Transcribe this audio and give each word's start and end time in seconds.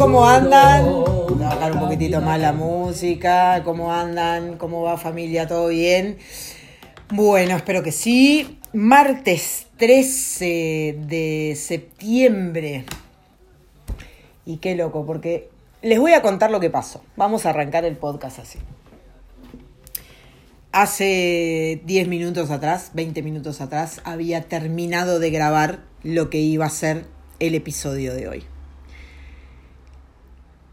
¿cómo 0.00 0.26
andan? 0.26 1.04
Bajar 1.38 1.72
un 1.72 1.80
poquitito 1.80 2.22
más 2.22 2.40
la 2.40 2.54
música. 2.54 3.62
¿Cómo 3.64 3.92
andan? 3.92 4.56
¿Cómo 4.56 4.80
va 4.80 4.96
familia? 4.96 5.46
¿Todo 5.46 5.68
bien? 5.68 6.16
Bueno, 7.10 7.54
espero 7.54 7.82
que 7.82 7.92
sí. 7.92 8.58
Martes 8.72 9.66
13 9.76 11.00
de 11.06 11.54
septiembre. 11.54 12.86
Y 14.46 14.56
qué 14.56 14.74
loco, 14.74 15.04
porque 15.04 15.50
les 15.82 15.98
voy 15.98 16.14
a 16.14 16.22
contar 16.22 16.50
lo 16.50 16.60
que 16.60 16.70
pasó. 16.70 17.04
Vamos 17.16 17.44
a 17.44 17.50
arrancar 17.50 17.84
el 17.84 17.98
podcast 17.98 18.38
así. 18.38 18.58
Hace 20.72 21.82
10 21.84 22.08
minutos 22.08 22.50
atrás, 22.50 22.92
20 22.94 23.20
minutos 23.22 23.60
atrás, 23.60 24.00
había 24.04 24.40
terminado 24.44 25.18
de 25.18 25.30
grabar 25.30 25.80
lo 26.02 26.30
que 26.30 26.38
iba 26.38 26.64
a 26.64 26.70
ser 26.70 27.04
el 27.38 27.54
episodio 27.54 28.14
de 28.14 28.28
hoy. 28.28 28.49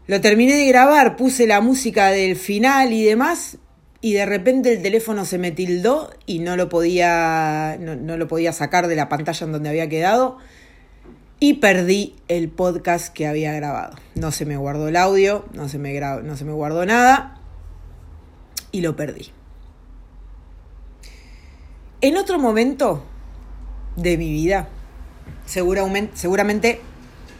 Lo 0.08 0.20
terminé 0.20 0.54
de 0.54 0.66
grabar, 0.66 1.16
puse 1.16 1.46
la 1.46 1.60
música 1.60 2.08
del 2.08 2.34
final 2.34 2.92
y 2.92 3.04
demás, 3.04 3.58
y 4.00 4.14
de 4.14 4.24
repente 4.26 4.72
el 4.72 4.82
teléfono 4.82 5.24
se 5.24 5.38
me 5.38 5.50
tildó 5.50 6.10
y 6.24 6.38
no 6.38 6.56
lo 6.56 6.68
podía, 6.68 7.76
no, 7.78 7.94
no 7.94 8.16
lo 8.16 8.26
podía 8.26 8.52
sacar 8.52 8.88
de 8.88 8.96
la 8.96 9.08
pantalla 9.08 9.44
en 9.46 9.52
donde 9.52 9.68
había 9.68 9.88
quedado 9.88 10.38
y 11.40 11.54
perdí 11.54 12.16
el 12.28 12.48
podcast 12.48 13.12
que 13.12 13.26
había 13.26 13.52
grabado. 13.52 13.96
No 14.14 14.32
se 14.32 14.44
me 14.44 14.56
guardó 14.56 14.88
el 14.88 14.96
audio, 14.96 15.44
no 15.52 15.68
se 15.68 15.78
me, 15.78 16.00
no 16.00 16.36
se 16.36 16.44
me 16.44 16.52
guardó 16.52 16.84
nada 16.86 17.40
y 18.72 18.80
lo 18.80 18.96
perdí. 18.96 19.30
En 22.00 22.16
otro 22.16 22.38
momento 22.38 23.04
de 23.96 24.16
mi 24.16 24.32
vida, 24.32 24.68
seguramente, 25.44 26.16
seguramente 26.16 26.80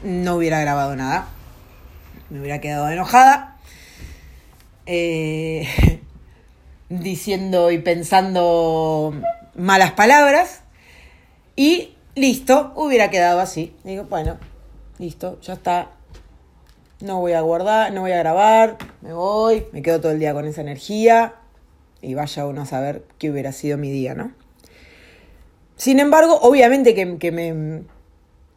no 0.02 0.36
hubiera 0.36 0.60
grabado 0.60 0.94
nada. 0.96 1.28
Me 2.30 2.40
hubiera 2.40 2.60
quedado 2.60 2.88
enojada. 2.88 3.56
Eh, 4.86 5.66
diciendo 6.88 7.70
y 7.70 7.78
pensando 7.78 9.14
malas 9.54 9.92
palabras. 9.92 10.62
Y 11.56 11.94
listo, 12.14 12.72
hubiera 12.76 13.10
quedado 13.10 13.40
así. 13.40 13.74
Digo, 13.84 14.04
bueno, 14.04 14.38
listo, 14.98 15.40
ya 15.40 15.54
está. 15.54 15.90
No 17.00 17.20
voy 17.20 17.32
a 17.32 17.40
guardar, 17.40 17.92
no 17.92 18.00
voy 18.00 18.12
a 18.12 18.18
grabar, 18.18 18.76
me 19.02 19.12
voy, 19.12 19.66
me 19.72 19.82
quedo 19.82 20.00
todo 20.00 20.12
el 20.12 20.18
día 20.18 20.32
con 20.34 20.46
esa 20.46 20.62
energía 20.62 21.34
y 22.02 22.14
vaya 22.14 22.44
uno 22.44 22.62
a 22.62 22.66
saber 22.66 23.04
qué 23.18 23.30
hubiera 23.30 23.52
sido 23.52 23.78
mi 23.78 23.90
día, 23.90 24.14
¿no? 24.14 24.32
Sin 25.76 26.00
embargo, 26.00 26.40
obviamente 26.42 26.94
que, 26.94 27.30
me, 27.30 27.82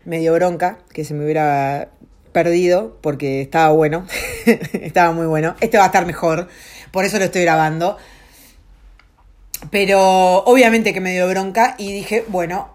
me 0.05 0.19
dio 0.19 0.33
bronca 0.33 0.79
que 0.91 1.05
se 1.05 1.13
me 1.13 1.23
hubiera 1.23 1.89
perdido 2.31 2.97
porque 3.01 3.41
estaba 3.41 3.71
bueno, 3.71 4.05
estaba 4.73 5.11
muy 5.11 5.25
bueno. 5.25 5.55
Este 5.59 5.77
va 5.77 5.83
a 5.83 5.87
estar 5.87 6.05
mejor, 6.05 6.47
por 6.91 7.05
eso 7.05 7.17
lo 7.19 7.25
estoy 7.25 7.43
grabando. 7.43 7.97
Pero 9.69 10.43
obviamente 10.45 10.93
que 10.93 11.01
me 11.01 11.11
dio 11.11 11.27
bronca 11.27 11.75
y 11.77 11.93
dije, 11.93 12.25
bueno, 12.27 12.69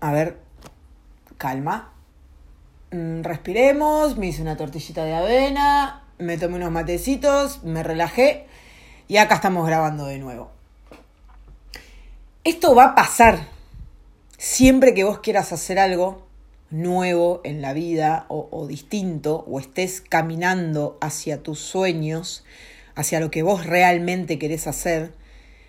a 0.00 0.12
ver, 0.12 0.38
calma. 1.38 1.92
Mm, 2.90 3.22
respiremos, 3.22 4.16
me 4.16 4.26
hice 4.26 4.42
una 4.42 4.56
tortillita 4.56 5.04
de 5.04 5.14
avena, 5.14 6.02
me 6.18 6.36
tomé 6.36 6.56
unos 6.56 6.72
matecitos, 6.72 7.62
me 7.62 7.82
relajé 7.82 8.46
y 9.06 9.18
acá 9.18 9.36
estamos 9.36 9.66
grabando 9.66 10.06
de 10.06 10.18
nuevo. 10.18 10.50
Esto 12.42 12.74
va 12.74 12.84
a 12.86 12.94
pasar 12.94 13.38
siempre 14.38 14.94
que 14.94 15.04
vos 15.04 15.20
quieras 15.20 15.52
hacer 15.52 15.78
algo 15.78 16.26
nuevo 16.70 17.40
en 17.44 17.62
la 17.62 17.72
vida 17.72 18.26
o, 18.28 18.66
distinto 18.66 19.44
o 19.48 19.58
estés 19.58 20.00
caminando 20.00 20.98
hacia 21.00 21.42
tus 21.42 21.58
sueños, 21.58 22.44
hacia 22.94 23.20
lo 23.20 23.30
que 23.30 23.42
vos 23.42 23.66
realmente 23.66 24.38
querés 24.38 24.66
hacer, 24.66 25.12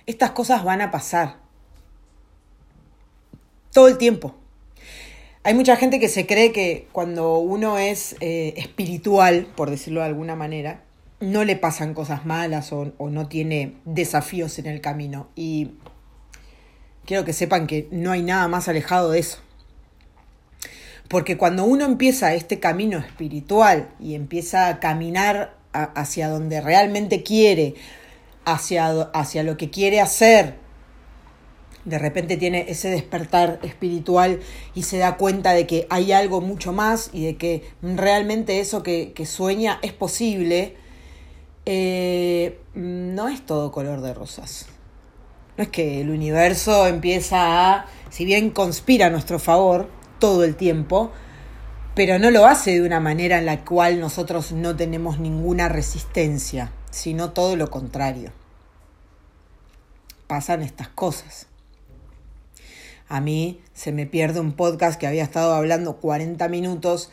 estas 0.06 0.32
cosas 0.32 0.64
van 0.64 0.82
a 0.82 0.92
pasar 0.92 1.38
todo 3.72 3.88
el 3.88 3.98
tiempo. 3.98 4.36
Hay 5.44 5.56
mucha 5.56 5.76
gente 5.76 6.00
que 6.00 6.08
se 6.08 6.28
cree 6.28 6.52
que 6.52 6.88
cuando 6.92 7.40
uno 7.40 7.80
es 7.80 8.16
eh, 8.20 8.54
espiritual, 8.58 9.48
por 9.56 9.72
decirlo 9.72 10.02
de 10.02 10.06
alguna 10.08 10.36
manera, 10.36 10.84
no 11.20 11.44
le 11.44 11.56
pasan 11.56 11.96
cosas 11.96 12.26
malas 12.26 12.72
o, 12.74 12.94
o 12.98 13.10
no 13.10 13.28
tiene 13.28 13.76
desafíos 13.86 14.60
en 14.60 14.68
el 14.68 14.82
camino. 14.82 15.30
Y 15.36 15.72
quiero 17.06 17.26
que 17.26 17.34
sepan 17.34 17.66
que 17.66 17.88
no 17.92 18.12
hay 18.12 18.22
nada 18.22 18.48
más 18.48 18.68
alejado 18.68 19.12
de 19.12 19.20
eso. 19.20 19.40
Porque 21.12 21.36
cuando 21.36 21.66
uno 21.66 21.84
empieza 21.84 22.34
este 22.36 22.62
camino 22.62 22.98
espiritual 22.98 23.90
y 24.00 24.16
empieza 24.16 24.70
a 24.70 24.80
caminar 24.80 25.58
hacia 25.74 26.30
donde 26.30 26.62
realmente 26.62 27.22
quiere, 27.22 27.76
hacia, 28.46 28.88
hacia 28.88 29.44
lo 29.44 29.58
que 29.58 29.70
quiere 29.70 30.00
hacer, 30.00 30.56
de 31.84 32.00
repente 32.00 32.38
tiene 32.38 32.64
ese 32.70 32.90
despertar 32.90 33.60
espiritual 33.62 34.40
y 34.74 34.84
se 34.84 35.00
da 35.00 35.18
cuenta 35.18 35.52
de 35.52 35.68
que 35.68 35.86
hay 35.90 36.14
algo 36.14 36.40
mucho 36.40 36.72
más 36.72 37.10
y 37.12 37.26
de 37.26 37.36
que 37.36 37.70
realmente 37.82 38.62
eso 38.62 38.82
que, 38.82 39.12
que 39.12 39.26
sueña 39.26 39.80
es 39.82 39.92
posible, 39.92 40.78
eh, 41.66 42.58
no 42.74 43.28
es 43.28 43.46
todo 43.46 43.74
color 43.74 44.00
de 44.00 44.14
rosas. 44.14 44.68
No 45.58 45.66
es 45.66 45.70
que 45.72 46.00
el 46.00 46.10
universo 46.10 46.88
empieza 46.88 47.74
a, 47.74 47.86
si 48.10 48.24
bien 48.24 48.50
conspira 48.50 49.08
a 49.08 49.10
nuestro 49.10 49.40
favor 49.40 50.00
todo 50.22 50.46
el 50.46 50.56
tiempo, 50.56 51.12
pero 51.96 52.18
no 52.20 52.32
lo 52.32 52.46
hace 52.46 52.80
de 52.80 52.86
una 52.86 53.02
manera 53.02 53.40
en 53.40 53.46
la 53.46 53.66
cual 53.66 54.00
nosotros 54.00 54.54
no 54.54 54.78
tenemos 54.78 55.20
ninguna 55.20 55.68
resistencia, 55.68 56.72
sino 56.92 57.32
todo 57.32 57.58
lo 57.58 57.70
contrario. 57.70 58.32
Pasan 60.28 60.62
estas 60.62 60.88
cosas. 60.88 61.48
A 63.10 63.20
mí 63.20 63.60
se 63.74 63.92
me 63.92 64.06
pierde 64.06 64.40
un 64.40 64.54
podcast 64.54 64.98
que 64.98 65.08
había 65.08 65.24
estado 65.24 65.54
hablando 65.54 65.98
40 65.98 66.48
minutos. 66.48 67.12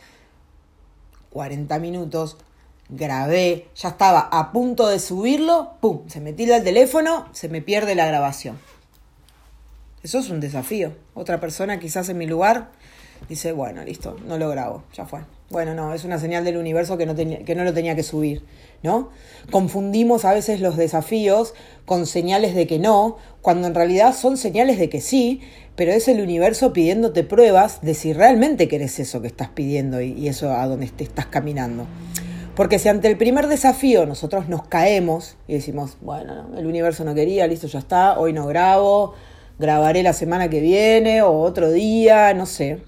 40 1.31 1.77
minutos. 1.81 2.37
Grabé, 2.89 3.69
ya 3.75 3.89
estaba 3.89 4.21
a 4.21 4.53
punto 4.53 4.87
de 4.87 5.01
subirlo. 5.01 5.73
¡Pum! 5.81 6.09
Se 6.09 6.21
me 6.21 6.33
tira 6.33 6.59
el 6.59 6.65
teléfono, 6.65 7.27
se 7.33 7.49
me 7.49 7.63
pierde 7.63 7.97
la 7.97 8.07
grabación. 8.07 8.59
Eso 10.03 10.19
es 10.21 10.31
un 10.31 10.41
desafío. 10.41 10.95
Otra 11.15 11.41
persona 11.41 11.81
quizás 11.81 12.09
en 12.09 12.19
mi 12.19 12.27
lugar 12.27 12.71
dice, 13.29 13.53
bueno, 13.53 13.85
listo, 13.85 14.17
no 14.27 14.39
lo 14.39 14.49
grabo, 14.49 14.85
ya 14.95 15.05
fue. 15.07 15.21
Bueno, 15.51 15.75
no, 15.75 15.95
es 15.95 16.05
una 16.05 16.19
señal 16.19 16.45
del 16.45 16.59
universo 16.59 16.99
que 16.99 17.07
no, 17.07 17.15
tenía, 17.15 17.39
que 17.39 17.55
no 17.55 17.65
lo 17.65 17.73
tenía 17.73 17.95
que 17.95 18.03
subir, 18.03 18.43
¿no? 18.83 19.09
Confundimos 19.51 20.25
a 20.25 20.35
veces 20.35 20.61
los 20.61 20.77
desafíos 20.77 21.55
con 21.87 22.07
señales 22.07 22.55
de 22.55 22.67
que 22.67 22.79
no, 22.79 23.17
cuando 23.41 23.67
en 23.67 23.75
realidad 23.75 24.15
son 24.15 24.37
señales 24.37 24.79
de 24.79 24.91
que 24.91 25.01
sí, 25.01 25.41
pero 25.75 25.93
es 25.93 26.09
el 26.09 26.21
universo 26.21 26.73
pidiéndote 26.73 27.25
pruebas 27.25 27.81
de 27.81 27.95
si 27.95 28.13
realmente 28.13 28.69
querés 28.69 28.99
eso 28.99 29.23
que 29.23 29.29
estás 29.29 29.49
pidiendo 29.49 30.03
y, 30.03 30.13
y 30.13 30.29
eso 30.29 30.53
a 30.53 30.67
donde 30.67 30.89
te 30.89 31.05
estás 31.05 31.27
caminando. 31.27 31.87
Porque 32.59 32.81
si 32.81 32.89
ante 32.89 33.07
el 33.07 33.17
primer 33.17 33.47
desafío 33.47 34.05
nosotros 34.05 34.49
nos 34.49 34.67
caemos 34.67 35.37
y 35.47 35.55
decimos, 35.55 35.97
bueno, 36.01 36.49
el 36.59 36.67
universo 36.67 37.05
no 37.05 37.15
quería, 37.15 37.47
listo, 37.47 37.69
ya 37.69 37.79
está, 37.79 38.19
hoy 38.19 38.33
no 38.33 38.47
grabo, 38.47 39.15
grabaré 39.61 40.03
la 40.03 40.13
semana 40.13 40.51
que 40.51 40.61
viene 40.61 41.23
o 41.23 41.39
otro 41.39 41.71
día, 41.71 42.35
no 42.35 42.47
sé. 42.47 42.83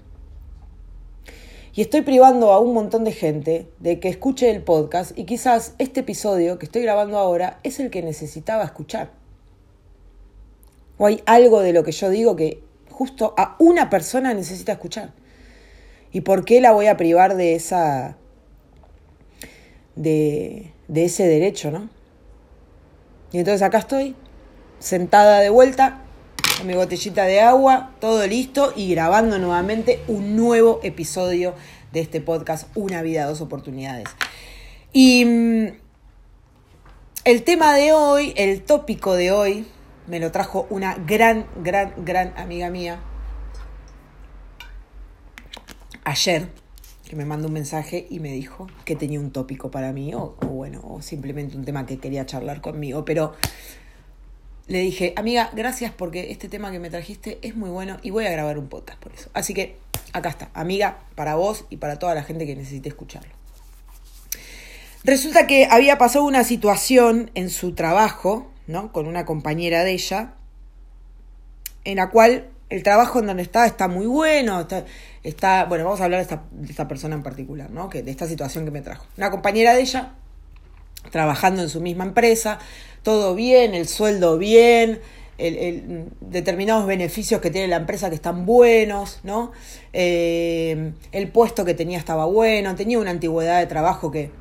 Y 1.73 1.81
estoy 1.81 2.01
privando 2.01 2.51
a 2.51 2.59
un 2.59 2.73
montón 2.73 3.05
de 3.05 3.13
gente 3.13 3.69
de 3.79 3.99
que 3.99 4.09
escuche 4.09 4.49
el 4.49 4.61
podcast 4.61 5.17
y 5.17 5.23
quizás 5.23 5.73
este 5.77 6.01
episodio 6.01 6.59
que 6.59 6.65
estoy 6.65 6.81
grabando 6.81 7.17
ahora 7.17 7.59
es 7.63 7.79
el 7.79 7.89
que 7.89 8.01
necesitaba 8.01 8.63
escuchar. 8.65 9.11
O 10.97 11.05
hay 11.05 11.23
algo 11.25 11.61
de 11.61 11.71
lo 11.71 11.83
que 11.83 11.93
yo 11.93 12.09
digo 12.09 12.35
que 12.35 12.61
justo 12.89 13.33
a 13.37 13.55
una 13.57 13.89
persona 13.89 14.33
necesita 14.33 14.73
escuchar. 14.73 15.13
¿Y 16.11 16.21
por 16.21 16.43
qué 16.43 16.59
la 16.59 16.73
voy 16.73 16.87
a 16.87 16.97
privar 16.97 17.37
de 17.37 17.55
esa 17.55 18.17
de, 19.95 20.73
de 20.89 21.05
ese 21.05 21.25
derecho, 21.25 21.71
no? 21.71 21.89
Y 23.31 23.39
entonces 23.39 23.61
acá 23.61 23.77
estoy, 23.77 24.15
sentada 24.79 25.39
de 25.39 25.49
vuelta, 25.49 26.00
mi 26.63 26.75
botellita 26.75 27.25
de 27.25 27.41
agua, 27.41 27.91
todo 27.99 28.25
listo 28.27 28.73
y 28.75 28.91
grabando 28.91 29.39
nuevamente 29.39 30.01
un 30.07 30.35
nuevo 30.35 30.79
episodio 30.83 31.55
de 31.91 32.01
este 32.01 32.21
podcast, 32.21 32.67
Una 32.75 33.01
vida, 33.01 33.25
dos 33.25 33.41
oportunidades. 33.41 34.07
Y 34.93 35.25
mm, 35.25 35.67
el 37.25 37.43
tema 37.43 37.73
de 37.73 37.93
hoy, 37.93 38.33
el 38.37 38.61
tópico 38.61 39.15
de 39.15 39.31
hoy, 39.31 39.65
me 40.07 40.19
lo 40.19 40.31
trajo 40.31 40.67
una 40.69 40.95
gran, 40.95 41.47
gran, 41.63 41.93
gran 41.97 42.33
amiga 42.37 42.69
mía 42.69 42.99
ayer, 46.03 46.49
que 47.07 47.15
me 47.15 47.25
mandó 47.25 47.47
un 47.47 47.53
mensaje 47.53 48.07
y 48.09 48.19
me 48.19 48.31
dijo 48.33 48.67
que 48.85 48.95
tenía 48.95 49.19
un 49.19 49.31
tópico 49.31 49.71
para 49.71 49.93
mí, 49.93 50.13
o, 50.13 50.35
o 50.41 50.45
bueno, 50.45 50.81
o 50.83 51.01
simplemente 51.01 51.57
un 51.57 51.65
tema 51.65 51.85
que 51.85 51.97
quería 51.97 52.25
charlar 52.25 52.61
conmigo, 52.61 53.03
pero 53.03 53.33
le 54.71 54.79
dije, 54.79 55.13
amiga, 55.17 55.49
gracias 55.53 55.91
porque 55.91 56.31
este 56.31 56.47
tema 56.47 56.71
que 56.71 56.79
me 56.79 56.89
trajiste 56.89 57.39
es 57.41 57.57
muy 57.57 57.69
bueno 57.69 57.97
y 58.03 58.09
voy 58.09 58.25
a 58.25 58.31
grabar 58.31 58.57
un 58.57 58.69
podcast 58.69 58.97
por 58.99 59.11
eso. 59.11 59.29
Así 59.33 59.53
que 59.53 59.75
acá 60.13 60.29
está, 60.29 60.49
amiga, 60.53 60.99
para 61.15 61.35
vos 61.35 61.65
y 61.69 61.75
para 61.75 61.99
toda 61.99 62.15
la 62.15 62.23
gente 62.23 62.45
que 62.45 62.55
necesite 62.55 62.87
escucharlo. 62.87 63.31
Resulta 65.03 65.45
que 65.45 65.67
había 65.69 65.97
pasado 65.97 66.23
una 66.23 66.45
situación 66.45 67.31
en 67.33 67.49
su 67.49 67.73
trabajo, 67.73 68.49
¿no? 68.65 68.93
Con 68.93 69.07
una 69.07 69.25
compañera 69.25 69.83
de 69.83 69.91
ella, 69.91 70.35
en 71.83 71.97
la 71.97 72.09
cual 72.09 72.47
el 72.69 72.81
trabajo 72.83 73.19
en 73.19 73.27
donde 73.27 73.43
está 73.43 73.65
está 73.65 73.89
muy 73.89 74.05
bueno, 74.05 74.65
está, 75.23 75.65
bueno, 75.65 75.83
vamos 75.83 75.99
a 75.99 76.05
hablar 76.05 76.19
de 76.19 76.23
esta, 76.23 76.43
de 76.49 76.69
esta, 76.69 76.87
persona 76.87 77.15
en 77.15 77.23
particular, 77.23 77.69
¿no? 77.71 77.89
Que, 77.89 78.03
de 78.03 78.11
esta 78.11 78.25
situación 78.25 78.63
que 78.63 78.71
me 78.71 78.81
trajo. 78.81 79.05
Una 79.17 79.31
compañera 79.31 79.73
de 79.73 79.81
ella, 79.81 80.13
trabajando 81.09 81.61
en 81.61 81.67
su 81.67 81.81
misma 81.81 82.05
empresa, 82.05 82.59
todo 83.03 83.35
bien, 83.35 83.73
el 83.73 83.87
sueldo 83.87 84.37
bien, 84.37 85.01
el, 85.37 86.09
determinados 86.21 86.85
beneficios 86.85 87.41
que 87.41 87.49
tiene 87.49 87.67
la 87.67 87.77
empresa 87.77 88.09
que 88.09 88.15
están 88.15 88.45
buenos, 88.45 89.19
¿no? 89.23 89.51
Eh, 89.93 90.93
el 91.11 91.27
puesto 91.29 91.65
que 91.65 91.73
tenía 91.73 91.97
estaba 91.97 92.25
bueno, 92.25 92.75
tenía 92.75 92.99
una 92.99 93.11
antigüedad 93.11 93.59
de 93.59 93.65
trabajo 93.65 94.11
que, 94.11 94.31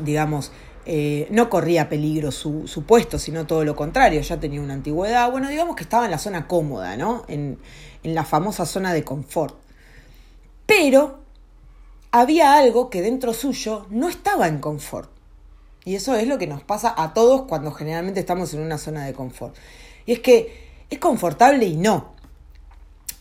digamos, 0.00 0.52
eh, 0.86 1.26
no 1.30 1.50
corría 1.50 1.88
peligro 1.88 2.30
su, 2.30 2.66
su, 2.66 2.84
puesto, 2.84 3.18
sino 3.18 3.46
todo 3.46 3.64
lo 3.64 3.76
contrario, 3.76 4.20
ya 4.20 4.40
tenía 4.40 4.60
una 4.60 4.74
antigüedad. 4.74 5.30
Bueno, 5.30 5.48
digamos 5.48 5.76
que 5.76 5.82
estaba 5.82 6.04
en 6.04 6.12
la 6.12 6.18
zona 6.18 6.46
cómoda, 6.46 6.96
¿no? 6.96 7.24
En, 7.28 7.58
en 8.02 8.14
la 8.14 8.24
famosa 8.24 8.64
zona 8.64 8.92
de 8.92 9.04
confort. 9.04 9.56
Pero 10.66 11.20
había 12.10 12.54
algo 12.56 12.90
que 12.90 13.02
dentro 13.02 13.34
suyo 13.34 13.86
no 13.90 14.08
estaba 14.08 14.48
en 14.48 14.60
confort. 14.60 15.17
Y 15.84 15.94
eso 15.94 16.14
es 16.16 16.26
lo 16.26 16.38
que 16.38 16.46
nos 16.46 16.62
pasa 16.62 16.94
a 16.96 17.14
todos 17.14 17.42
cuando 17.42 17.72
generalmente 17.72 18.20
estamos 18.20 18.52
en 18.54 18.60
una 18.60 18.78
zona 18.78 19.06
de 19.06 19.12
confort. 19.12 19.56
Y 20.06 20.12
es 20.12 20.20
que 20.20 20.68
es 20.90 20.98
confortable 20.98 21.66
y 21.66 21.76
no. 21.76 22.16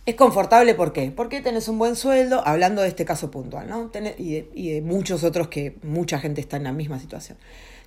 Es 0.05 0.15
confortable 0.15 0.73
¿por 0.73 0.93
qué? 0.93 1.11
Porque 1.11 1.41
tenés 1.41 1.67
un 1.67 1.77
buen 1.77 1.97
sueldo, 1.97 2.41
hablando 2.45 2.81
de 2.81 2.87
este 2.87 3.03
caso 3.03 3.29
puntual, 3.29 3.67
¿no? 3.67 3.91
y, 4.17 4.31
de, 4.31 4.49
y 4.53 4.71
de 4.71 4.81
muchos 4.81 5.25
otros 5.25 5.49
que 5.49 5.75
mucha 5.83 6.17
gente 6.17 6.39
está 6.39 6.55
en 6.55 6.63
la 6.63 6.71
misma 6.71 6.97
situación. 6.99 7.37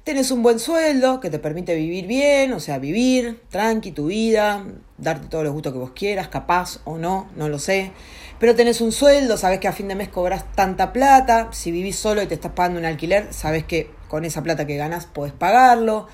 Tenés 0.05 0.31
un 0.31 0.43
buen 0.43 0.59
sueldo 0.59 1.21
que 1.21 1.29
te 1.29 1.39
permite 1.39 1.75
vivir 1.75 2.07
bien, 2.07 2.55
o 2.55 2.61
sea, 2.61 2.79
vivir 2.79 3.41
tranqui 3.51 3.93
tu 3.93 4.07
vida, 4.07 4.65
darte 4.97 5.29
todos 5.29 5.45
los 5.45 5.53
gustos 5.53 5.75
que 5.75 5.79
vos 5.79 5.93
quieras, 5.95 6.29
capaz 6.29 6.81
o 6.85 6.97
no, 6.97 7.29
no 7.37 7.51
lo 7.51 7.59
sé. 7.59 7.93
Pero 8.39 8.55
tenés 8.55 8.81
un 8.81 8.93
sueldo, 8.93 9.37
sabes 9.37 9.61
que 9.61 9.69
a 9.69 9.73
fin 9.73 9.89
de 9.89 9.95
mes 9.95 10.09
cobras 10.09 10.51
tanta 10.55 10.95
plata, 10.95 11.49
si 11.53 11.71
vivís 11.71 11.97
solo 11.97 12.23
y 12.23 12.27
te 12.27 12.35
estás 12.35 12.53
pagando 12.53 12.81
un 12.81 12.87
alquiler, 12.87 13.33
sabes 13.33 13.65
que 13.65 13.91
con 14.11 14.25
esa 14.25 14.43
plata 14.43 14.67
que 14.67 14.77
ganas 14.77 15.07
podés 15.07 15.33
pagarlo. 15.33 16.09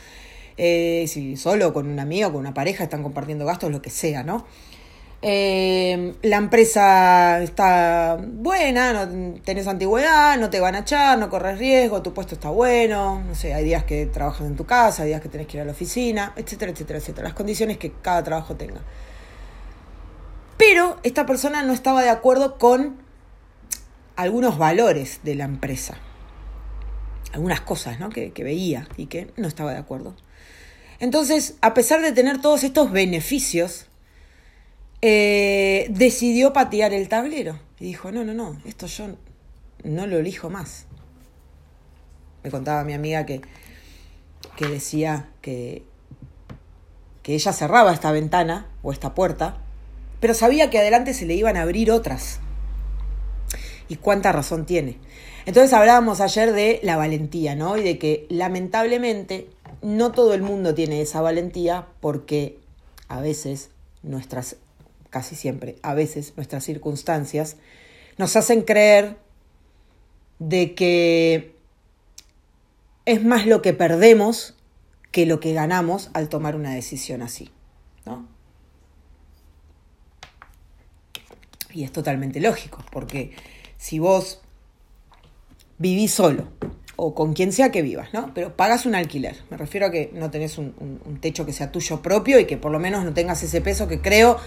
Eh, 0.59 1.07
si 1.09 1.37
solo 1.37 1.73
con 1.73 1.89
una 1.89 2.03
amiga 2.03 2.29
o 2.29 2.33
con 2.33 2.41
una 2.41 2.55
pareja 2.55 2.85
están 2.85 3.03
compartiendo 3.03 3.47
gastos, 3.47 3.71
lo 3.71 3.83
que 3.83 3.91
sea, 3.91 4.23
¿no? 4.23 4.47
Eh, 5.23 6.15
la 6.23 6.37
empresa 6.37 7.43
está 7.43 8.19
buena, 8.21 8.93
no 8.93 9.41
tenés 9.43 9.67
antigüedad, 9.67 10.39
no 10.39 10.51
te 10.51 10.61
van 10.61 10.75
a 10.75 10.81
echar, 10.81 11.19
no 11.19 11.31
corres 11.31 11.59
riesgo, 11.59 12.03
tu 12.03 12.13
puesto 12.13 12.35
está 12.35 12.51
bueno, 12.51 13.23
no 13.27 13.35
sé, 13.35 13.55
hay 13.55 13.65
días 13.65 13.85
que 13.85 14.05
trabajas 14.07 14.47
en 14.47 14.57
tu 14.57 14.67
casa, 14.67 15.03
hay 15.03 15.09
días 15.09 15.23
que 15.23 15.31
tenés 15.31 15.47
que 15.47 15.57
ir 15.57 15.63
a 15.63 15.65
la 15.65 15.73
oficina, 15.73 16.35
etcétera, 16.37 16.73
etcétera, 16.73 16.99
etcétera. 16.99 17.25
Las 17.29 17.35
condiciones 17.35 17.79
que 17.79 17.93
cada 18.03 18.23
trabajo 18.23 18.57
tenga. 18.57 18.83
Pero 20.59 20.99
esta 21.03 21.25
persona 21.25 21.63
no 21.63 21.73
estaba 21.73 22.03
de 22.03 22.11
acuerdo 22.11 22.59
con 22.59 22.97
algunos 24.17 24.59
valores 24.59 25.21
de 25.23 25.35
la 25.35 25.45
empresa 25.45 25.99
algunas 27.37 27.61
cosas 27.61 28.01
¿no? 28.01 28.09
que, 28.09 28.33
veía 28.39 28.89
y 28.97 29.07
que 29.07 29.31
no 29.37 29.47
estaba 29.47 29.73
de 29.73 29.79
acuerdo. 29.79 30.17
Entonces, 31.01 31.57
a 31.61 31.75
pesar 31.75 32.01
de 32.01 32.13
tener 32.13 32.41
todos 32.41 32.65
estos 32.65 32.91
beneficios, 32.91 33.87
eh, 35.03 35.87
decidió 35.91 36.55
patear 36.55 36.95
el 36.95 37.11
tablero. 37.11 37.61
Y 37.79 37.85
dijo, 37.85 38.11
no, 38.11 38.25
no, 38.25 38.33
no, 38.33 38.59
esto 38.65 38.87
yo 38.87 39.09
no 39.85 40.07
lo 40.07 40.17
elijo 40.17 40.49
más. 40.49 40.87
Me 42.43 42.51
contaba 42.51 42.85
mi 42.85 42.95
amiga 42.95 43.27
que, 43.27 43.43
que 44.57 44.67
decía 44.69 45.29
que, 45.43 45.85
que 47.23 47.35
ella 47.35 47.53
cerraba 47.53 47.93
esta 47.93 48.13
ventana 48.13 48.67
o 48.83 48.93
esta 48.93 49.15
puerta, 49.15 49.59
pero 50.21 50.33
sabía 50.33 50.71
que 50.71 50.79
adelante 50.79 51.13
se 51.13 51.27
le 51.27 51.35
iban 51.35 51.59
a 51.59 51.63
abrir 51.63 51.91
otras. 51.91 52.41
Y 53.89 53.97
cuánta 53.97 54.33
razón 54.33 54.67
tiene. 54.67 54.99
Entonces 55.45 55.73
hablábamos 55.73 56.21
ayer 56.21 56.53
de 56.53 56.81
la 56.83 56.97
valentía, 56.97 57.55
¿no? 57.55 57.77
Y 57.77 57.83
de 57.83 57.99
que 57.99 58.27
lamentablemente 58.29 59.49
no 59.81 60.13
todo 60.13 60.35
el 60.35 60.43
mundo 60.43 60.75
tiene 60.75 61.01
esa 61.01 61.21
valentía 61.21 61.87
porque 62.01 62.59
a 63.09 63.21
veces 63.21 63.71
nuestras, 64.03 64.57
casi 65.11 65.37
siempre, 65.37 65.77
a 65.83 65.95
veces 65.95 66.33
nuestras 66.37 66.65
circunstancias 66.65 67.57
nos 68.19 68.35
hacen 68.37 68.63
creer 68.63 69.19
de 70.39 70.75
que 70.75 71.55
es 73.05 73.25
más 73.25 73.47
lo 73.47 73.63
que 73.63 73.73
perdemos 73.73 74.55
que 75.13 75.27
lo 75.27 75.41
que 75.41 75.55
ganamos 75.55 76.11
al 76.13 76.29
tomar 76.29 76.57
una 76.57 76.75
decisión 76.75 77.23
así, 77.23 77.51
¿no? 78.05 78.27
Y 81.73 81.85
es 81.85 81.93
totalmente 81.93 82.41
lógico, 82.41 82.85
porque 82.91 83.33
si 83.79 83.99
vos 83.99 84.41
vivís 85.79 86.13
solo 86.13 86.49
o 86.97 87.15
con 87.15 87.35
quien 87.35 87.53
sea 87.53 87.71
que 87.71 87.83
vivas, 87.83 88.13
¿no? 88.15 88.33
Pero 88.35 88.57
pagas 88.57 88.87
un 88.87 88.95
alquiler. 88.95 89.37
Me 89.51 89.57
refiero 89.59 89.87
a 89.87 89.91
que 89.91 90.11
no 90.15 90.31
tenés 90.31 90.57
un, 90.57 90.75
un, 90.81 91.21
techo 91.21 91.45
que 91.45 91.53
sea 91.53 91.71
tuyo 91.71 92.01
propio 92.01 92.41
y 92.41 92.47
que 92.47 92.57
por 92.57 92.73
lo 92.73 92.79
menos 92.79 93.05
no 93.05 93.13
tengas 93.13 93.43
ese 93.43 93.61
peso 93.61 93.87
que 93.87 94.01
creo 94.01 94.39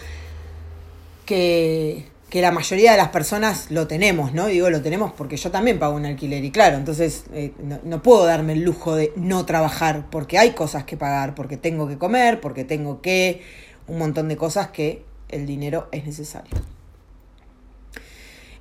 que, 1.28 2.08
que, 2.32 2.42
la 2.42 2.52
mayoría 2.52 2.92
de 2.92 2.98
las 2.98 3.10
personas 3.10 3.70
lo 3.70 3.86
tenemos, 3.86 4.34
¿no? 4.34 4.48
Digo, 4.48 4.72
lo 4.72 4.82
tenemos 4.82 5.12
porque 5.14 5.38
yo 5.38 5.52
también 5.52 5.78
pago 5.78 5.96
un 5.96 6.08
alquiler 6.08 6.44
y 6.44 6.50
claro, 6.50 6.78
entonces 6.78 7.26
eh, 7.34 7.54
no, 7.62 7.80
no, 7.84 8.02
puedo 8.02 8.26
darme 8.26 8.54
el 8.54 8.64
lujo 8.64 8.96
de 8.96 9.14
no 9.16 9.46
trabajar 9.46 10.08
porque 10.10 10.40
hay 10.40 10.54
cosas 10.54 10.86
que 10.86 10.98
pagar, 10.98 11.36
porque 11.36 11.56
tengo 11.56 11.88
que 11.88 12.00
comer, 12.00 12.42
porque 12.42 12.64
tengo 12.64 13.02
que... 13.02 13.44
un 13.88 14.00
montón 14.00 14.28
de 14.28 14.38
cosas 14.38 14.70
que 14.70 15.04
el 15.30 15.46
dinero 15.46 15.88
es 15.92 16.06
necesario. 16.06 16.79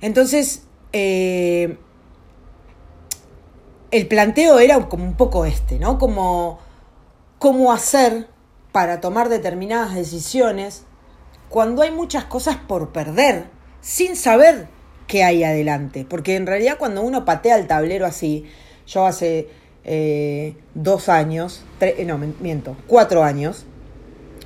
Entonces, 0.01 0.63
eh, 0.93 1.77
el 3.91 4.07
planteo 4.07 4.59
era 4.59 4.87
como 4.87 5.03
un 5.03 5.15
poco 5.15 5.45
este, 5.45 5.79
¿no? 5.79 5.97
Como 5.97 6.59
cómo 7.39 7.71
hacer 7.71 8.27
para 8.71 9.01
tomar 9.01 9.29
determinadas 9.29 9.95
decisiones 9.95 10.83
cuando 11.49 11.81
hay 11.81 11.91
muchas 11.91 12.25
cosas 12.25 12.57
por 12.57 12.91
perder, 12.91 13.45
sin 13.81 14.15
saber 14.15 14.67
qué 15.07 15.23
hay 15.23 15.43
adelante. 15.43 16.05
Porque 16.07 16.35
en 16.35 16.45
realidad 16.45 16.77
cuando 16.77 17.01
uno 17.01 17.25
patea 17.25 17.57
el 17.57 17.67
tablero 17.67 18.05
así, 18.05 18.45
yo 18.85 19.05
hace 19.05 19.49
eh, 19.83 20.55
dos 20.75 21.09
años, 21.09 21.63
tres, 21.79 21.95
eh, 21.97 22.05
no, 22.05 22.17
miento, 22.17 22.77
cuatro 22.87 23.23
años, 23.23 23.65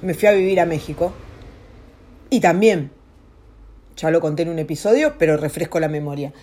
me 0.01 0.13
fui 0.13 0.27
a 0.29 0.31
vivir 0.31 0.59
a 0.59 0.65
México 0.65 1.13
y 2.29 2.39
también, 2.39 2.91
ya 3.95 4.11
lo 4.11 4.21
conté 4.21 4.43
en 4.43 4.49
un 4.49 4.59
episodio, 4.59 5.15
pero 5.17 5.37
refresco 5.37 5.79
la 5.79 5.87
memoria. 5.87 6.33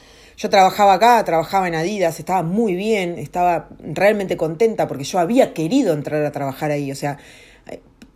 Yo 0.41 0.49
trabajaba 0.49 0.95
acá, 0.95 1.23
trabajaba 1.25 1.69
en 1.69 1.75
Adidas, 1.75 2.19
estaba 2.19 2.43
muy 2.43 2.75
bien, 2.75 3.19
estaba 3.19 3.69
realmente 3.79 4.39
contenta 4.39 4.89
porque 4.89 5.05
yo 5.05 5.19
había 5.19 5.53
querido 5.53 5.93
entrar 5.93 6.25
a 6.25 6.33
trabajar 6.33 6.71
ahí. 6.71 6.91
O 6.91 6.95
sea, 6.95 7.19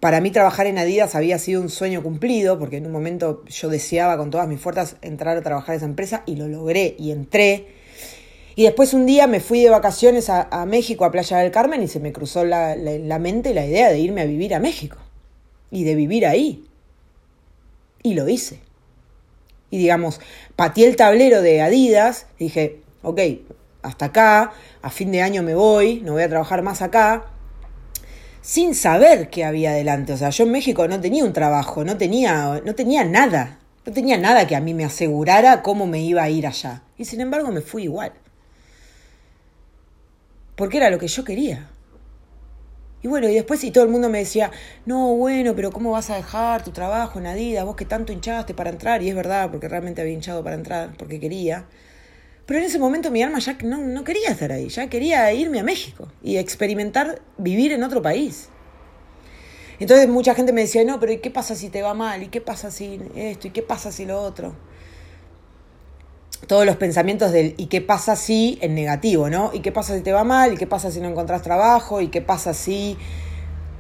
para 0.00 0.22
mí 0.22 0.30
trabajar 0.30 0.66
en 0.66 0.78
Adidas 0.78 1.14
había 1.14 1.38
sido 1.38 1.60
un 1.60 1.68
sueño 1.68 2.02
cumplido 2.02 2.58
porque 2.58 2.78
en 2.78 2.86
un 2.86 2.92
momento 2.92 3.44
yo 3.46 3.68
deseaba 3.68 4.16
con 4.16 4.30
todas 4.30 4.48
mis 4.48 4.58
fuerzas 4.58 4.96
entrar 5.02 5.36
a 5.36 5.42
trabajar 5.42 5.74
en 5.74 5.76
esa 5.76 5.86
empresa 5.86 6.22
y 6.24 6.36
lo 6.36 6.48
logré 6.48 6.96
y 6.98 7.10
entré. 7.10 7.66
Y 8.56 8.62
después 8.62 8.94
un 8.94 9.04
día 9.04 9.26
me 9.26 9.40
fui 9.40 9.62
de 9.62 9.68
vacaciones 9.68 10.30
a, 10.30 10.64
México, 10.66 11.04
a 11.04 11.10
Playa 11.10 11.38
del 11.38 11.50
Carmen, 11.50 11.82
y 11.82 11.88
se 11.88 12.00
me 12.00 12.12
cruzó 12.12 12.44
la, 12.44 12.74
la 12.76 13.18
mente 13.18 13.52
la 13.52 13.66
idea 13.66 13.90
de 13.90 13.98
irme 13.98 14.22
a 14.22 14.26
vivir 14.26 14.54
a 14.54 14.60
México 14.60 14.96
y 15.70 15.84
de 15.84 15.94
vivir 15.94 16.24
ahí. 16.24 16.64
Y 18.02 18.14
lo 18.14 18.28
hice 18.28 18.60
y 19.74 19.78
digamos, 19.78 20.20
pateé 20.54 20.86
el 20.86 20.94
tablero 20.94 21.42
de 21.42 21.60
Adidas, 21.60 22.26
dije, 22.38 22.80
ok, 23.02 23.20
hasta 23.82 24.04
acá, 24.04 24.52
a 24.82 24.90
fin 24.90 25.10
de 25.10 25.20
año 25.20 25.42
me 25.42 25.56
voy, 25.56 26.00
no 26.02 26.12
voy 26.12 26.22
a 26.22 26.28
trabajar 26.28 26.62
más 26.62 26.80
acá, 26.80 27.24
sin 28.40 28.76
saber 28.76 29.30
qué 29.30 29.44
había 29.44 29.70
adelante. 29.70 30.12
O 30.12 30.16
sea, 30.16 30.30
yo 30.30 30.44
en 30.44 30.52
México 30.52 30.86
no 30.86 31.00
tenía 31.00 31.24
un 31.24 31.32
trabajo, 31.32 31.84
no 31.84 31.96
tenía, 31.96 32.62
no 32.64 32.76
tenía 32.76 33.04
nada, 33.04 33.58
no 33.84 33.92
tenía 33.92 34.16
nada 34.16 34.46
que 34.46 34.54
a 34.54 34.60
mí 34.60 34.74
me 34.74 34.84
asegurara 34.84 35.60
cómo 35.62 35.88
me 35.88 35.98
iba 36.02 36.22
a 36.22 36.30
ir 36.30 36.46
allá. 36.46 36.82
Y 36.96 37.04
sin 37.04 37.20
embargo 37.20 37.50
me 37.50 37.60
fui 37.60 37.82
igual. 37.82 38.12
Porque 40.54 40.76
era 40.76 40.88
lo 40.88 41.00
que 41.00 41.08
yo 41.08 41.24
quería. 41.24 41.68
Y 43.04 43.06
bueno, 43.06 43.28
y 43.28 43.34
después 43.34 43.62
y 43.64 43.70
todo 43.70 43.84
el 43.84 43.90
mundo 43.90 44.08
me 44.08 44.20
decía, 44.20 44.50
no, 44.86 45.14
bueno, 45.14 45.54
pero 45.54 45.70
¿cómo 45.70 45.90
vas 45.90 46.08
a 46.08 46.16
dejar 46.16 46.64
tu 46.64 46.70
trabajo 46.70 47.18
en 47.18 47.26
Adidas? 47.26 47.66
Vos 47.66 47.76
que 47.76 47.84
tanto 47.84 48.14
hinchaste 48.14 48.54
para 48.54 48.70
entrar. 48.70 49.02
Y 49.02 49.10
es 49.10 49.14
verdad, 49.14 49.50
porque 49.50 49.68
realmente 49.68 50.00
había 50.00 50.14
hinchado 50.14 50.42
para 50.42 50.56
entrar, 50.56 50.94
porque 50.96 51.20
quería. 51.20 51.66
Pero 52.46 52.60
en 52.60 52.64
ese 52.64 52.78
momento 52.78 53.10
mi 53.10 53.22
alma 53.22 53.40
ya 53.40 53.58
no, 53.62 53.82
no 53.82 54.04
quería 54.04 54.30
estar 54.30 54.50
ahí, 54.52 54.70
ya 54.70 54.88
quería 54.88 55.30
irme 55.34 55.60
a 55.60 55.62
México 55.62 56.08
y 56.22 56.38
experimentar 56.38 57.20
vivir 57.36 57.72
en 57.72 57.82
otro 57.82 58.00
país. 58.00 58.48
Entonces 59.78 60.08
mucha 60.08 60.34
gente 60.34 60.54
me 60.54 60.62
decía, 60.62 60.82
no, 60.86 60.98
pero 60.98 61.12
¿y 61.12 61.18
qué 61.18 61.30
pasa 61.30 61.54
si 61.56 61.68
te 61.68 61.82
va 61.82 61.92
mal? 61.92 62.22
¿Y 62.22 62.28
qué 62.28 62.40
pasa 62.40 62.70
si 62.70 63.02
esto? 63.14 63.48
¿Y 63.48 63.50
qué 63.50 63.60
pasa 63.60 63.92
si 63.92 64.06
lo 64.06 64.18
otro? 64.22 64.54
Todos 66.46 66.66
los 66.66 66.76
pensamientos 66.76 67.32
del 67.32 67.54
¿y 67.56 67.66
qué 67.66 67.80
pasa 67.80 68.16
si 68.16 68.58
en 68.60 68.74
negativo, 68.74 69.30
¿no? 69.30 69.50
¿Y 69.54 69.60
qué 69.60 69.72
pasa 69.72 69.94
si 69.96 70.02
te 70.02 70.12
va 70.12 70.24
mal? 70.24 70.52
¿Y 70.52 70.56
qué 70.56 70.66
pasa 70.66 70.90
si 70.90 71.00
no 71.00 71.08
encontrás 71.08 71.42
trabajo? 71.42 72.00
¿Y 72.00 72.08
qué 72.08 72.20
pasa 72.20 72.52
si 72.52 72.98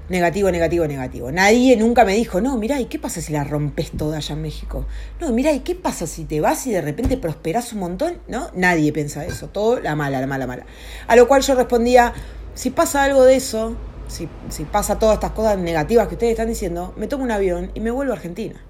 negativo, 0.08 0.50
negativo, 0.50 0.86
negativo? 0.86 1.30
Nadie 1.30 1.76
nunca 1.76 2.06
me 2.06 2.14
dijo, 2.14 2.40
no, 2.40 2.56
mira, 2.56 2.80
¿y 2.80 2.86
qué 2.86 2.98
pasa 2.98 3.20
si 3.20 3.32
la 3.34 3.44
rompes 3.44 3.90
toda 3.90 4.16
allá 4.16 4.34
en 4.34 4.42
México? 4.42 4.86
No, 5.20 5.30
mira, 5.32 5.52
¿y 5.52 5.60
qué 5.60 5.74
pasa 5.74 6.06
si 6.06 6.24
te 6.24 6.40
vas 6.40 6.66
y 6.66 6.72
de 6.72 6.80
repente 6.80 7.18
prosperas 7.18 7.72
un 7.74 7.80
montón? 7.80 8.18
¿No? 8.28 8.48
Nadie 8.54 8.92
piensa 8.92 9.26
eso, 9.26 9.48
todo 9.48 9.80
la 9.80 9.94
mala, 9.94 10.20
la 10.20 10.26
mala, 10.26 10.46
mala. 10.46 10.64
A 11.06 11.16
lo 11.16 11.28
cual 11.28 11.42
yo 11.42 11.54
respondía, 11.54 12.14
si 12.54 12.70
pasa 12.70 13.02
algo 13.02 13.24
de 13.24 13.36
eso, 13.36 13.76
si 14.08 14.64
pasa 14.64 14.98
todas 14.98 15.14
estas 15.14 15.32
cosas 15.32 15.58
negativas 15.58 16.08
que 16.08 16.14
ustedes 16.14 16.32
están 16.32 16.48
diciendo, 16.48 16.94
me 16.96 17.08
tomo 17.08 17.24
un 17.24 17.30
avión 17.30 17.72
y 17.74 17.80
me 17.80 17.90
vuelvo 17.90 18.12
a 18.12 18.16
Argentina. 18.16 18.62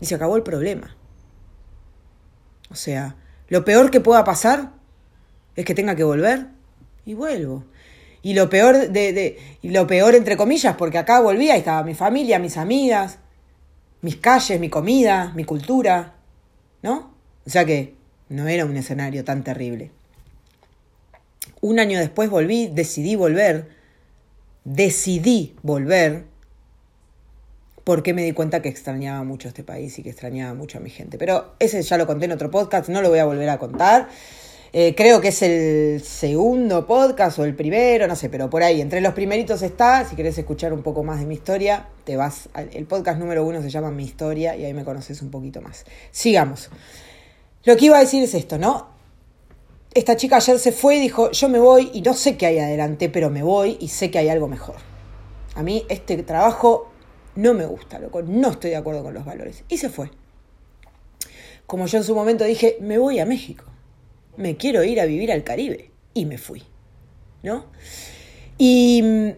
Y 0.00 0.06
se 0.06 0.16
acabó 0.16 0.36
el 0.36 0.42
problema. 0.42 0.96
O 2.72 2.74
sea, 2.74 3.16
lo 3.48 3.64
peor 3.66 3.90
que 3.90 4.00
pueda 4.00 4.24
pasar 4.24 4.72
es 5.56 5.64
que 5.66 5.74
tenga 5.74 5.94
que 5.94 6.04
volver 6.04 6.46
y 7.04 7.12
vuelvo. 7.12 7.64
Y 8.22 8.32
lo 8.32 8.48
peor 8.48 8.88
de, 8.88 9.12
de 9.12 9.38
lo 9.62 9.86
peor 9.86 10.14
entre 10.14 10.38
comillas, 10.38 10.74
porque 10.76 10.96
acá 10.96 11.20
volvía 11.20 11.54
y 11.54 11.58
estaba 11.58 11.82
mi 11.82 11.94
familia, 11.94 12.38
mis 12.38 12.56
amigas, 12.56 13.18
mis 14.00 14.16
calles, 14.16 14.58
mi 14.58 14.70
comida, 14.70 15.32
mi 15.34 15.44
cultura, 15.44 16.14
¿no? 16.82 17.12
O 17.44 17.50
sea 17.50 17.66
que 17.66 17.94
no 18.30 18.48
era 18.48 18.64
un 18.64 18.76
escenario 18.76 19.22
tan 19.22 19.44
terrible. 19.44 19.90
Un 21.60 21.78
año 21.78 21.98
después 21.98 22.30
volví, 22.30 22.68
decidí 22.68 23.16
volver, 23.16 23.68
decidí 24.64 25.56
volver, 25.62 26.24
porque 27.84 28.14
me 28.14 28.24
di 28.24 28.32
cuenta 28.32 28.62
que 28.62 28.68
extrañaba 28.68 29.24
mucho 29.24 29.48
este 29.48 29.64
país 29.64 29.98
y 29.98 30.02
que 30.02 30.10
extrañaba 30.10 30.54
mucho 30.54 30.78
a 30.78 30.80
mi 30.80 30.90
gente. 30.90 31.18
Pero 31.18 31.54
ese 31.58 31.82
ya 31.82 31.98
lo 31.98 32.06
conté 32.06 32.26
en 32.26 32.32
otro 32.32 32.50
podcast, 32.50 32.88
no 32.88 33.02
lo 33.02 33.08
voy 33.08 33.18
a 33.18 33.24
volver 33.24 33.48
a 33.48 33.58
contar. 33.58 34.08
Eh, 34.74 34.94
creo 34.96 35.20
que 35.20 35.28
es 35.28 35.42
el 35.42 36.00
segundo 36.02 36.86
podcast 36.86 37.38
o 37.38 37.44
el 37.44 37.54
primero, 37.54 38.06
no 38.06 38.16
sé, 38.16 38.30
pero 38.30 38.48
por 38.48 38.62
ahí, 38.62 38.80
entre 38.80 39.02
los 39.02 39.12
primeritos 39.12 39.60
está. 39.60 40.08
Si 40.08 40.16
querés 40.16 40.38
escuchar 40.38 40.72
un 40.72 40.82
poco 40.82 41.02
más 41.02 41.20
de 41.20 41.26
mi 41.26 41.34
historia, 41.34 41.88
te 42.04 42.16
vas. 42.16 42.48
el 42.54 42.86
podcast 42.86 43.18
número 43.18 43.44
uno 43.44 43.60
se 43.60 43.68
llama 43.68 43.90
Mi 43.90 44.04
Historia 44.04 44.56
y 44.56 44.64
ahí 44.64 44.72
me 44.72 44.84
conoces 44.84 45.20
un 45.20 45.30
poquito 45.30 45.60
más. 45.60 45.84
Sigamos. 46.10 46.70
Lo 47.64 47.76
que 47.76 47.86
iba 47.86 47.98
a 47.98 48.00
decir 48.00 48.22
es 48.22 48.34
esto, 48.34 48.56
¿no? 48.56 48.88
Esta 49.92 50.16
chica 50.16 50.36
ayer 50.36 50.58
se 50.58 50.72
fue 50.72 50.96
y 50.96 51.00
dijo, 51.00 51.30
yo 51.32 51.50
me 51.50 51.58
voy 51.58 51.90
y 51.92 52.00
no 52.00 52.14
sé 52.14 52.38
qué 52.38 52.46
hay 52.46 52.58
adelante, 52.58 53.10
pero 53.10 53.28
me 53.28 53.42
voy 53.42 53.76
y 53.78 53.88
sé 53.88 54.10
que 54.10 54.18
hay 54.18 54.30
algo 54.30 54.48
mejor. 54.48 54.76
A 55.54 55.62
mí 55.62 55.84
este 55.90 56.16
trabajo 56.22 56.91
no 57.36 57.54
me 57.54 57.64
gusta, 57.66 57.98
loco, 57.98 58.22
no 58.22 58.50
estoy 58.50 58.70
de 58.70 58.76
acuerdo 58.76 59.02
con 59.02 59.14
los 59.14 59.24
valores. 59.24 59.64
Y 59.68 59.78
se 59.78 59.88
fue. 59.88 60.10
Como 61.66 61.86
yo 61.86 61.98
en 61.98 62.04
su 62.04 62.14
momento 62.14 62.44
dije, 62.44 62.76
me 62.80 62.98
voy 62.98 63.18
a 63.18 63.26
México, 63.26 63.64
me 64.36 64.56
quiero 64.56 64.84
ir 64.84 65.00
a 65.00 65.06
vivir 65.06 65.32
al 65.32 65.44
Caribe. 65.44 65.90
Y 66.14 66.26
me 66.26 66.36
fui, 66.36 66.62
¿no? 67.42 67.66
Y 68.58 69.02
mm, 69.02 69.28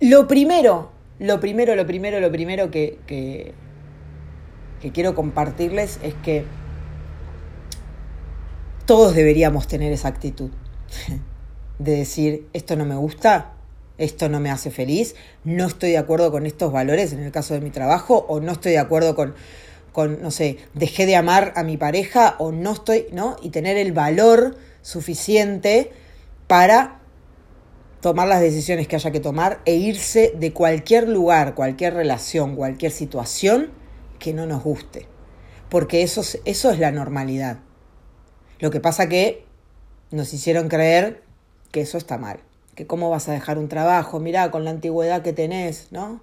lo 0.00 0.28
primero, 0.28 0.90
lo 1.18 1.40
primero, 1.40 1.74
lo 1.74 1.86
primero, 1.86 2.20
lo 2.20 2.30
primero 2.30 2.70
que, 2.70 2.98
que, 3.06 3.54
que 4.82 4.92
quiero 4.92 5.14
compartirles 5.14 5.98
es 6.02 6.14
que 6.22 6.44
todos 8.84 9.14
deberíamos 9.14 9.68
tener 9.68 9.92
esa 9.92 10.08
actitud 10.08 10.50
de 11.78 11.92
decir, 11.92 12.48
esto 12.52 12.76
no 12.76 12.84
me 12.84 12.96
gusta, 12.96 13.52
esto 14.00 14.30
no 14.30 14.40
me 14.40 14.50
hace 14.50 14.70
feliz, 14.70 15.14
no 15.44 15.66
estoy 15.66 15.90
de 15.90 15.98
acuerdo 15.98 16.32
con 16.32 16.46
estos 16.46 16.72
valores 16.72 17.12
en 17.12 17.20
el 17.20 17.30
caso 17.30 17.54
de 17.54 17.60
mi 17.60 17.70
trabajo, 17.70 18.24
o 18.28 18.40
no 18.40 18.52
estoy 18.52 18.72
de 18.72 18.78
acuerdo 18.78 19.14
con, 19.14 19.34
con, 19.92 20.22
no 20.22 20.30
sé, 20.30 20.56
dejé 20.74 21.04
de 21.04 21.16
amar 21.16 21.52
a 21.54 21.62
mi 21.62 21.76
pareja, 21.76 22.34
o 22.38 22.50
no 22.50 22.72
estoy, 22.72 23.06
¿no? 23.12 23.36
Y 23.42 23.50
tener 23.50 23.76
el 23.76 23.92
valor 23.92 24.56
suficiente 24.80 25.92
para 26.46 27.00
tomar 28.00 28.26
las 28.26 28.40
decisiones 28.40 28.88
que 28.88 28.96
haya 28.96 29.10
que 29.10 29.20
tomar 29.20 29.60
e 29.66 29.74
irse 29.74 30.32
de 30.34 30.52
cualquier 30.54 31.06
lugar, 31.06 31.54
cualquier 31.54 31.92
relación, 31.92 32.56
cualquier 32.56 32.92
situación 32.92 33.70
que 34.18 34.32
no 34.32 34.46
nos 34.46 34.62
guste. 34.62 35.06
Porque 35.68 36.02
eso, 36.02 36.22
eso 36.46 36.70
es 36.70 36.78
la 36.78 36.90
normalidad. 36.90 37.58
Lo 38.58 38.70
que 38.70 38.80
pasa 38.80 39.10
que 39.10 39.44
nos 40.10 40.32
hicieron 40.32 40.68
creer 40.68 41.22
que 41.70 41.82
eso 41.82 41.98
está 41.98 42.16
mal 42.16 42.40
cómo 42.86 43.10
vas 43.10 43.28
a 43.28 43.32
dejar 43.32 43.58
un 43.58 43.68
trabajo, 43.68 44.20
mirá, 44.20 44.50
con 44.50 44.64
la 44.64 44.70
antigüedad 44.70 45.22
que 45.22 45.32
tenés, 45.32 45.88
¿no? 45.90 46.20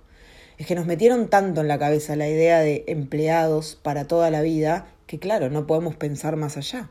Es 0.57 0.65
que 0.65 0.75
nos 0.75 0.85
metieron 0.85 1.27
tanto 1.27 1.61
en 1.61 1.67
la 1.67 1.77
cabeza 1.77 2.15
la 2.15 2.27
idea 2.27 2.59
de 2.59 2.83
empleados 2.87 3.77
para 3.81 4.07
toda 4.07 4.31
la 4.31 4.41
vida 4.41 4.87
que 5.07 5.19
claro, 5.19 5.49
no 5.49 5.65
podemos 5.65 5.95
pensar 5.95 6.35
más 6.35 6.57
allá. 6.57 6.89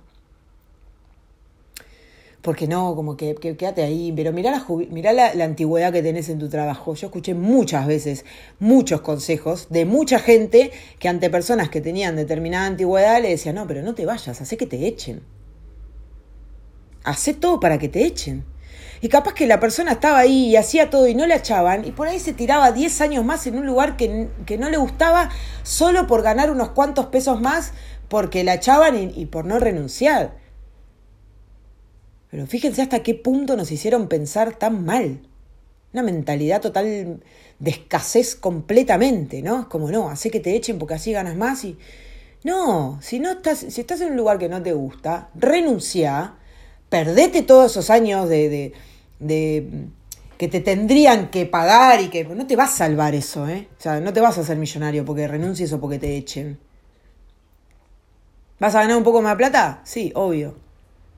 Porque 2.40 2.68
no, 2.68 2.94
como 2.94 3.16
que, 3.16 3.34
quédate 3.34 3.82
ahí, 3.82 4.12
pero 4.14 4.32
mirá, 4.32 4.52
la, 4.52 4.64
mirá 4.90 5.12
la, 5.12 5.34
la 5.34 5.44
antigüedad 5.44 5.92
que 5.92 6.02
tenés 6.02 6.28
en 6.28 6.38
tu 6.38 6.48
trabajo. 6.48 6.94
Yo 6.94 7.08
escuché 7.08 7.34
muchas 7.34 7.86
veces 7.86 8.24
muchos 8.60 9.00
consejos 9.00 9.66
de 9.68 9.84
mucha 9.84 10.20
gente 10.20 10.70
que 10.98 11.08
ante 11.08 11.28
personas 11.28 11.70
que 11.70 11.80
tenían 11.80 12.14
determinada 12.16 12.66
antigüedad 12.66 13.20
le 13.20 13.30
decía, 13.30 13.52
no, 13.52 13.66
pero 13.66 13.82
no 13.82 13.94
te 13.94 14.06
vayas, 14.06 14.40
hace 14.40 14.56
que 14.56 14.66
te 14.66 14.86
echen. 14.86 15.22
Hacé 17.02 17.34
todo 17.34 17.60
para 17.60 17.78
que 17.78 17.88
te 17.88 18.04
echen. 18.04 18.44
Y 19.00 19.08
capaz 19.08 19.34
que 19.34 19.46
la 19.46 19.60
persona 19.60 19.92
estaba 19.92 20.18
ahí 20.18 20.48
y 20.48 20.56
hacía 20.56 20.90
todo 20.90 21.06
y 21.06 21.14
no 21.14 21.26
la 21.26 21.36
echaban, 21.36 21.84
y 21.84 21.92
por 21.92 22.08
ahí 22.08 22.18
se 22.18 22.32
tiraba 22.32 22.72
10 22.72 23.00
años 23.00 23.24
más 23.24 23.46
en 23.46 23.56
un 23.58 23.66
lugar 23.66 23.96
que, 23.96 24.28
no 24.58 24.70
le 24.70 24.76
gustaba 24.76 25.30
solo 25.62 26.06
por 26.06 26.22
ganar 26.22 26.50
unos 26.50 26.70
cuantos 26.70 27.06
pesos 27.06 27.40
más 27.40 27.72
porque 28.08 28.44
la 28.44 28.54
echaban 28.54 28.96
y, 28.96 29.12
y 29.14 29.26
por 29.26 29.44
no 29.44 29.58
renunciar. 29.58 30.36
Pero 32.30 32.46
fíjense 32.46 32.82
hasta 32.82 33.02
qué 33.02 33.14
punto 33.14 33.56
nos 33.56 33.70
hicieron 33.70 34.08
pensar 34.08 34.56
tan 34.56 34.84
mal. 34.84 35.20
Una 35.92 36.02
mentalidad 36.02 36.60
total 36.60 37.20
de 37.58 37.70
escasez 37.70 38.36
completamente, 38.36 39.42
¿no? 39.42 39.60
Es 39.60 39.66
como, 39.66 39.90
no, 39.90 40.10
hace 40.10 40.30
que 40.30 40.40
te 40.40 40.54
echen 40.54 40.78
porque 40.78 40.94
así 40.94 41.12
ganas 41.12 41.36
más 41.36 41.64
y... 41.64 41.78
No, 42.44 42.98
si 43.02 43.18
no 43.18 43.32
estás, 43.32 43.58
si 43.58 43.80
estás 43.80 44.00
en 44.02 44.10
un 44.10 44.16
lugar 44.16 44.38
que 44.38 44.48
no 44.48 44.62
te 44.62 44.72
gusta, 44.72 45.30
renuncia, 45.34 46.34
perdete 47.04 47.42
todos 47.42 47.72
esos 47.72 47.90
años 47.90 48.26
de, 48.26 48.72
de, 49.18 49.88
que 50.38 50.48
te 50.48 50.60
tendrían 50.60 51.28
que 51.28 51.44
pagar 51.44 52.00
y 52.00 52.08
que 52.08 52.24
no 52.24 52.46
te 52.46 52.56
va 52.56 52.64
a 52.64 52.68
salvar 52.68 53.14
eso, 53.14 53.46
¿eh? 53.46 53.68
O 53.78 53.82
sea, 53.82 54.00
no 54.00 54.14
te 54.14 54.22
vas 54.22 54.38
a 54.38 54.40
hacer 54.40 54.56
millonario 54.56 55.04
porque 55.04 55.28
renuncies 55.28 55.70
o 55.74 55.80
porque 55.80 55.98
te 55.98 56.16
echen. 56.16 56.58
¿Vas 58.58 58.74
a 58.74 58.80
ganar 58.80 58.96
un 58.96 59.04
poco 59.04 59.20
más 59.20 59.32
de 59.32 59.36
plata? 59.36 59.82
Sí, 59.84 60.10
obvio. 60.14 60.56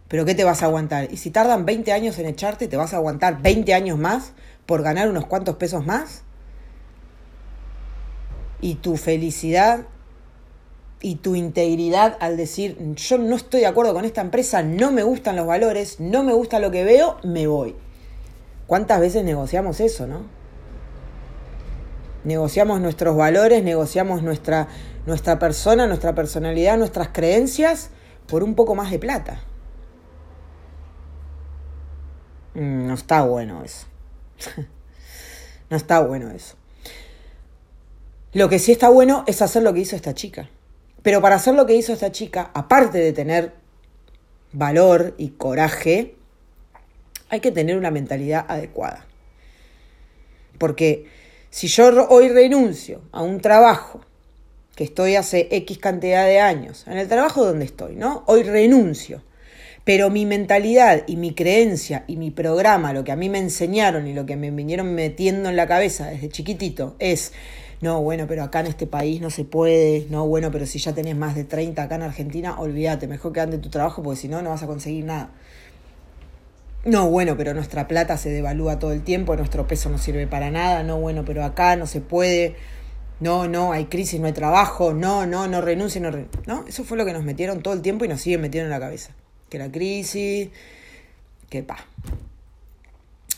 Pero 0.09 0.25
¿qué 0.25 0.35
te 0.35 0.43
vas 0.43 0.63
a 0.63 0.67
aguantar? 0.67 1.13
Y 1.13 1.17
si 1.17 1.31
tardan 1.31 1.65
20 1.65 1.93
años 1.93 2.19
en 2.19 2.27
echarte, 2.27 2.67
¿te 2.67 2.77
vas 2.77 2.93
a 2.93 2.97
aguantar 2.97 3.41
20 3.41 3.73
años 3.73 3.99
más 3.99 4.33
por 4.67 4.83
ganar 4.83 5.09
unos 5.09 5.27
cuantos 5.27 5.55
pesos 5.57 5.87
más? 5.87 6.23
Y 8.61 8.77
tu 8.77 8.97
felicidad 8.97 9.87
y 11.01 11.17
tu 11.17 11.35
integridad 11.35 12.17
al 12.21 12.37
decir, 12.37 12.95
yo 12.95 13.19
no 13.19 13.37
estoy 13.37 13.61
de 13.61 13.67
acuerdo 13.67 13.95
con 13.95 14.05
esta 14.05 14.21
empresa, 14.21 14.63
no 14.63 14.91
me 14.91 15.03
gustan 15.03 15.37
los 15.37 15.47
valores, 15.47 16.01
no 16.01 16.25
me 16.25 16.33
gusta 16.33 16.59
lo 16.59 16.71
que 16.71 16.85
veo, 16.85 17.19
me 17.23 17.47
voy. 17.47 17.77
¿Cuántas 18.67 19.01
veces 19.01 19.25
negociamos 19.25 19.81
eso, 19.81 20.07
no? 20.07 20.23
Negociamos 22.25 22.81
nuestros 22.81 23.17
valores, 23.17 23.63
negociamos 23.63 24.23
nuestra, 24.23 24.69
nuestra 25.07 25.39
persona, 25.39 25.87
nuestra 25.87 26.15
personalidad, 26.15 26.77
nuestras 26.77 27.09
creencias 27.09 27.91
por 28.27 28.43
un 28.43 28.55
poco 28.55 28.75
más 28.75 28.91
de 28.91 28.99
plata. 28.99 29.41
Mm, 32.55 32.89
no 32.89 32.95
está 32.95 33.23
bueno 33.23 33.63
eso. 33.63 33.87
no 35.71 35.77
está 35.77 36.01
bueno 36.01 36.31
eso. 36.31 36.57
Lo 38.33 38.49
que 38.49 38.59
sí 38.59 38.73
está 38.73 38.89
bueno 38.91 39.25
es 39.27 39.41
hacer 39.41 39.63
lo 39.63 39.73
que 39.73 39.81
hizo 39.81 39.97
esta 39.97 40.13
chica. 40.13 40.51
Pero 41.03 41.21
para 41.21 41.37
hacer 41.37 41.55
lo 41.55 41.67
que 41.67 41.75
hizo 41.75 41.93
esta 41.93 42.13
chica, 42.13 42.51
aparte 42.55 42.99
de 42.99 43.13
tener 43.13 43.53
valor 44.53 45.15
y 45.19 45.31
coraje, 45.31 46.17
hay 47.29 47.41
que 47.41 47.53
tener 47.53 47.77
una 47.77 47.91
mentalidad 47.91 48.45
adecuada. 48.49 49.07
Porque 50.59 51.07
si 51.51 51.69
yo 51.69 52.07
hoy 52.09 52.29
renuncio 52.29 53.03
a 53.13 53.23
un 53.23 53.41
trabajo 53.41 54.01
que 54.75 54.85
estoy 54.85 55.17
hace 55.17 55.49
X 55.51 55.79
cantidad 55.79 56.27
de 56.27 56.41
años, 56.41 56.85
en 56.87 56.99
el 56.99 57.09
trabajo 57.09 57.45
donde 57.45 57.65
estoy, 57.65 57.97
¿no? 57.97 58.23
Hoy 58.27 58.43
renuncio. 58.43 59.23
Pero 59.85 60.11
mi 60.11 60.27
mentalidad 60.27 61.05
y 61.07 61.17
mi 61.17 61.35
creencia 61.35 62.05
y 62.07 62.17
mi 62.17 62.31
programa, 62.31 62.93
lo 62.93 63.05
que 63.05 63.13
a 63.13 63.17
mí 63.17 63.31
me 63.31 63.39
enseñaron 63.39 64.07
y 64.07 64.13
lo 64.13 64.27
que 64.27 64.37
me 64.37 64.51
vinieron 64.51 64.95
metiendo 64.95 65.49
en 65.49 65.57
la 65.57 65.67
cabeza 65.67 66.11
desde 66.11 66.29
chiquitito 66.29 66.95
es 66.99 67.33
no, 67.81 68.03
bueno, 68.03 68.27
pero 68.27 68.43
acá 68.43 68.61
en 68.61 68.67
este 68.67 68.87
país 68.87 69.21
no 69.21 69.31
se 69.31 69.45
puede, 69.45 70.07
no, 70.11 70.27
bueno, 70.27 70.51
pero 70.51 70.67
si 70.67 70.79
ya 70.79 70.95
tenés 70.95 71.17
más 71.17 71.37
de 71.37 71.45
30 71.45 71.83
acá 71.83 71.95
en 71.95 72.03
Argentina, 72.03 72.59
olvídate, 72.59 73.07
mejor 73.07 73.33
que 73.33 73.41
ande 73.41 73.59
tu 73.59 73.71
trabajo 73.71 74.03
porque 74.03 74.21
si 74.21 74.29
no, 74.29 74.43
no 74.43 74.51
vas 74.51 74.63
a 74.63 74.67
conseguir 74.67 75.05
nada. 75.05 75.31
No, 76.85 77.09
bueno, 77.11 77.37
pero 77.37 77.55
nuestra 77.55 77.87
plata 77.87 78.17
se 78.17 78.31
devalúa 78.31 78.79
todo 78.79 78.93
el 78.93 79.03
tiempo, 79.03 79.37
nuestro 79.37 79.67
peso 79.67 79.91
no 79.91 79.99
sirve 79.99 80.27
para 80.27 80.51
nada, 80.51 80.83
no, 80.83 80.99
bueno, 80.99 81.25
pero 81.25 81.45
acá 81.45 81.77
no 81.77 81.87
se 81.87 82.01
puede, 82.01 82.57
no, 83.21 83.47
no, 83.47 83.73
hay 83.73 83.87
crisis, 83.87 84.19
no 84.19 84.27
hay 84.27 84.33
trabajo, 84.33 84.93
no, 84.93 85.27
no, 85.27 85.47
no 85.47 85.61
renuncie, 85.61 86.01
no 86.01 86.11
renuncie. 86.11 86.41
¿No? 86.47 86.65
Eso 86.67 86.85
fue 86.85 86.97
lo 86.97 87.05
que 87.05 87.13
nos 87.13 87.25
metieron 87.25 87.63
todo 87.63 87.75
el 87.75 87.83
tiempo 87.83 88.05
y 88.05 88.09
nos 88.09 88.21
siguen 88.21 88.41
metiendo 88.41 88.67
en 88.67 88.71
la 88.71 88.81
cabeza. 88.81 89.11
Que 89.51 89.59
la 89.59 89.71
crisis, 89.71 90.49
que 91.49 91.63
pa. 91.63 91.79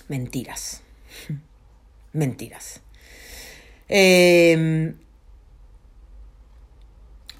Mentiras. 0.09 0.82
Mentiras. 2.12 2.82
Eh, 3.92 4.94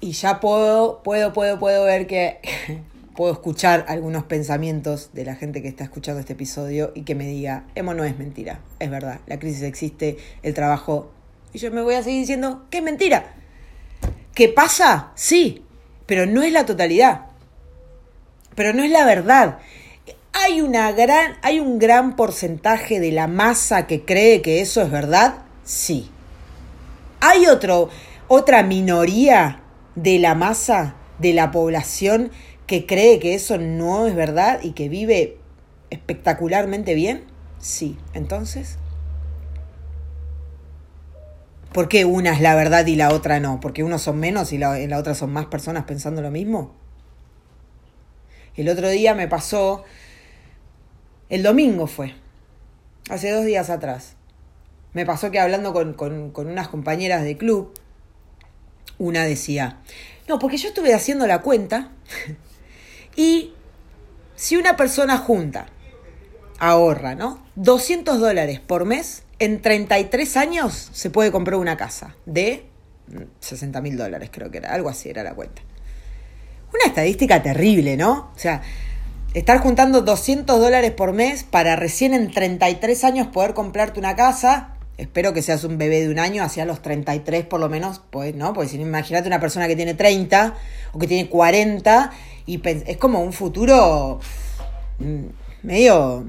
y 0.01 0.11
ya 0.11 0.39
puedo, 0.41 1.01
puedo, 1.03 1.31
puedo, 1.31 1.57
puedo 1.59 1.85
ver 1.85 2.07
que 2.07 2.39
puedo 3.15 3.31
escuchar 3.31 3.85
algunos 3.87 4.23
pensamientos 4.23 5.11
de 5.13 5.23
la 5.23 5.35
gente 5.35 5.61
que 5.61 5.69
está 5.69 5.85
escuchando 5.85 6.19
este 6.19 6.33
episodio 6.33 6.91
y 6.93 7.03
que 7.03 7.15
me 7.15 7.25
diga, 7.25 7.65
Emo 7.75 7.93
no 7.93 8.03
es 8.03 8.17
mentira, 8.17 8.59
es 8.79 8.89
verdad, 8.89 9.21
la 9.27 9.39
crisis 9.39 9.63
existe, 9.63 10.17
el 10.43 10.53
trabajo... 10.53 11.11
Y 11.53 11.59
yo 11.59 11.71
me 11.71 11.81
voy 11.81 11.95
a 11.95 12.03
seguir 12.03 12.21
diciendo 12.21 12.65
es 12.71 12.81
mentira. 12.81 13.33
¿Qué 14.33 14.47
pasa? 14.47 15.11
Sí, 15.15 15.65
pero 16.05 16.25
no 16.25 16.41
es 16.41 16.51
la 16.51 16.65
totalidad. 16.65 17.25
Pero 18.55 18.73
no 18.73 18.83
es 18.83 18.91
la 18.91 19.05
verdad. 19.05 19.59
Hay, 20.31 20.61
una 20.61 20.93
gran, 20.93 21.35
hay 21.41 21.59
un 21.59 21.77
gran 21.77 22.15
porcentaje 22.15 23.01
de 23.01 23.11
la 23.11 23.27
masa 23.27 23.85
que 23.85 24.05
cree 24.05 24.41
que 24.41 24.61
eso 24.61 24.81
es 24.81 24.89
verdad. 24.89 25.43
Sí. 25.65 26.09
Hay 27.21 27.45
otro, 27.45 27.89
otra 28.27 28.63
minoría 28.63 29.61
de 29.95 30.19
la 30.19 30.35
masa 30.35 30.95
de 31.19 31.33
la 31.33 31.51
población 31.51 32.31
que 32.65 32.85
cree 32.85 33.19
que 33.19 33.35
eso 33.35 33.57
no 33.57 34.07
es 34.07 34.15
verdad 34.15 34.59
y 34.63 34.71
que 34.71 34.89
vive 34.89 35.37
espectacularmente 35.91 36.95
bien? 36.95 37.25
Sí. 37.59 37.97
Entonces, 38.13 38.79
¿por 41.71 41.87
qué 41.89 42.05
una 42.05 42.33
es 42.33 42.41
la 42.41 42.55
verdad 42.55 42.85
y 42.87 42.95
la 42.95 43.09
otra 43.13 43.39
no? 43.39 43.59
¿Porque 43.59 43.83
unos 43.83 44.01
son 44.01 44.19
menos 44.19 44.51
y 44.51 44.57
la, 44.57 44.79
en 44.79 44.89
la 44.89 44.97
otra 44.97 45.13
son 45.13 45.31
más 45.31 45.45
personas 45.45 45.83
pensando 45.83 46.21
lo 46.21 46.31
mismo? 46.31 46.73
El 48.55 48.67
otro 48.67 48.89
día 48.89 49.13
me 49.13 49.27
pasó, 49.27 49.83
el 51.29 51.43
domingo 51.43 51.87
fue, 51.87 52.15
hace 53.09 53.31
dos 53.31 53.45
días 53.45 53.69
atrás, 53.69 54.15
me 54.93 55.05
pasó 55.05 55.31
que 55.31 55.39
hablando 55.39 55.73
con, 55.73 56.33
unas 56.47 56.67
compañeras 56.67 57.23
de 57.23 57.37
club, 57.37 57.73
una 58.97 59.23
decía, 59.23 59.79
no, 60.27 60.39
porque 60.39 60.57
yo 60.57 60.69
estuve 60.69 60.93
haciendo 60.93 61.27
la 61.27 61.41
cuenta 61.41 61.91
y 63.15 63.53
si 64.35 64.57
una 64.57 64.75
persona 64.75 65.17
junta, 65.17 65.67
ahorra, 66.59 67.15
¿no? 67.15 67.43
200 67.55 68.19
dólares 68.19 68.59
por 68.59 68.85
mes, 68.85 69.23
en 69.39 69.61
33 69.61 70.37
años 70.37 70.89
se 70.93 71.09
puede 71.09 71.31
comprar 71.31 71.59
una 71.59 71.77
casa 71.77 72.15
de 72.25 72.65
60 73.39 73.81
mil 73.81 73.97
dólares, 73.97 74.29
creo 74.31 74.51
que 74.51 74.59
era, 74.59 74.73
algo 74.73 74.89
así 74.89 75.09
era 75.09 75.23
la 75.23 75.33
cuenta. 75.33 75.61
Una 76.73 76.85
estadística 76.85 77.41
terrible, 77.41 77.97
¿no? 77.97 78.31
O 78.35 78.39
sea, 78.39 78.61
estar 79.33 79.59
juntando 79.59 80.01
200 80.01 80.59
dólares 80.59 80.91
por 80.91 81.13
mes 81.13 81.43
para 81.43 81.75
recién 81.75 82.13
en 82.13 82.31
33 82.31 83.03
años 83.03 83.27
poder 83.27 83.53
comprarte 83.53 83.99
una 83.99 84.15
casa, 84.15 84.75
espero 85.01 85.33
que 85.33 85.41
seas 85.41 85.63
un 85.63 85.77
bebé 85.79 86.01
de 86.01 86.09
un 86.09 86.19
año, 86.19 86.43
hacia 86.43 86.63
los 86.63 86.81
33 86.81 87.45
por 87.45 87.59
lo 87.59 87.69
menos, 87.69 88.01
pues, 88.11 88.35
¿no? 88.35 88.53
Porque 88.53 88.69
si 88.69 88.77
no, 88.77 88.83
imagínate 88.83 89.27
una 89.27 89.39
persona 89.39 89.67
que 89.67 89.75
tiene 89.75 89.95
30 89.95 90.53
o 90.93 90.99
que 90.99 91.07
tiene 91.07 91.27
40 91.27 92.11
y 92.45 92.61
es 92.65 92.97
como 92.97 93.21
un 93.21 93.33
futuro 93.33 94.19
mm, 94.99 95.25
medio 95.63 96.25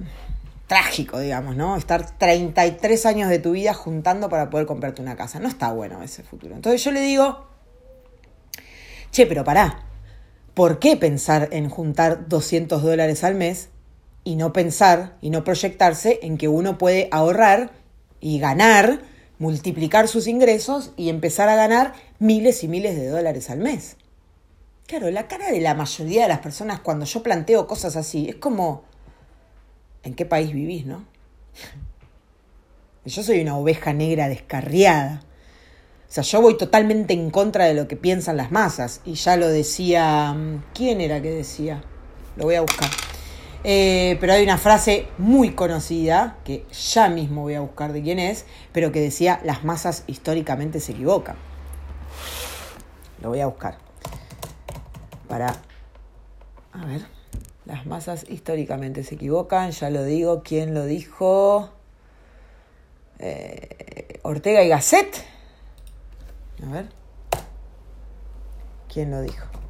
trágico, 0.66 1.20
digamos, 1.20 1.54
¿no? 1.54 1.76
Estar 1.76 2.16
33 2.16 3.04
años 3.04 3.28
de 3.28 3.38
tu 3.38 3.52
vida 3.52 3.74
juntando 3.74 4.30
para 4.30 4.48
poder 4.48 4.66
comprarte 4.66 5.02
una 5.02 5.16
casa. 5.16 5.38
No 5.38 5.48
está 5.48 5.70
bueno 5.70 6.02
ese 6.02 6.22
futuro. 6.22 6.54
Entonces 6.54 6.82
yo 6.82 6.92
le 6.92 7.02
digo, 7.02 7.44
che, 9.10 9.26
pero 9.26 9.44
pará, 9.44 9.84
¿por 10.54 10.78
qué 10.78 10.96
pensar 10.96 11.50
en 11.52 11.68
juntar 11.68 12.26
200 12.26 12.82
dólares 12.82 13.22
al 13.22 13.34
mes 13.34 13.68
y 14.24 14.36
no 14.36 14.54
pensar 14.54 15.18
y 15.20 15.28
no 15.28 15.44
proyectarse 15.44 16.20
en 16.22 16.38
que 16.38 16.48
uno 16.48 16.78
puede 16.78 17.08
ahorrar 17.10 17.81
y 18.22 18.38
ganar, 18.38 19.02
multiplicar 19.38 20.08
sus 20.08 20.26
ingresos 20.26 20.92
y 20.96 21.10
empezar 21.10 21.50
a 21.50 21.56
ganar 21.56 21.92
miles 22.18 22.64
y 22.64 22.68
miles 22.68 22.96
de 22.96 23.08
dólares 23.08 23.50
al 23.50 23.58
mes. 23.58 23.96
Claro, 24.86 25.10
la 25.10 25.28
cara 25.28 25.50
de 25.50 25.60
la 25.60 25.74
mayoría 25.74 26.22
de 26.22 26.28
las 26.28 26.38
personas 26.38 26.80
cuando 26.80 27.04
yo 27.04 27.22
planteo 27.22 27.66
cosas 27.66 27.96
así 27.96 28.28
es 28.28 28.36
como, 28.36 28.84
¿en 30.04 30.14
qué 30.14 30.24
país 30.24 30.52
vivís, 30.52 30.86
no? 30.86 31.04
Yo 33.04 33.24
soy 33.24 33.40
una 33.40 33.58
oveja 33.58 33.92
negra 33.92 34.28
descarriada. 34.28 35.24
O 36.08 36.12
sea, 36.12 36.22
yo 36.22 36.40
voy 36.40 36.56
totalmente 36.56 37.14
en 37.14 37.30
contra 37.30 37.64
de 37.64 37.74
lo 37.74 37.88
que 37.88 37.96
piensan 37.96 38.36
las 38.36 38.52
masas. 38.52 39.00
Y 39.04 39.14
ya 39.14 39.36
lo 39.36 39.48
decía, 39.48 40.36
¿quién 40.72 41.00
era 41.00 41.20
que 41.20 41.30
decía? 41.30 41.82
Lo 42.36 42.44
voy 42.44 42.54
a 42.54 42.60
buscar. 42.60 42.90
Eh, 43.64 44.16
pero 44.20 44.32
hay 44.32 44.42
una 44.42 44.58
frase 44.58 45.06
muy 45.18 45.52
conocida, 45.52 46.38
que 46.44 46.66
ya 46.72 47.08
mismo 47.08 47.42
voy 47.42 47.54
a 47.54 47.60
buscar 47.60 47.92
de 47.92 48.02
quién 48.02 48.18
es, 48.18 48.44
pero 48.72 48.90
que 48.90 49.00
decía, 49.00 49.40
las 49.44 49.64
masas 49.64 50.04
históricamente 50.06 50.80
se 50.80 50.92
equivocan. 50.92 51.36
Lo 53.20 53.28
voy 53.28 53.40
a 53.40 53.46
buscar. 53.46 53.78
Para... 55.28 55.54
A 56.72 56.84
ver. 56.86 57.02
Las 57.64 57.86
masas 57.86 58.26
históricamente 58.28 59.04
se 59.04 59.14
equivocan, 59.14 59.70
ya 59.70 59.88
lo 59.90 60.02
digo. 60.02 60.42
¿Quién 60.42 60.74
lo 60.74 60.84
dijo? 60.84 61.70
Eh, 63.20 64.18
Ortega 64.22 64.64
y 64.64 64.68
Gasset. 64.68 65.24
A 66.66 66.72
ver. 66.72 66.88
¿Quién 68.92 69.12
lo 69.12 69.20
dijo? 69.20 69.61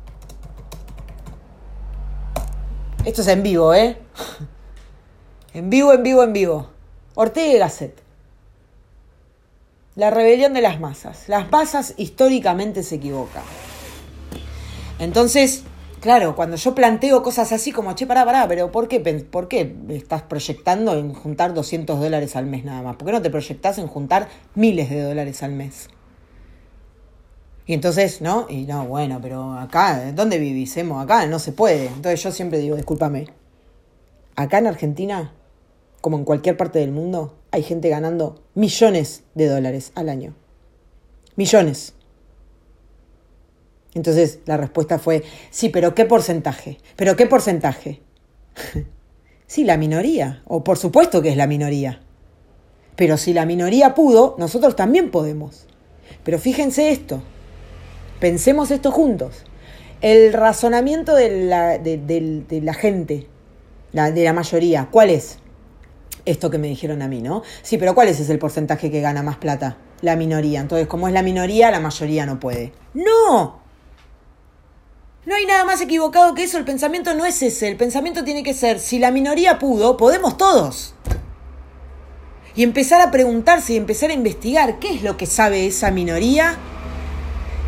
Esto 3.05 3.23
es 3.23 3.29
en 3.29 3.43
vivo, 3.43 3.75
¿eh? 3.75 3.97
En 5.55 5.69
vivo, 5.69 5.93
en 5.93 6.03
vivo, 6.03 6.23
en 6.23 6.33
vivo. 6.33 6.71
Ortega 7.15 7.53
y 7.53 7.59
Gasset. 7.59 8.01
La 9.97 10.11
rebelión 10.11 10.55
de 10.55 10.63
las 10.63 10.81
masas. 10.81 11.29
Las 11.29 11.51
masas 11.51 11.93
históricamente 11.99 12.83
se 12.83 12.95
equivocan. 12.95 13.43
Entonces, 14.99 15.65
claro, 16.01 16.35
cuando 16.35 16.57
yo 16.57 16.75
planteo 16.75 17.23
cosas 17.23 17.53
así 17.53 17.71
como, 17.71 17.93
che, 17.93 18.07
pará, 18.07 18.25
pará, 18.25 18.49
pero 18.49 18.73
¿por 18.73 18.89
qué, 18.89 19.01
¿por 19.01 19.49
qué 19.49 19.77
estás 19.91 20.23
proyectando 20.23 20.97
en 20.97 21.13
juntar 21.13 21.53
200 21.53 22.01
dólares 22.01 22.35
al 22.35 22.47
mes 22.47 22.65
nada 22.65 22.81
más? 22.81 22.97
¿Por 22.97 23.07
qué 23.07 23.13
no 23.13 23.21
te 23.21 23.29
proyectas 23.29 23.77
en 23.77 23.89
juntar 23.89 24.29
miles 24.55 24.89
de 24.89 25.03
dólares 25.03 25.43
al 25.43 25.53
mes? 25.53 25.91
Y 27.73 27.75
entonces, 27.75 28.21
¿no? 28.21 28.45
Y 28.51 28.67
no, 28.67 28.85
bueno, 28.85 29.19
pero 29.23 29.55
acá, 29.55 30.13
¿dónde 30.13 30.39
vivís, 30.39 30.77
Acá 30.77 31.25
no 31.25 31.39
se 31.39 31.53
puede. 31.53 31.87
Entonces 31.87 32.23
yo 32.23 32.31
siempre 32.31 32.59
digo, 32.59 32.77
discúlpame. 32.77 33.29
Acá 34.37 34.59
en 34.59 34.67
Argentina, 34.67 35.33
como 36.03 36.19
en 36.19 36.25
cualquier 36.27 36.59
parte 36.59 36.81
del 36.81 36.93
mundo, 36.93 37.35
hay 37.51 37.63
gente 37.63 37.89
ganando 37.89 38.43
millones 38.55 39.23
de 39.35 39.47
dólares 39.47 39.93
al 39.95 40.11
año. 40.11 40.35
Millones. 41.35 41.95
Entonces 43.95 44.41
la 44.45 44.59
respuesta 44.59 44.99
fue, 44.99 45.25
sí, 45.49 45.71
pero 45.71 45.95
¿qué 45.95 46.05
porcentaje? 46.05 46.77
¿Pero 46.97 47.17
qué 47.17 47.25
porcentaje? 47.25 48.03
sí, 49.47 49.65
la 49.65 49.79
minoría. 49.79 50.43
O 50.47 50.63
por 50.63 50.77
supuesto 50.77 51.23
que 51.23 51.31
es 51.31 51.39
la 51.39 51.47
minoría. 51.47 52.03
Pero 52.97 53.17
si 53.17 53.33
la 53.33 53.47
minoría 53.47 53.95
pudo, 53.95 54.37
nosotros 54.39 54.77
también 54.77 55.11
podemos. 55.11 55.65
Pero 56.23 56.39
fíjense 56.39 56.91
esto. 56.91 57.23
Pensemos 58.23 58.71
esto 58.71 58.93
juntos. 58.93 59.43
El 60.01 60.33
razonamiento 60.33 61.17
de 61.17 61.45
la, 61.45 61.77
de, 61.79 62.61
la 62.63 62.73
gente, 62.73 63.27
de 63.91 64.25
la 64.25 64.33
mayoría, 64.33 64.87
¿cuál 64.93 65.11
es? 65.11 65.41
Esto 66.25 66.49
que 66.49 66.57
me 66.57 66.69
dijeron 66.69 67.03
a 67.03 67.09
mí, 67.09 67.21
¿no? 67.21 67.43
Sí, 67.63 67.79
pero 67.79 67.97
¿cuál 67.97 68.07
es 68.07 68.21
ese 68.21 68.31
el 68.31 68.39
porcentaje 68.39 68.93
que 68.93 69.01
gana 69.01 69.25
más 69.25 69.39
plata? 69.39 69.77
La 70.03 70.15
minoría. 70.15 70.61
Entonces, 70.61 70.87
como 70.87 71.09
es 71.09 71.15
la 71.15 71.25
minoría, 71.25 71.73
la 71.73 71.81
mayoría 71.81 72.25
no 72.25 72.39
puede. 72.39 72.73
¡No! 72.95 73.59
No 75.27 75.35
hay 75.35 75.45
nada 75.45 75.65
más 75.65 75.81
equivocado 75.81 76.33
que 76.35 76.45
eso. 76.45 76.59
El 76.59 76.65
pensamiento 76.65 77.15
no 77.15 77.27
es 77.27 77.43
ese. 77.43 77.67
El 77.67 77.77
pensamiento 77.77 78.23
tiene 78.23 78.45
que 78.45 78.55
ser, 78.55 78.79
si 78.79 79.01
la 79.01 79.11
minoría 79.11 79.59
pudo, 79.59 79.97
podemos 79.97 80.37
todos. 80.37 80.95
Y 82.55 82.63
empezar 82.63 83.01
a 83.01 83.11
preguntarse 83.11 83.73
y 83.73 83.79
empezar 83.79 84.11
a 84.11 84.15
investigar 84.15 84.79
qué 84.79 84.95
es 84.95 85.03
lo 85.03 85.17
que 85.17 85.27
sabe 85.27 85.67
esa 85.67 85.91
minoría 85.91 86.57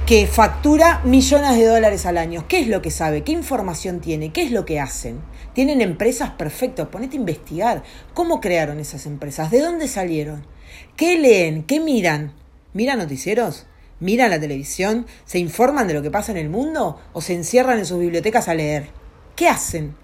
que 0.06 0.26
factura 0.26 1.00
millones 1.04 1.56
de 1.56 1.64
dólares 1.64 2.04
al 2.04 2.18
año. 2.18 2.46
¿Qué 2.46 2.60
es 2.60 2.68
lo 2.68 2.82
que 2.82 2.90
sabe? 2.90 3.24
¿Qué 3.24 3.32
información 3.32 4.00
tiene? 4.00 4.32
¿Qué 4.32 4.42
es 4.42 4.50
lo 4.50 4.66
que 4.66 4.78
hacen? 4.78 5.20
Tienen 5.54 5.80
empresas 5.80 6.30
perfectas. 6.30 6.88
Ponete 6.88 7.16
a 7.16 7.20
investigar. 7.20 7.82
¿Cómo 8.12 8.38
crearon 8.38 8.80
esas 8.80 9.06
empresas? 9.06 9.50
¿De 9.50 9.60
dónde 9.60 9.88
salieron? 9.88 10.46
¿Qué 10.94 11.16
leen? 11.18 11.62
¿Qué 11.62 11.80
miran? 11.80 12.34
¿Miran 12.74 12.98
noticieros? 12.98 13.64
¿Miran 13.98 14.28
la 14.28 14.38
televisión? 14.38 15.06
¿Se 15.24 15.38
informan 15.38 15.88
de 15.88 15.94
lo 15.94 16.02
que 16.02 16.10
pasa 16.10 16.32
en 16.32 16.38
el 16.38 16.50
mundo? 16.50 17.00
¿O 17.14 17.22
se 17.22 17.32
encierran 17.32 17.78
en 17.78 17.86
sus 17.86 17.98
bibliotecas 17.98 18.48
a 18.48 18.54
leer? 18.54 18.88
¿Qué 19.36 19.48
hacen? 19.48 19.94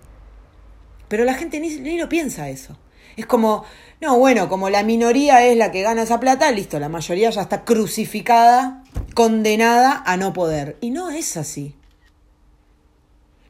Pero 1.08 1.24
la 1.24 1.34
gente 1.34 1.60
ni, 1.60 1.68
ni 1.76 1.98
lo 1.98 2.08
piensa 2.08 2.48
eso. 2.48 2.78
Es 3.20 3.26
como, 3.26 3.64
no, 4.00 4.18
bueno, 4.18 4.48
como 4.48 4.70
la 4.70 4.82
minoría 4.82 5.44
es 5.44 5.54
la 5.54 5.70
que 5.70 5.82
gana 5.82 6.04
esa 6.04 6.18
plata, 6.20 6.50
listo, 6.50 6.80
la 6.80 6.88
mayoría 6.88 7.28
ya 7.28 7.42
está 7.42 7.66
crucificada, 7.66 8.82
condenada 9.14 10.02
a 10.06 10.16
no 10.16 10.32
poder. 10.32 10.78
Y 10.80 10.90
no 10.90 11.10
es 11.10 11.36
así. 11.36 11.74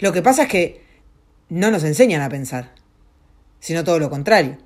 Lo 0.00 0.12
que 0.12 0.22
pasa 0.22 0.42
es 0.42 0.48
que 0.48 0.84
no 1.50 1.70
nos 1.70 1.84
enseñan 1.84 2.20
a 2.20 2.28
pensar, 2.28 2.72
sino 3.60 3.84
todo 3.84 4.00
lo 4.00 4.10
contrario. 4.10 4.58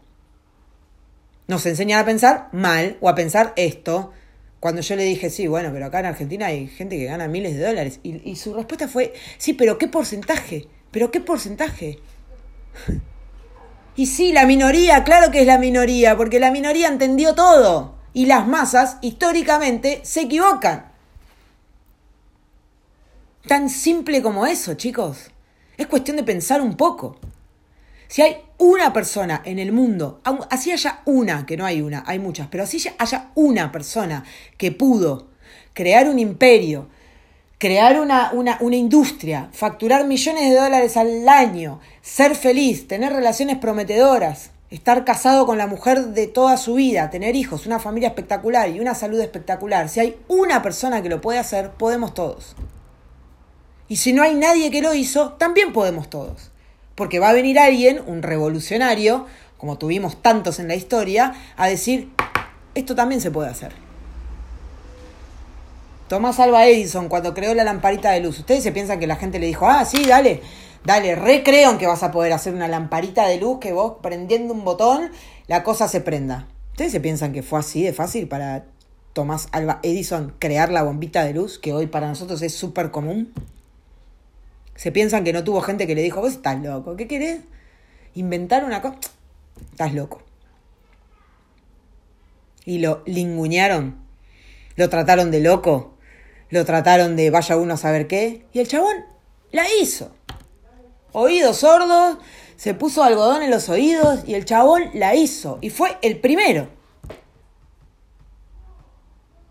Nos 1.46 1.66
enseñan 1.66 2.00
a 2.00 2.06
pensar 2.06 2.48
mal 2.52 2.96
o 3.02 3.10
a 3.10 3.14
pensar 3.14 3.52
esto. 3.56 4.10
Cuando 4.58 4.80
yo 4.80 4.96
le 4.96 5.04
dije, 5.04 5.28
sí, 5.28 5.48
bueno, 5.48 5.68
pero 5.70 5.84
acá 5.84 6.00
en 6.00 6.06
Argentina 6.06 6.46
hay 6.46 6.66
gente 6.66 6.96
que 6.96 7.04
gana 7.04 7.28
miles 7.28 7.56
de 7.56 7.62
dólares. 7.62 8.00
Y, 8.02 8.26
y 8.26 8.36
su 8.36 8.54
respuesta 8.54 8.88
fue, 8.88 9.12
sí, 9.36 9.52
pero 9.52 9.76
¿qué 9.76 9.86
porcentaje? 9.86 10.66
¿Pero 10.90 11.10
qué 11.10 11.20
porcentaje? 11.20 11.98
Y 13.96 14.07
sí, 14.07 14.33
la 14.33 14.46
minoría, 14.46 15.04
claro 15.04 15.30
que 15.30 15.42
es 15.42 15.46
la 15.46 15.59
minoría, 15.59 16.16
porque 16.16 16.40
la 16.40 16.50
minoría 16.50 16.88
entendió 16.88 17.35
todo. 17.35 17.94
Y 18.12 18.26
las 18.26 18.46
masas, 18.46 18.98
históricamente, 19.02 20.00
se 20.04 20.22
equivocan. 20.22 20.92
Tan 23.46 23.68
simple 23.68 24.22
como 24.22 24.46
eso, 24.46 24.74
chicos. 24.74 25.30
Es 25.76 25.87
cuestión 25.87 26.16
de 26.16 26.22
pensar 26.24 26.61
un 26.61 26.76
poco. 26.76 27.18
Si 28.09 28.22
hay 28.22 28.37
una 28.59 28.92
persona 28.92 29.42
en 29.44 29.59
el 29.59 29.72
mundo, 29.72 30.20
así 30.50 30.70
haya 30.70 31.02
una, 31.04 31.46
que 31.46 31.57
no 31.57 31.66
hay 31.66 31.80
una, 31.80 32.04
hay 32.07 32.18
muchas, 32.18 32.48
pero 32.48 32.62
así 32.62 32.83
haya 32.98 33.30
una 33.35 33.72
persona 33.72 34.24
que 34.57 34.70
pudo 34.72 35.28
crear 35.72 36.09
un 36.09 36.18
imperio, 36.18 36.88
crear 37.64 37.98
una, 37.98 38.31
una, 38.35 38.59
una, 38.61 38.77
industria, 38.77 39.48
facturar 39.55 40.07
millones 40.07 40.50
de 40.50 40.55
dólares 40.55 40.98
al 40.98 41.27
año, 41.27 41.81
ser 42.03 42.35
feliz, 42.35 42.87
tener 42.87 43.11
relaciones 43.11 43.57
prometedoras, 43.57 44.50
estar 44.68 45.07
casado 45.07 45.46
con 45.46 45.57
la 45.57 45.66
mujer 45.66 46.09
de 46.09 46.27
toda 46.27 46.59
su 46.59 46.74
vida, 46.74 47.09
tener 47.09 47.37
hijos, 47.37 47.64
una 47.64 47.79
familia 47.79 48.09
espectacular 48.09 48.68
y 48.68 48.81
una 48.81 48.94
salud 48.94 49.18
espectacular. 49.18 49.88
Si 49.88 49.98
hay 49.98 50.18
una 50.29 50.61
persona 50.61 51.00
que 51.00 51.09
lo 51.09 51.22
puede 51.22 51.38
hacer, 51.38 51.70
podemos 51.70 52.12
todos. 52.12 52.55
Y 53.88 53.96
si 53.96 54.12
no 54.12 54.22
hay 54.22 54.35
nadie 54.35 54.70
que 54.70 54.83
lo 54.83 54.92
hizo, 54.92 55.33
también 55.33 55.72
podemos 55.72 56.11
todos. 56.11 56.50
Porque 56.94 57.18
va 57.18 57.31
a 57.31 57.33
venir 57.33 57.59
alguien, 57.59 57.98
un 58.07 58.22
revolucionario, 58.22 59.24
como 59.57 59.79
tuvimos 59.79 60.20
tantos 60.20 60.59
en 60.59 60.68
la 60.68 60.74
historia, 60.74 61.33
a 61.57 61.66
decir, 61.66 62.11
esto 62.74 62.94
también 62.94 63.22
se 63.22 63.31
puede 63.31 63.48
hacer. 63.48 63.83
Tomás 66.08 66.38
Alba 66.38 66.66
Edison, 66.66 67.08
cuando 67.08 67.32
creó 67.32 67.54
la 67.54 67.64
lamparita 67.64 68.10
de 68.12 68.20
luz, 68.20 68.38
ustedes 68.38 68.62
se 68.62 68.72
piensan 68.72 69.00
que 69.00 69.06
la 69.06 69.16
gente 69.16 69.38
le 69.38 69.46
dijo, 69.46 69.66
ah, 69.66 69.84
sí, 69.84 70.04
dale, 70.04 70.42
dale, 70.84 71.14
recreo 71.14 71.70
en 71.70 71.78
que 71.78 71.86
vas 71.86 72.02
a 72.02 72.12
poder 72.12 72.32
hacer 72.32 72.54
una 72.54 72.68
lamparita 72.68 73.26
de 73.26 73.38
luz 73.38 73.58
que 73.58 73.72
vos 73.72 73.94
prendiendo 74.02 74.52
un 74.52 74.64
botón, 74.64 75.10
la 75.46 75.62
cosa 75.62 75.88
se 75.88 76.00
prenda. 76.00 76.48
¿Ustedes 76.72 76.92
se 76.92 77.00
piensan 77.00 77.32
que 77.32 77.42
fue 77.42 77.58
así 77.58 77.82
de 77.82 77.92
fácil 77.92 78.28
para 78.28 78.66
Tomás 79.14 79.48
Alba 79.52 79.80
Edison 79.82 80.34
crear 80.38 80.70
la 80.70 80.82
bombita 80.82 81.24
de 81.24 81.32
luz, 81.32 81.58
que 81.58 81.72
hoy 81.72 81.86
para 81.86 82.08
nosotros 82.08 82.42
es 82.42 82.54
súper 82.54 82.90
común? 82.90 83.32
Se 84.74 84.92
piensan 84.92 85.24
que 85.24 85.32
no 85.32 85.42
tuvo 85.42 85.62
gente 85.62 85.86
que 85.86 85.94
le 85.94 86.02
dijo, 86.02 86.20
vos 86.20 86.32
estás 86.32 86.60
loco, 86.62 86.96
¿qué 86.96 87.08
querés? 87.08 87.40
Inventar 88.14 88.64
una 88.64 88.82
cosa. 88.82 88.98
Estás 89.70 89.94
loco. 89.94 90.22
Y 92.64 92.78
lo 92.78 93.02
linguñaron. 93.06 93.96
Lo 94.76 94.88
trataron 94.90 95.30
de 95.30 95.40
loco. 95.40 95.93
Lo 96.50 96.64
trataron 96.64 97.16
de 97.16 97.30
vaya 97.30 97.57
uno 97.57 97.74
a 97.74 97.76
saber 97.76 98.07
qué. 98.07 98.46
Y 98.52 98.61
el 98.61 98.68
chabón 98.68 99.04
la 99.50 99.66
hizo. 99.80 100.11
Oídos 101.12 101.59
sordos, 101.59 102.18
se 102.57 102.74
puso 102.74 103.02
algodón 103.02 103.42
en 103.42 103.50
los 103.50 103.68
oídos 103.68 104.20
y 104.26 104.35
el 104.35 104.44
chabón 104.44 104.90
la 104.94 105.14
hizo. 105.14 105.59
Y 105.61 105.70
fue 105.70 105.96
el 106.02 106.20
primero. 106.20 106.68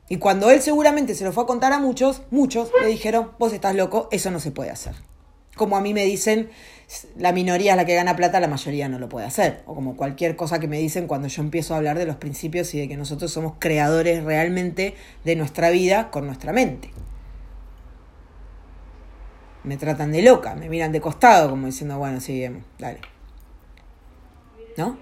Y 0.09 0.17
cuando 0.17 0.51
él 0.51 0.61
seguramente 0.61 1.15
se 1.15 1.23
lo 1.23 1.31
fue 1.31 1.43
a 1.43 1.47
contar 1.47 1.73
a 1.73 1.79
muchos, 1.79 2.21
muchos 2.29 2.69
le 2.81 2.87
dijeron, 2.87 3.31
vos 3.39 3.53
estás 3.53 3.75
loco, 3.75 4.09
eso 4.11 4.29
no 4.31 4.39
se 4.39 4.51
puede 4.51 4.69
hacer 4.69 4.93
como 5.55 5.77
a 5.77 5.81
mí 5.81 5.93
me 5.93 6.05
dicen, 6.05 6.49
la 7.17 7.31
minoría 7.31 7.71
es 7.71 7.77
la 7.77 7.85
que 7.85 7.95
gana 7.95 8.15
plata, 8.15 8.39
la 8.39 8.47
mayoría 8.47 8.89
no 8.89 8.99
lo 8.99 9.09
puede 9.09 9.25
hacer. 9.25 9.63
O 9.65 9.75
como 9.75 9.95
cualquier 9.95 10.35
cosa 10.35 10.59
que 10.59 10.67
me 10.67 10.79
dicen 10.79 11.07
cuando 11.07 11.27
yo 11.27 11.41
empiezo 11.41 11.73
a 11.73 11.77
hablar 11.77 11.97
de 11.97 12.05
los 12.05 12.17
principios 12.17 12.73
y 12.73 12.79
de 12.79 12.87
que 12.87 12.97
nosotros 12.97 13.31
somos 13.31 13.53
creadores 13.59 14.23
realmente 14.23 14.95
de 15.23 15.35
nuestra 15.35 15.69
vida 15.69 16.11
con 16.11 16.25
nuestra 16.25 16.53
mente. 16.53 16.91
Me 19.63 19.77
tratan 19.77 20.11
de 20.11 20.21
loca, 20.21 20.55
me 20.55 20.69
miran 20.69 20.91
de 20.91 20.99
costado 21.01 21.49
como 21.49 21.67
diciendo, 21.67 21.97
bueno, 21.97 22.19
sí, 22.19 22.45
dale. 22.79 22.99
¿No? 24.77 24.97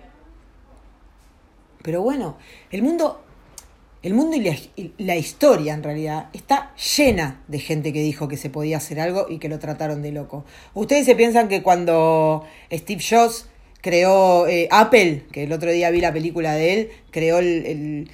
Pero 1.82 2.02
bueno, 2.04 2.38
el 2.70 2.84
mundo 2.84 3.24
el 4.04 4.16
mundo 4.16 4.36
y 4.36 4.94
la, 4.98 5.16
historia, 5.16 5.76
en 5.76 5.84
realidad, 5.84 6.30
está 6.34 6.74
llena 6.76 7.44
de 7.48 7.60
gente 7.60 7.94
que 7.94 8.02
dijo 8.02 8.28
que 8.28 8.36
se 8.36 8.50
podía 8.50 8.78
hacer 8.78 9.00
algo 9.00 9.28
y 9.30 9.38
que 9.38 9.48
lo 9.48 9.60
trataron 9.60 10.02
de 10.02 10.12
loco. 10.12 10.44
Ustedes 10.74 11.06
se 11.06 11.16
piensan 11.16 11.48
que 11.48 11.62
cuando 11.62 12.44
Steve 12.72 13.04
Jobs 13.08 13.46
creó 13.82 14.48
eh, 14.48 14.68
Apple, 14.72 15.26
que 15.32 15.44
el 15.44 15.54
otro 15.54 15.72
día 15.72 15.92
vi 15.92 16.02
la 16.02 16.12
película 16.12 16.56
de 16.56 16.74
él, 16.74 16.90
creó 17.12 17.40
eh, 17.42 18.06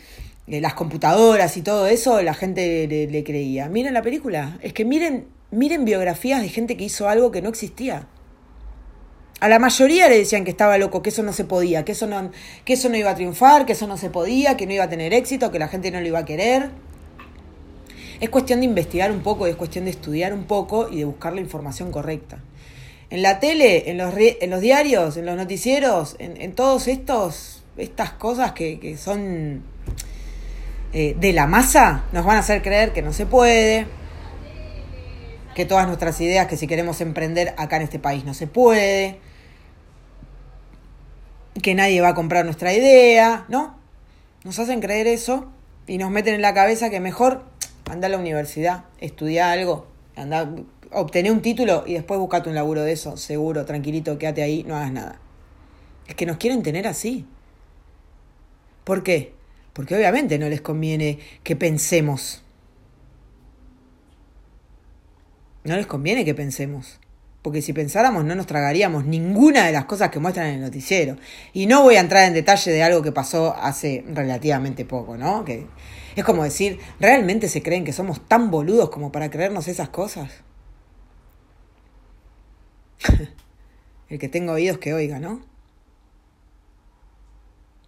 las 0.47 0.73
computadoras 0.73 1.56
y 1.56 1.62
todo 1.62 1.88
eso, 1.88 2.21
la 2.21 2.34
gente 2.34 2.86
le, 2.88 3.08
le, 3.08 3.23
creía. 3.23 3.69
Miren 3.69 3.93
la 3.93 4.02
película, 4.02 4.60
es 4.62 4.73
que 4.73 4.84
miren, 4.84 5.28
miren 5.52 5.86
biografías 5.86 6.41
de 6.41 6.50
gente 6.50 6.76
que 6.76 6.84
hizo 6.84 7.08
algo 7.08 7.32
que 7.32 7.41
no 7.41 7.47
existía. 7.47 8.08
A 9.39 9.50
la 9.50 9.60
mayoría 9.60 10.10
le 10.10 10.17
decían 10.17 10.43
que 10.43 10.52
estaba 10.52 10.78
loco, 10.80 11.04
que 11.04 11.10
eso 11.10 11.21
no 11.21 11.32
se 11.32 11.43
podía, 11.43 11.86
que 11.86 11.91
eso 11.91 12.08
no, 12.08 12.32
que 12.65 12.73
eso 12.73 12.89
no 12.89 12.97
iba 12.97 13.12
a 13.12 13.15
triunfar, 13.15 13.67
que 13.67 13.73
eso 13.73 13.86
no 13.86 13.95
se 13.97 14.10
podía, 14.10 14.58
que 14.58 14.65
no 14.65 14.73
iba 14.73 14.86
a 14.86 14.89
tener 14.89 15.13
éxito, 15.13 15.52
que 15.52 15.60
la 15.60 15.67
gente 15.67 15.91
no 15.91 16.02
lo 16.02 16.08
iba 16.08 16.19
a 16.19 16.26
querer. 16.26 16.71
Es 18.19 18.30
cuestión 18.30 18.62
de 18.62 18.65
investigar 18.65 19.12
un 19.12 19.21
poco, 19.21 19.45
es 19.45 19.56
cuestión 19.56 19.86
de 19.86 19.91
estudiar 19.91 20.34
un 20.34 20.45
poco 20.45 20.89
y 20.89 20.97
de 20.97 21.06
buscar 21.06 21.34
la 21.34 21.41
información 21.41 21.91
correcta. 21.91 22.39
En 23.12 23.21
la 23.21 23.39
tele, 23.39 23.91
en 23.91 23.97
los, 23.97 24.12
en 24.17 24.50
los 24.50 24.60
diarios, 24.60 25.17
en 25.17 25.28
los 25.28 25.38
noticieros, 25.38 26.15
en, 26.17 26.41
en 26.41 26.54
todos 26.54 26.88
estos, 26.88 27.63
estas 27.78 28.13
cosas 28.13 28.54
que, 28.54 28.80
que 28.80 28.97
son 28.97 29.62
eh, 30.93 31.15
de 31.19 31.32
la 31.32 31.45
masa, 31.45 32.06
nos 32.12 32.26
van 32.26 32.38
a 32.38 32.39
hacer 32.39 32.63
creer 32.63 32.91
que 32.91 33.04
no 33.04 33.13
se 33.13 33.28
puede, 33.28 33.86
que 35.54 35.65
todas 35.65 35.86
nuestras 35.86 36.19
ideas, 36.21 36.47
que 36.47 36.58
si 36.58 36.65
queremos 36.65 37.02
emprender 37.02 37.54
acá 37.58 37.76
en 37.76 37.84
este 37.84 38.00
país 38.00 38.26
no 38.26 38.34
se 38.34 38.47
puede, 38.47 39.19
que 41.60 41.76
nadie 41.76 42.02
va 42.02 42.10
a 42.10 42.15
comprar 42.15 42.46
nuestra 42.46 42.74
idea, 42.74 43.46
¿no? 43.50 43.78
Nos 44.43 44.60
hacen 44.60 44.80
creer 44.80 45.08
eso 45.08 45.52
y 45.88 45.98
nos 45.98 46.12
meten 46.12 46.36
en 46.36 46.41
la 46.41 46.54
cabeza 46.54 46.89
que 46.89 47.00
mejor 47.00 47.43
anda 47.86 48.08
a 48.08 48.10
la 48.10 48.17
universidad, 48.17 48.86
estudia 49.00 49.52
algo, 49.52 49.88
anda, 50.15 50.50
obtener 50.91 51.32
un 51.32 51.41
título 51.41 51.84
y 51.86 51.93
después 51.93 52.20
buscate 52.20 52.50
un 52.50 52.56
laburo 52.56 52.84
de 52.84 52.91
eso, 52.91 53.17
seguro, 53.17 53.65
tranquilito, 53.65 54.17
quédate 54.17 54.43
ahí, 54.43 54.63
no 54.63 54.76
hagas 54.76 54.91
nada. 54.91 55.20
Es 56.08 56.15
que 56.15 56.26
nos 56.26 56.38
quieren 56.38 56.63
tener 56.63 56.88
así. 56.88 57.26
¿Por 58.84 59.04
qué? 59.04 59.34
Porque 59.74 59.96
obviamente 59.96 60.39
no 60.39 60.50
les 60.50 60.62
conviene 60.62 61.20
que 61.43 61.56
pensemos. 61.56 62.43
No 65.63 65.76
les 65.76 65.88
conviene 65.88 66.24
que 66.24 66.34
pensemos 66.34 67.00
porque 67.48 67.62
si 67.62 67.72
pensáramos 67.72 68.26
no 68.26 68.36
nos 68.36 68.46
tragaríamos 68.46 69.06
ninguna 69.06 69.68
de 69.68 69.72
las 69.72 69.86
cosas 69.86 70.10
que 70.10 70.20
muestran 70.20 70.48
en 70.48 70.56
el 70.56 70.62
noticiero. 70.64 71.16
Y 71.54 71.66
no 71.66 71.82
voy 71.82 71.96
a 71.96 72.02
entrar 72.02 72.28
en 72.28 72.34
detalle 72.34 72.74
de 72.74 72.84
algo 72.84 73.02
que 73.02 73.14
pasó 73.14 73.56
hace 73.56 74.04
relativamente 74.06 74.84
poco, 74.84 75.16
¿no? 75.16 75.46
Que 75.46 75.66
es 76.18 76.26
como 76.26 76.44
decir, 76.44 76.78
¿realmente 77.00 77.48
se 77.48 77.64
creen 77.64 77.86
que 77.86 77.94
somos 77.94 78.28
tan 78.28 78.52
boludos 78.52 78.90
como 78.90 79.14
para 79.14 79.30
creernos 79.32 79.70
esas 79.70 79.88
cosas? 79.88 80.30
el 84.10 84.20
que 84.20 84.28
tenga 84.28 84.52
oídos 84.52 84.80
que 84.80 84.94
oiga, 84.94 85.18
¿no? 85.18 85.42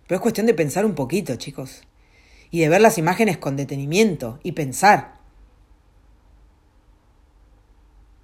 Pero 0.08 0.16
es 0.16 0.22
cuestión 0.22 0.46
de 0.48 0.54
pensar 0.54 0.86
un 0.86 0.96
poquito, 0.96 1.36
chicos. 1.36 1.82
Y 2.50 2.62
de 2.62 2.70
ver 2.70 2.80
las 2.80 2.98
imágenes 2.98 3.38
con 3.38 3.58
detenimiento 3.58 4.40
y 4.42 4.54
pensar. 4.54 5.16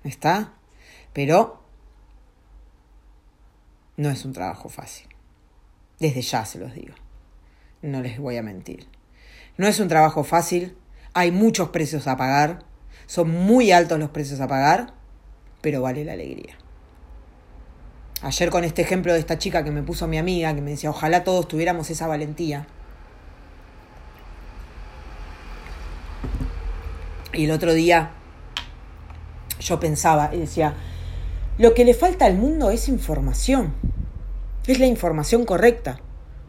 ¿Está? 0.06 0.54
Pero 1.16 1.62
no 3.96 4.10
es 4.10 4.26
un 4.26 4.34
trabajo 4.34 4.68
fácil. 4.68 5.08
Desde 5.98 6.22
ya 6.22 6.44
se 6.44 6.60
los 6.60 6.74
digo. 6.74 6.94
No 7.82 8.02
les 8.02 8.20
voy 8.20 8.36
a 8.36 8.44
mentir. 8.44 8.86
No 9.56 9.66
es 9.66 9.80
un 9.80 9.88
trabajo 9.88 10.26
fácil. 10.26 10.76
Hay 11.14 11.32
muchos 11.32 11.70
precios 11.70 12.08
a 12.08 12.18
pagar. 12.18 12.66
Son 13.06 13.32
muy 13.32 13.72
altos 13.72 13.98
los 13.98 14.10
precios 14.10 14.42
a 14.42 14.50
pagar. 14.50 14.94
Pero 15.62 15.82
vale 15.82 16.04
la 16.04 16.12
alegría. 16.12 16.58
Ayer 18.22 18.50
con 18.50 18.66
este 18.66 18.82
ejemplo 18.82 19.14
de 19.14 19.20
esta 19.20 19.38
chica 19.38 19.64
que 19.64 19.72
me 19.72 19.84
puso 19.84 20.08
mi 20.08 20.18
amiga, 20.18 20.54
que 20.54 20.62
me 20.62 20.72
decía, 20.72 20.90
ojalá 20.90 21.24
todos 21.24 21.48
tuviéramos 21.48 21.90
esa 21.90 22.08
valentía. 22.08 22.68
Y 27.32 27.46
el 27.46 27.52
otro 27.52 27.74
día 27.74 28.12
yo 29.62 29.80
pensaba 29.80 30.36
y 30.36 30.40
decía, 30.40 30.76
lo 31.58 31.74
que 31.74 31.86
le 31.86 31.94
falta 31.94 32.26
al 32.26 32.36
mundo 32.36 32.70
es 32.72 32.88
información. 32.88 33.74
es 34.68 34.80
la 34.80 34.88
información 34.88 35.46
correcta. 35.46 36.00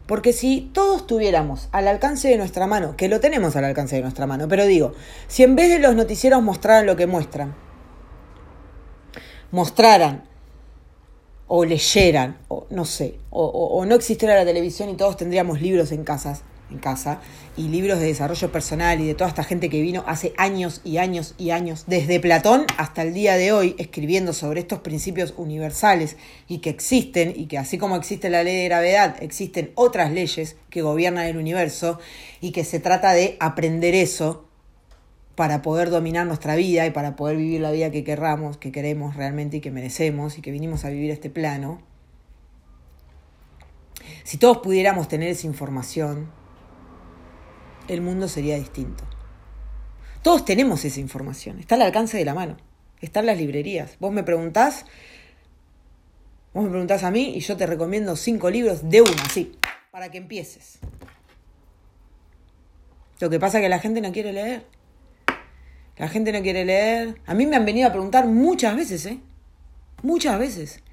Porque 0.07 0.31
si 0.31 0.61
todos 0.73 1.05
tuviéramos 1.05 1.67
al 1.73 1.87
alcance 1.87 2.29
de 2.29 2.37
nuestra 2.37 2.65
mano, 2.65 2.95
que 2.95 3.09
lo 3.09 3.19
tenemos 3.19 3.55
al 3.57 3.65
alcance 3.65 3.97
de 3.97 4.01
nuestra 4.01 4.25
mano, 4.25 4.47
pero 4.47 4.65
digo, 4.65 4.93
si 5.27 5.43
en 5.43 5.55
vez 5.55 5.69
de 5.69 5.79
los 5.79 5.95
noticieros 5.95 6.41
mostraran 6.41 6.85
lo 6.85 6.95
que 6.95 7.07
muestran, 7.07 7.53
mostraran 9.51 10.23
o 11.47 11.65
leyeran, 11.65 12.37
o 12.47 12.67
no 12.69 12.85
sé, 12.85 13.19
o, 13.29 13.85
no 13.85 13.95
existiera 13.95 14.35
la 14.35 14.45
televisión 14.45 14.89
y 14.89 14.95
todos 14.95 15.17
tendríamos 15.17 15.61
libros 15.61 15.91
en 15.91 16.05
casas, 16.05 16.43
en 16.69 16.79
casa 16.79 17.21
y 17.55 17.69
libros 17.69 17.99
de 17.99 18.07
desarrollo 18.07 18.51
personal 18.51 18.99
y 19.01 19.07
de 19.07 19.15
toda 19.15 19.29
esta 19.29 19.43
gente 19.43 19.69
que 19.69 19.81
vino 19.81 20.03
hace 20.07 20.33
años 20.37 20.81
y 20.83 20.97
años 20.97 21.33
y 21.37 21.51
años, 21.51 21.85
desde 21.87 22.19
Platón 22.19 22.65
hasta 22.77 23.01
el 23.01 23.13
día 23.13 23.35
de 23.35 23.51
hoy, 23.51 23.75
escribiendo 23.77 24.33
sobre 24.33 24.61
estos 24.61 24.79
principios 24.79 25.33
universales 25.37 26.17
y 26.47 26.59
que 26.59 26.69
existen 26.69 27.33
y 27.35 27.47
que 27.47 27.57
así 27.57 27.77
como 27.77 27.95
existe 27.95 28.29
la 28.29 28.43
ley 28.43 28.57
de 28.57 28.65
gravedad, 28.65 29.15
existen 29.21 29.71
otras 29.75 30.11
leyes 30.11 30.55
que 30.69 30.81
gobiernan 30.81 31.25
el 31.25 31.37
universo 31.37 31.99
y 32.41 32.51
que 32.51 32.63
se 32.63 32.79
trata 32.79 33.13
de 33.13 33.37
aprender 33.39 33.95
eso 33.95 34.47
para 35.35 35.61
poder 35.61 35.91
dominar 35.91 36.25
nuestra 36.25 36.55
vida 36.55 36.87
y 36.87 36.89
para 36.89 37.15
poder 37.15 37.37
vivir 37.37 37.61
la 37.61 37.69
vida 37.71 37.91
que 37.91 38.03
querramos, 38.03 38.57
que 38.57 38.71
queremos 38.71 39.15
realmente 39.15 39.57
y 39.57 39.61
que 39.61 39.69
merecemos 39.69 40.37
y 40.39 40.41
que 40.41 40.49
vinimos 40.49 40.83
a 40.83 40.89
vivir 40.89 41.11
este 41.11 41.29
plano. 41.29 41.79
Si 44.23 44.37
todos 44.37 44.57
pudiéramos 44.57 45.07
tener 45.07 45.29
esa 45.29 45.45
información, 45.45 46.31
el 47.87 48.01
mundo 48.01 48.27
sería 48.27 48.55
distinto. 48.55 49.03
Todos 50.21 50.45
tenemos 50.45 50.83
esa 50.83 50.99
información, 50.99 51.59
está 51.59 51.75
al 51.75 51.83
alcance 51.83 52.17
de 52.17 52.25
la 52.25 52.33
mano, 52.33 52.57
está 53.01 53.21
en 53.21 53.27
las 53.27 53.37
librerías. 53.37 53.97
Vos 53.99 54.11
me 54.11 54.23
preguntás, 54.23 54.85
vos 56.53 56.63
me 56.63 56.69
preguntás 56.69 57.03
a 57.03 57.11
mí 57.11 57.33
y 57.35 57.39
yo 57.39 57.55
te 57.55 57.65
recomiendo 57.65 58.15
cinco 58.15 58.49
libros 58.49 58.89
de 58.89 59.01
uno, 59.01 59.13
así, 59.25 59.57
para 59.91 60.09
que 60.11 60.17
empieces. 60.17 60.79
Lo 63.19 63.29
que 63.29 63.39
pasa 63.39 63.57
es 63.57 63.63
que 63.63 63.69
la 63.69 63.79
gente 63.79 64.01
no 64.01 64.11
quiere 64.11 64.33
leer. 64.33 64.65
La 65.97 66.07
gente 66.07 66.31
no 66.31 66.41
quiere 66.41 66.65
leer. 66.65 67.19
A 67.25 67.33
mí 67.33 67.47
me 67.47 67.55
han 67.55 67.65
venido 67.65 67.87
a 67.87 67.91
preguntar 67.91 68.27
muchas 68.27 68.75
veces, 68.75 69.05
¿eh? 69.07 69.19
Muchas 70.03 70.37
veces. 70.37 70.83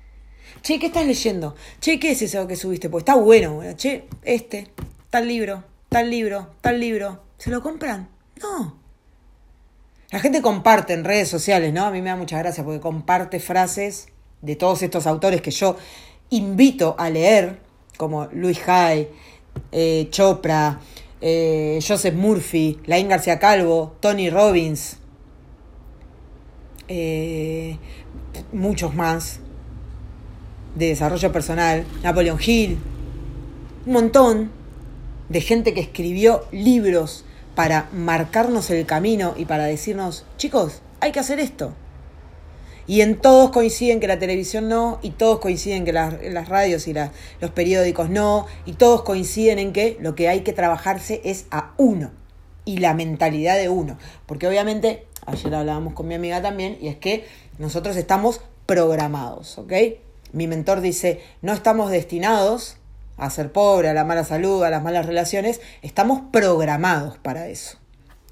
Che, 0.62 0.78
¿qué 0.78 0.86
estás 0.86 1.06
leyendo? 1.06 1.54
Che, 1.80 2.00
¿qué 2.00 2.12
es 2.12 2.22
eso 2.22 2.46
que 2.46 2.56
subiste? 2.56 2.88
Pues 2.88 3.02
está 3.02 3.16
bueno. 3.16 3.60
Che, 3.76 4.06
este, 4.22 4.68
tal 5.10 5.28
libro 5.28 5.73
tal 5.94 6.10
libro, 6.10 6.48
tal 6.60 6.80
libro, 6.80 7.20
¿se 7.38 7.50
lo 7.50 7.62
compran? 7.62 8.08
No. 8.42 8.80
La 10.10 10.18
gente 10.18 10.42
comparte 10.42 10.92
en 10.92 11.04
redes 11.04 11.28
sociales, 11.28 11.72
¿no? 11.72 11.84
A 11.84 11.92
mí 11.92 12.02
me 12.02 12.08
da 12.08 12.16
mucha 12.16 12.36
gracia 12.36 12.64
porque 12.64 12.80
comparte 12.80 13.38
frases 13.38 14.08
de 14.42 14.56
todos 14.56 14.82
estos 14.82 15.06
autores 15.06 15.40
que 15.40 15.52
yo 15.52 15.76
invito 16.30 16.96
a 16.98 17.10
leer, 17.10 17.60
como 17.96 18.26
Luis 18.32 18.60
Hay, 18.68 19.08
eh, 19.70 20.08
Chopra, 20.10 20.80
eh, 21.20 21.78
Joseph 21.86 22.14
Murphy, 22.16 22.80
Laín 22.86 23.06
García 23.06 23.38
Calvo, 23.38 23.94
Tony 24.00 24.30
Robbins, 24.30 24.96
eh, 26.88 27.78
muchos 28.52 28.96
más 28.96 29.38
de 30.74 30.88
desarrollo 30.88 31.30
personal, 31.30 31.86
Napoleon 32.02 32.40
Hill, 32.44 32.80
un 33.86 33.92
montón 33.92 34.63
de 35.28 35.40
gente 35.40 35.74
que 35.74 35.80
escribió 35.80 36.44
libros 36.52 37.24
para 37.54 37.88
marcarnos 37.92 38.70
el 38.70 38.84
camino 38.86 39.34
y 39.36 39.44
para 39.44 39.64
decirnos, 39.64 40.26
chicos, 40.36 40.82
hay 41.00 41.12
que 41.12 41.20
hacer 41.20 41.38
esto. 41.38 41.74
Y 42.86 43.00
en 43.00 43.18
todos 43.18 43.50
coinciden 43.50 43.98
que 43.98 44.06
la 44.06 44.18
televisión 44.18 44.68
no, 44.68 44.98
y 45.00 45.10
todos 45.10 45.38
coinciden 45.38 45.84
que 45.84 45.92
las 45.92 46.48
radios 46.48 46.86
y 46.86 46.92
los 46.92 47.50
periódicos 47.50 48.10
no, 48.10 48.46
y 48.66 48.72
todos 48.72 49.02
coinciden 49.02 49.58
en 49.58 49.72
que 49.72 49.96
lo 50.00 50.14
que 50.14 50.28
hay 50.28 50.40
que 50.40 50.52
trabajarse 50.52 51.22
es 51.24 51.46
a 51.50 51.72
uno 51.78 52.10
y 52.66 52.78
la 52.78 52.92
mentalidad 52.92 53.56
de 53.56 53.70
uno. 53.70 53.96
Porque 54.26 54.46
obviamente, 54.46 55.06
ayer 55.24 55.54
hablábamos 55.54 55.94
con 55.94 56.08
mi 56.08 56.14
amiga 56.14 56.42
también, 56.42 56.76
y 56.80 56.88
es 56.88 56.96
que 56.96 57.24
nosotros 57.58 57.96
estamos 57.96 58.42
programados, 58.66 59.56
¿ok? 59.58 59.72
Mi 60.32 60.46
mentor 60.46 60.80
dice, 60.80 61.22
no 61.40 61.52
estamos 61.54 61.90
destinados 61.90 62.76
a 63.16 63.30
ser 63.30 63.52
pobre, 63.52 63.88
a 63.88 63.94
la 63.94 64.04
mala 64.04 64.24
salud, 64.24 64.64
a 64.64 64.70
las 64.70 64.82
malas 64.82 65.06
relaciones, 65.06 65.60
estamos 65.82 66.22
programados 66.32 67.18
para 67.18 67.48
eso. 67.48 67.78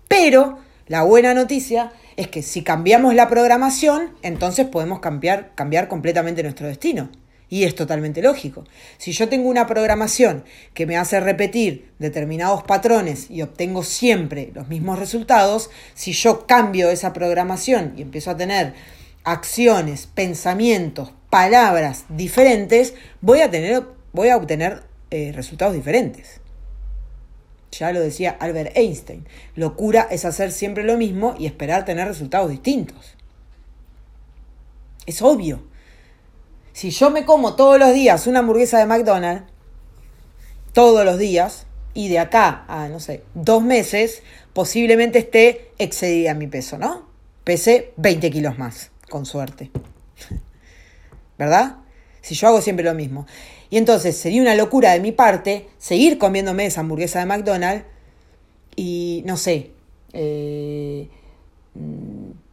Pero 0.08 0.58
la 0.86 1.02
buena 1.02 1.34
noticia 1.34 1.92
es 2.16 2.28
que 2.28 2.42
si 2.42 2.62
cambiamos 2.62 3.14
la 3.14 3.28
programación, 3.28 4.14
entonces 4.22 4.66
podemos 4.66 5.00
cambiar, 5.00 5.54
cambiar 5.54 5.88
completamente 5.88 6.42
nuestro 6.42 6.66
destino. 6.66 7.10
Y 7.48 7.64
es 7.64 7.74
totalmente 7.74 8.22
lógico. 8.22 8.64
Si 8.96 9.12
yo 9.12 9.28
tengo 9.28 9.48
una 9.50 9.66
programación 9.66 10.44
que 10.72 10.86
me 10.86 10.96
hace 10.96 11.20
repetir 11.20 11.92
determinados 11.98 12.62
patrones 12.62 13.30
y 13.30 13.42
obtengo 13.42 13.82
siempre 13.82 14.50
los 14.54 14.68
mismos 14.68 14.98
resultados, 14.98 15.68
si 15.94 16.12
yo 16.12 16.46
cambio 16.46 16.90
esa 16.90 17.12
programación 17.12 17.92
y 17.96 18.02
empiezo 18.02 18.30
a 18.30 18.38
tener 18.38 18.72
acciones, 19.24 20.06
pensamientos, 20.06 21.12
palabras 21.28 22.06
diferentes, 22.08 22.94
voy 23.20 23.40
a 23.40 23.50
tener 23.50 23.84
voy 24.12 24.28
a 24.28 24.36
obtener 24.36 24.82
eh, 25.10 25.32
resultados 25.34 25.74
diferentes. 25.74 26.40
Ya 27.72 27.92
lo 27.92 28.00
decía 28.00 28.36
Albert 28.38 28.76
Einstein, 28.76 29.26
locura 29.54 30.06
es 30.10 30.24
hacer 30.24 30.52
siempre 30.52 30.84
lo 30.84 30.96
mismo 30.98 31.34
y 31.38 31.46
esperar 31.46 31.84
tener 31.84 32.06
resultados 32.06 32.50
distintos. 32.50 33.16
Es 35.06 35.22
obvio. 35.22 35.62
Si 36.72 36.90
yo 36.90 37.10
me 37.10 37.24
como 37.24 37.56
todos 37.56 37.78
los 37.78 37.92
días 37.92 38.26
una 38.26 38.40
hamburguesa 38.40 38.78
de 38.78 38.86
McDonald's, 38.86 39.50
todos 40.72 41.04
los 41.04 41.18
días, 41.18 41.66
y 41.94 42.08
de 42.08 42.18
acá 42.18 42.64
a, 42.68 42.88
no 42.88 43.00
sé, 43.00 43.24
dos 43.34 43.62
meses, 43.62 44.22
posiblemente 44.52 45.18
esté 45.18 45.72
excedida 45.78 46.34
mi 46.34 46.46
peso, 46.46 46.78
¿no? 46.78 47.06
Pese 47.44 47.92
20 47.96 48.30
kilos 48.30 48.58
más, 48.58 48.90
con 49.08 49.26
suerte. 49.26 49.70
¿Verdad? 51.38 51.76
Si 52.20 52.34
yo 52.34 52.48
hago 52.48 52.60
siempre 52.60 52.84
lo 52.84 52.94
mismo. 52.94 53.26
Y 53.72 53.78
entonces 53.78 54.18
sería 54.18 54.42
una 54.42 54.54
locura 54.54 54.92
de 54.92 55.00
mi 55.00 55.12
parte 55.12 55.66
seguir 55.78 56.18
comiéndome 56.18 56.66
esa 56.66 56.82
hamburguesa 56.82 57.20
de 57.20 57.24
McDonald's 57.24 57.86
y, 58.76 59.22
no 59.24 59.38
sé, 59.38 59.70
eh, 60.12 61.08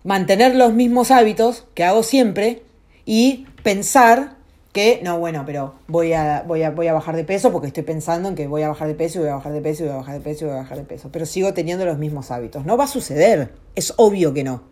mantener 0.05 0.55
los 0.55 0.73
mismos 0.73 1.11
hábitos 1.11 1.67
que 1.73 1.83
hago 1.83 2.03
siempre 2.03 2.63
y 3.05 3.47
pensar 3.63 4.37
que, 4.71 5.01
no, 5.03 5.19
bueno, 5.19 5.43
pero 5.45 5.73
voy 5.89 6.13
a, 6.13 6.45
voy, 6.47 6.63
a, 6.63 6.69
voy 6.69 6.87
a 6.87 6.93
bajar 6.93 7.17
de 7.17 7.25
peso 7.25 7.51
porque 7.51 7.67
estoy 7.67 7.83
pensando 7.83 8.29
en 8.29 8.35
que 8.35 8.47
voy 8.47 8.61
a 8.61 8.69
bajar 8.69 8.87
de 8.87 8.95
peso 8.95 9.19
y 9.19 9.23
voy 9.23 9.31
a 9.31 9.35
bajar 9.35 9.51
de 9.51 9.59
peso 9.59 9.83
y 9.83 9.87
voy 9.87 9.95
a 9.95 9.97
bajar 9.97 10.13
de 10.13 10.21
peso 10.21 10.45
y 10.45 10.47
voy 10.47 10.55
a 10.55 10.61
bajar 10.61 10.77
de 10.77 10.83
peso. 10.85 11.09
Pero 11.11 11.25
sigo 11.25 11.53
teniendo 11.53 11.83
los 11.83 11.97
mismos 11.97 12.31
hábitos. 12.31 12.65
No 12.65 12.77
va 12.77 12.85
a 12.85 12.87
suceder. 12.87 13.51
Es 13.75 13.93
obvio 13.97 14.33
que 14.33 14.45
no. 14.45 14.63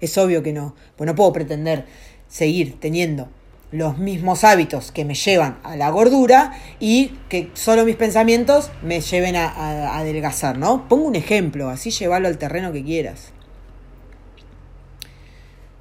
Es 0.00 0.16
obvio 0.16 0.44
que 0.44 0.52
no. 0.52 0.76
Pues 0.94 1.08
no 1.08 1.16
puedo 1.16 1.32
pretender 1.32 1.86
seguir 2.28 2.78
teniendo 2.78 3.26
los 3.72 3.96
mismos 3.98 4.44
hábitos 4.44 4.92
que 4.92 5.04
me 5.04 5.14
llevan 5.14 5.58
a 5.64 5.76
la 5.76 5.90
gordura 5.90 6.52
y 6.78 7.08
que 7.28 7.50
solo 7.54 7.84
mis 7.84 7.96
pensamientos 7.96 8.70
me 8.82 9.00
lleven 9.00 9.34
a, 9.34 9.96
adelgazar, 9.96 10.58
¿no? 10.58 10.88
Pongo 10.88 11.06
un 11.06 11.16
ejemplo, 11.16 11.70
así 11.70 11.90
llevarlo 11.90 12.28
al 12.28 12.38
terreno 12.38 12.70
que 12.72 12.84
quieras. 12.84 13.32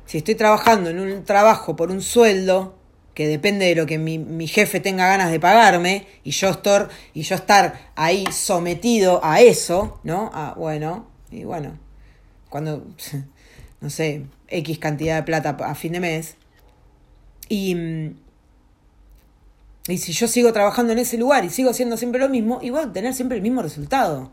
Si 0.06 0.18
estoy 0.18 0.36
trabajando 0.36 0.90
en 0.90 1.00
un 1.00 1.24
trabajo 1.26 1.76
por 1.76 1.92
un 1.92 2.02
sueldo, 2.02 2.78
que 3.14 3.28
depende 3.28 3.66
de 3.66 3.76
lo 3.76 3.86
que 3.86 3.98
mi, 3.98 4.48
jefe 4.48 4.80
tenga 4.80 5.08
ganas 5.08 5.32
de 5.32 5.40
pagarme, 5.40 6.08
y 6.24 6.32
yo, 6.32 6.50
estar, 6.50 6.90
y 7.14 7.24
yo 7.24 7.36
estar 7.36 7.92
ahí 7.96 8.26
sometido 8.32 9.20
a 9.24 9.42
eso, 9.42 10.00
¿no? 10.04 10.32
A, 10.34 10.54
bueno, 10.54 11.08
y 11.30 11.44
bueno, 11.44 11.78
cuando, 12.50 12.88
no 13.82 13.90
sé, 13.90 14.26
X 14.48 14.80
cantidad 14.80 15.18
de 15.18 15.24
plata 15.24 15.58
a 15.60 15.76
fin 15.76 15.92
de 15.94 16.00
mes, 16.00 16.36
y, 17.52 18.16
y 19.90 19.98
si 19.98 20.14
yo 20.14 20.30
sigo 20.30 20.54
trabajando 20.54 20.94
en 20.94 21.00
ese 21.00 21.18
lugar 21.18 21.44
y 21.44 21.50
sigo 21.50 21.70
haciendo 21.70 21.98
siempre 21.98 22.22
lo 22.22 22.30
mismo, 22.30 22.60
y 22.62 22.70
voy 22.70 22.80
a 22.80 22.86
obtener 22.86 23.14
siempre 23.14 23.36
el 23.36 23.44
mismo 23.44 23.62
resultado. 23.62 24.32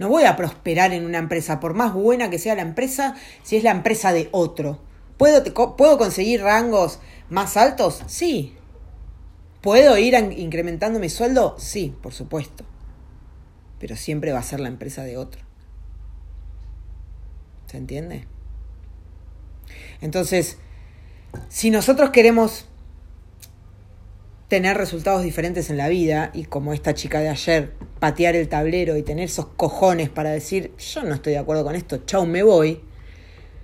No 0.00 0.08
voy 0.08 0.24
a 0.24 0.34
prosperar 0.34 0.92
en 0.92 1.04
una 1.04 1.18
empresa, 1.18 1.60
por 1.60 1.74
más 1.74 1.94
buena 1.94 2.28
que 2.28 2.40
sea 2.40 2.56
la 2.56 2.62
empresa, 2.62 3.14
si 3.44 3.56
es 3.56 3.62
la 3.62 3.70
empresa 3.70 4.12
de 4.12 4.28
otro. 4.32 4.80
¿Puedo, 5.16 5.44
¿puedo 5.76 5.96
conseguir 5.96 6.42
rangos 6.42 6.98
más 7.30 7.56
altos? 7.56 8.02
Sí. 8.08 8.56
¿Puedo 9.60 9.96
ir 9.96 10.14
incrementando 10.14 10.98
mi 10.98 11.10
sueldo? 11.10 11.54
Sí, 11.56 11.94
por 12.02 12.12
supuesto. 12.12 12.64
Pero 13.78 13.94
siempre 13.94 14.32
va 14.32 14.40
a 14.40 14.42
ser 14.42 14.58
la 14.58 14.68
empresa 14.68 15.04
de 15.04 15.16
otro. 15.16 15.42
¿Se 17.66 17.76
entiende? 17.76 18.26
Entonces, 20.00 20.58
si 21.48 21.70
nosotros 21.70 22.10
queremos 22.10 22.66
tener 24.48 24.78
resultados 24.78 25.22
diferentes 25.22 25.68
en 25.68 25.76
la 25.76 25.88
vida 25.88 26.30
y 26.32 26.44
como 26.44 26.72
esta 26.72 26.94
chica 26.94 27.20
de 27.20 27.28
ayer, 27.28 27.74
patear 28.00 28.34
el 28.34 28.48
tablero 28.48 28.96
y 28.96 29.02
tener 29.02 29.26
esos 29.26 29.46
cojones 29.46 30.08
para 30.08 30.30
decir, 30.30 30.72
yo 30.78 31.02
no 31.02 31.14
estoy 31.14 31.34
de 31.34 31.38
acuerdo 31.38 31.64
con 31.64 31.74
esto, 31.74 31.98
chau, 32.06 32.26
me 32.26 32.42
voy. 32.42 32.80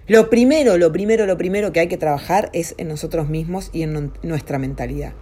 Lo 0.07 0.29
primero, 0.29 0.77
lo 0.77 0.93
primero, 0.93 1.25
lo 1.25 1.39
primero 1.39 1.73
que 1.73 1.81
hay 1.81 1.89
que 1.89 1.97
trabajar 1.97 2.51
es 2.53 2.75
en 2.77 2.89
nosotros 2.89 3.29
mismos 3.31 3.71
y 3.73 3.83
en 3.83 4.13
nuestra 4.23 4.59
mentalidad. 4.59 5.15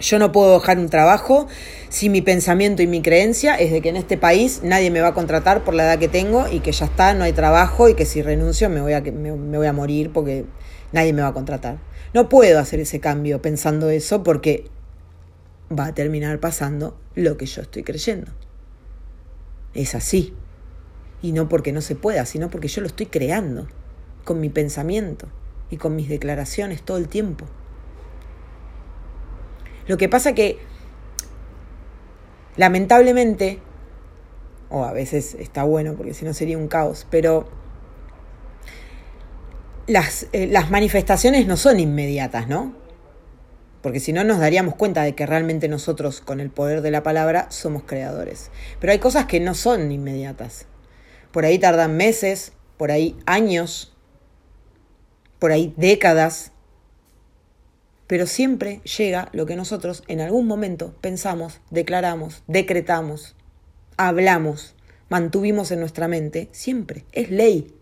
Yo 0.00 0.20
no 0.20 0.30
puedo 0.30 0.60
dejar 0.60 0.78
un 0.78 0.88
trabajo 0.88 1.48
si 1.88 2.08
mi 2.08 2.22
pensamiento 2.22 2.82
y 2.82 2.86
mi 2.86 3.02
creencia 3.02 3.56
es 3.56 3.72
de 3.72 3.80
que 3.80 3.88
en 3.88 3.96
este 3.96 4.16
país 4.16 4.60
nadie 4.62 4.92
me 4.92 5.00
va 5.00 5.08
a 5.08 5.14
contratar 5.14 5.64
por 5.64 5.74
la 5.74 5.82
edad 5.82 5.98
que 5.98 6.06
tengo 6.06 6.46
y 6.48 6.60
que 6.60 6.70
ya 6.70 6.84
está, 6.84 7.14
no 7.14 7.24
hay 7.24 7.32
trabajo 7.32 7.88
y 7.88 7.94
que 7.94 8.04
si 8.04 8.22
renuncio 8.22 8.70
me 8.70 8.80
voy 8.80 8.92
a, 8.92 9.00
me, 9.00 9.32
me 9.32 9.58
voy 9.58 9.66
a 9.66 9.72
morir 9.72 10.12
porque 10.12 10.44
nadie 10.92 11.12
me 11.12 11.22
va 11.22 11.28
a 11.28 11.34
contratar. 11.34 11.78
No 12.14 12.28
puedo 12.28 12.58
hacer 12.58 12.80
ese 12.80 13.00
cambio 13.00 13.42
pensando 13.42 13.90
eso 13.90 14.22
porque 14.22 14.66
va 15.76 15.86
a 15.86 15.94
terminar 15.94 16.40
pasando 16.40 16.96
lo 17.14 17.36
que 17.36 17.46
yo 17.46 17.62
estoy 17.62 17.82
creyendo. 17.82 18.30
Es 19.74 19.94
así. 19.94 20.34
Y 21.20 21.32
no 21.32 21.48
porque 21.48 21.72
no 21.72 21.80
se 21.80 21.96
pueda, 21.96 22.24
sino 22.26 22.48
porque 22.48 22.68
yo 22.68 22.80
lo 22.80 22.86
estoy 22.86 23.06
creando 23.06 23.66
con 24.24 24.40
mi 24.40 24.48
pensamiento 24.48 25.28
y 25.70 25.76
con 25.76 25.96
mis 25.96 26.08
declaraciones 26.08 26.82
todo 26.82 26.96
el 26.96 27.08
tiempo. 27.08 27.46
Lo 29.86 29.96
que 29.96 30.08
pasa 30.08 30.34
que, 30.34 30.58
lamentablemente, 32.56 33.60
o 34.70 34.84
a 34.84 34.92
veces 34.92 35.34
está 35.34 35.64
bueno 35.64 35.94
porque 35.94 36.14
si 36.14 36.24
no 36.24 36.34
sería 36.34 36.58
un 36.58 36.68
caos, 36.68 37.06
pero 37.10 37.48
las, 39.88 40.26
eh, 40.32 40.46
las 40.46 40.70
manifestaciones 40.70 41.46
no 41.46 41.56
son 41.56 41.80
inmediatas, 41.80 42.46
¿no? 42.46 42.76
Porque 43.82 44.00
si 44.00 44.12
no 44.12 44.22
nos 44.22 44.38
daríamos 44.38 44.76
cuenta 44.76 45.02
de 45.02 45.14
que 45.14 45.26
realmente 45.26 45.68
nosotros, 45.68 46.20
con 46.20 46.38
el 46.40 46.50
poder 46.50 46.80
de 46.82 46.90
la 46.90 47.02
palabra, 47.02 47.50
somos 47.50 47.82
creadores. 47.84 48.50
Pero 48.80 48.92
hay 48.92 49.00
cosas 49.00 49.26
que 49.26 49.40
no 49.40 49.54
son 49.54 49.90
inmediatas. 49.90 50.66
Por 51.32 51.44
ahí 51.44 51.58
tardan 51.58 51.96
meses, 51.96 52.52
por 52.76 52.90
ahí 52.90 53.16
años, 53.26 53.96
por 55.38 55.50
ahí 55.50 55.74
décadas 55.76 56.52
pero 58.08 58.26
siempre 58.26 58.80
llega 58.96 59.28
lo 59.32 59.46
que 59.46 59.54
nosotros 59.54 60.02
en 60.08 60.20
algún 60.20 60.46
momento 60.46 60.94
pensamos, 61.02 61.60
declaramos, 61.70 62.42
decretamos, 62.48 63.36
hablamos, 63.98 64.74
mantuvimos 65.10 65.70
en 65.70 65.80
nuestra 65.80 66.08
mente, 66.08 66.48
siempre, 66.50 67.04
es 67.12 67.30
ley. 67.30 67.74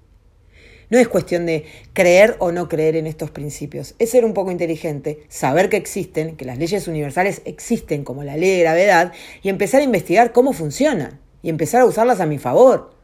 No 0.90 0.98
es 0.98 1.08
cuestión 1.08 1.46
de 1.46 1.64
creer 1.92 2.36
o 2.38 2.52
no 2.52 2.68
creer 2.68 2.96
en 2.96 3.06
estos 3.06 3.30
principios, 3.30 3.94
es 3.98 4.10
ser 4.10 4.24
un 4.24 4.34
poco 4.34 4.50
inteligente, 4.50 5.24
saber 5.28 5.68
que 5.68 5.76
existen, 5.76 6.36
que 6.36 6.44
las 6.44 6.58
leyes 6.58 6.86
universales 6.88 7.42
existen 7.44 8.04
como 8.04 8.22
la 8.22 8.36
ley 8.36 8.50
de 8.50 8.60
gravedad 8.60 9.12
y 9.42 9.48
empezar 9.48 9.80
a 9.80 9.84
investigar 9.84 10.32
cómo 10.32 10.52
funcionan 10.52 11.20
y 11.42 11.48
empezar 11.48 11.80
a 11.80 11.86
usarlas 11.86 12.20
a 12.20 12.26
mi 12.26 12.38
favor 12.38 12.96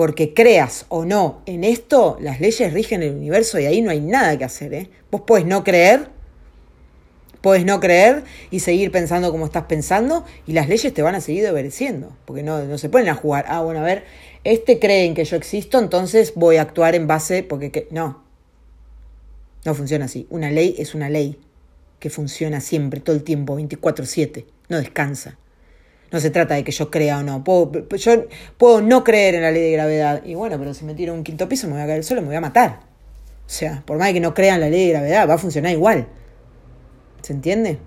porque 0.00 0.32
creas 0.32 0.86
o 0.88 1.04
no 1.04 1.42
en 1.44 1.62
esto, 1.62 2.16
las 2.22 2.40
leyes 2.40 2.72
rigen 2.72 3.02
el 3.02 3.14
universo 3.14 3.58
y 3.58 3.66
ahí 3.66 3.82
no 3.82 3.90
hay 3.90 4.00
nada 4.00 4.38
que 4.38 4.44
hacer. 4.44 4.72
¿eh? 4.72 4.90
Vos 5.10 5.24
puedes 5.26 5.44
no 5.44 5.62
creer, 5.62 6.08
puedes 7.42 7.66
no 7.66 7.80
creer 7.80 8.24
y 8.50 8.60
seguir 8.60 8.92
pensando 8.92 9.30
como 9.30 9.44
estás 9.44 9.64
pensando 9.64 10.24
y 10.46 10.54
las 10.54 10.70
leyes 10.70 10.94
te 10.94 11.02
van 11.02 11.16
a 11.16 11.20
seguir 11.20 11.46
obedeciendo, 11.48 12.16
porque 12.24 12.42
no, 12.42 12.64
no 12.64 12.78
se 12.78 12.88
ponen 12.88 13.10
a 13.10 13.14
jugar, 13.14 13.44
ah, 13.48 13.60
bueno, 13.60 13.80
a 13.80 13.84
ver, 13.84 14.04
este 14.44 14.78
cree 14.78 15.04
en 15.04 15.14
que 15.14 15.24
yo 15.24 15.36
existo, 15.36 15.78
entonces 15.78 16.32
voy 16.34 16.56
a 16.56 16.62
actuar 16.62 16.94
en 16.94 17.06
base, 17.06 17.42
porque 17.42 17.88
no, 17.90 18.22
no 19.64 19.74
funciona 19.74 20.06
así. 20.06 20.26
Una 20.30 20.50
ley 20.50 20.74
es 20.78 20.94
una 20.94 21.08
ley 21.08 21.38
que 21.98 22.10
funciona 22.10 22.60
siempre, 22.60 23.00
todo 23.00 23.14
el 23.14 23.22
tiempo, 23.22 23.58
24/7, 23.58 24.46
no 24.68 24.78
descansa. 24.78 25.36
No 26.10 26.18
se 26.18 26.30
trata 26.30 26.54
de 26.54 26.64
que 26.64 26.72
yo 26.72 26.90
crea 26.90 27.18
o 27.18 27.22
no. 27.22 27.44
Puedo, 27.44 27.88
yo 27.96 28.26
puedo 28.56 28.80
no 28.80 29.04
creer 29.04 29.36
en 29.36 29.42
la 29.42 29.52
ley 29.52 29.62
de 29.62 29.70
gravedad. 29.72 30.24
Y 30.24 30.34
bueno, 30.34 30.58
pero 30.58 30.74
si 30.74 30.84
me 30.84 30.94
tiro 30.94 31.14
un 31.14 31.22
quinto 31.22 31.48
piso 31.48 31.68
me 31.68 31.74
voy 31.74 31.82
a 31.82 31.86
caer 31.86 32.02
suelo, 32.02 32.22
me 32.22 32.28
voy 32.28 32.36
a 32.36 32.40
matar. 32.40 32.80
O 33.46 33.52
sea, 33.52 33.82
por 33.86 33.96
más 33.96 34.12
que 34.12 34.20
no 34.20 34.34
crea 34.34 34.54
en 34.54 34.60
la 34.60 34.68
ley 34.68 34.86
de 34.86 34.92
gravedad, 34.92 35.28
va 35.28 35.34
a 35.34 35.38
funcionar 35.38 35.72
igual. 35.72 36.08
¿Se 37.22 37.32
entiende? 37.32 37.78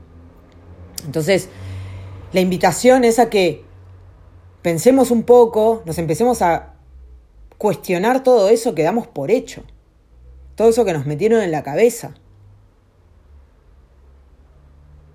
Entonces, 1.05 1.49
la 2.31 2.39
invitación 2.39 3.03
es 3.03 3.19
a 3.19 3.29
que 3.29 3.63
pensemos 4.63 5.11
un 5.11 5.23
poco, 5.23 5.83
nos 5.85 5.99
empecemos 5.99 6.41
a 6.41 6.73
cuestionar 7.59 8.23
todo 8.23 8.49
eso 8.49 8.73
que 8.73 8.81
damos 8.81 9.05
por 9.05 9.29
hecho. 9.29 9.63
Todo 10.55 10.69
eso 10.69 10.85
que 10.85 10.93
nos 10.93 11.05
metieron 11.05 11.41
en 11.41 11.51
la 11.51 11.63
cabeza. 11.63 12.15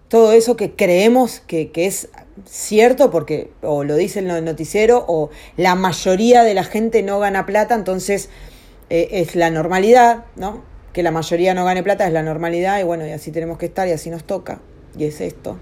Todo 0.08 0.32
eso 0.32 0.56
que 0.56 0.74
creemos 0.74 1.40
que, 1.40 1.70
que 1.70 1.86
es 1.86 2.08
cierto 2.46 3.10
porque 3.10 3.50
o 3.62 3.84
lo 3.84 3.96
dice 3.96 4.20
el 4.20 4.44
noticiero 4.44 5.04
o 5.06 5.30
la 5.56 5.74
mayoría 5.74 6.44
de 6.44 6.54
la 6.54 6.64
gente 6.64 7.02
no 7.02 7.18
gana 7.18 7.44
plata, 7.44 7.74
entonces 7.74 8.30
eh, 8.88 9.08
es 9.12 9.34
la 9.34 9.50
normalidad, 9.50 10.24
¿no? 10.36 10.62
Que 10.92 11.02
la 11.02 11.10
mayoría 11.10 11.52
no 11.52 11.64
gane 11.64 11.82
plata 11.82 12.06
es 12.06 12.12
la 12.12 12.22
normalidad 12.22 12.80
y 12.80 12.84
bueno, 12.84 13.06
y 13.06 13.10
así 13.10 13.30
tenemos 13.32 13.58
que 13.58 13.66
estar 13.66 13.86
y 13.88 13.92
así 13.92 14.08
nos 14.08 14.24
toca. 14.24 14.60
Y 14.96 15.04
es 15.04 15.20
esto, 15.20 15.58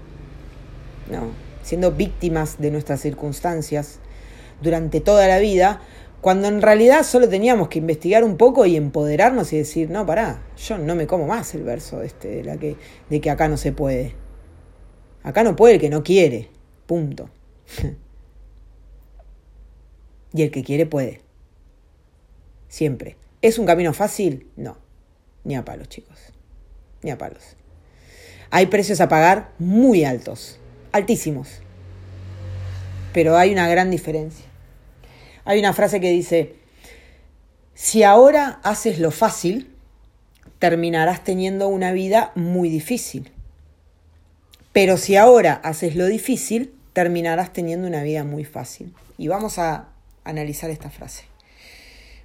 ¿no? 1.11 1.46
Siendo 1.67 1.91
víctimas 1.91 2.59
de 2.59 2.71
nuestras 2.71 3.01
circunstancias 3.01 3.99
durante 4.61 5.01
toda 5.01 5.27
la 5.27 5.37
vida, 5.39 5.81
cuando 6.21 6.47
en 6.47 6.61
realidad 6.61 7.03
solo 7.03 7.27
teníamos 7.27 7.67
que 7.67 7.79
investigar 7.79 8.23
un 8.23 8.37
poco 8.37 8.65
y 8.65 8.77
empoderarnos 8.77 9.51
y 9.51 9.57
decir, 9.57 9.89
no, 9.89 10.05
pará, 10.05 10.41
yo 10.55 10.77
no 10.77 10.95
me 10.95 11.07
como 11.07 11.27
más 11.27 11.53
el 11.55 11.63
verso 11.63 12.03
este, 12.03 12.29
de, 12.29 12.43
la 12.45 12.55
que, 12.55 12.77
de 13.09 13.19
que 13.19 13.29
acá 13.29 13.49
no 13.49 13.57
se 13.57 13.73
puede. 13.73 14.15
Acá 15.23 15.43
no 15.43 15.57
puede 15.57 15.73
el 15.73 15.81
que 15.81 15.89
no 15.89 16.03
quiere. 16.03 16.49
Punto. 16.85 17.29
y 20.33 20.43
el 20.43 20.51
que 20.51 20.63
quiere 20.63 20.85
puede. 20.85 21.19
Siempre. 22.69 23.17
¿Es 23.41 23.59
un 23.59 23.65
camino 23.65 23.91
fácil? 23.91 24.47
No. 24.55 24.77
Ni 25.43 25.57
a 25.57 25.65
palos, 25.65 25.89
chicos. 25.89 26.17
Ni 27.03 27.11
a 27.11 27.17
palos. 27.17 27.57
Hay 28.51 28.67
precios 28.67 29.01
a 29.01 29.09
pagar 29.09 29.51
muy 29.59 30.05
altos. 30.05 30.61
Altísimos. 30.97 31.61
Pero 33.13 33.37
hay 33.37 33.51
una 33.51 33.69
gran 33.69 33.91
diferencia. 33.91 34.45
Hay 35.45 35.59
una 35.59 35.71
frase 35.71 36.01
que 36.01 36.09
dice, 36.09 36.55
si 37.75 38.01
ahora 38.01 38.59
haces 38.63 38.97
lo 38.97 39.11
fácil, 39.11 39.69
terminarás 40.57 41.23
teniendo 41.23 41.67
una 41.67 41.91
vida 41.91 42.31
muy 42.33 42.69
difícil. 42.69 43.31
Pero 44.73 44.97
si 44.97 45.15
ahora 45.15 45.53
haces 45.63 45.95
lo 45.95 46.07
difícil, 46.07 46.73
terminarás 46.93 47.53
teniendo 47.53 47.87
una 47.87 48.01
vida 48.01 48.23
muy 48.23 48.43
fácil. 48.43 48.91
Y 49.19 49.27
vamos 49.27 49.59
a 49.59 49.89
analizar 50.23 50.71
esta 50.71 50.89
frase. 50.89 51.25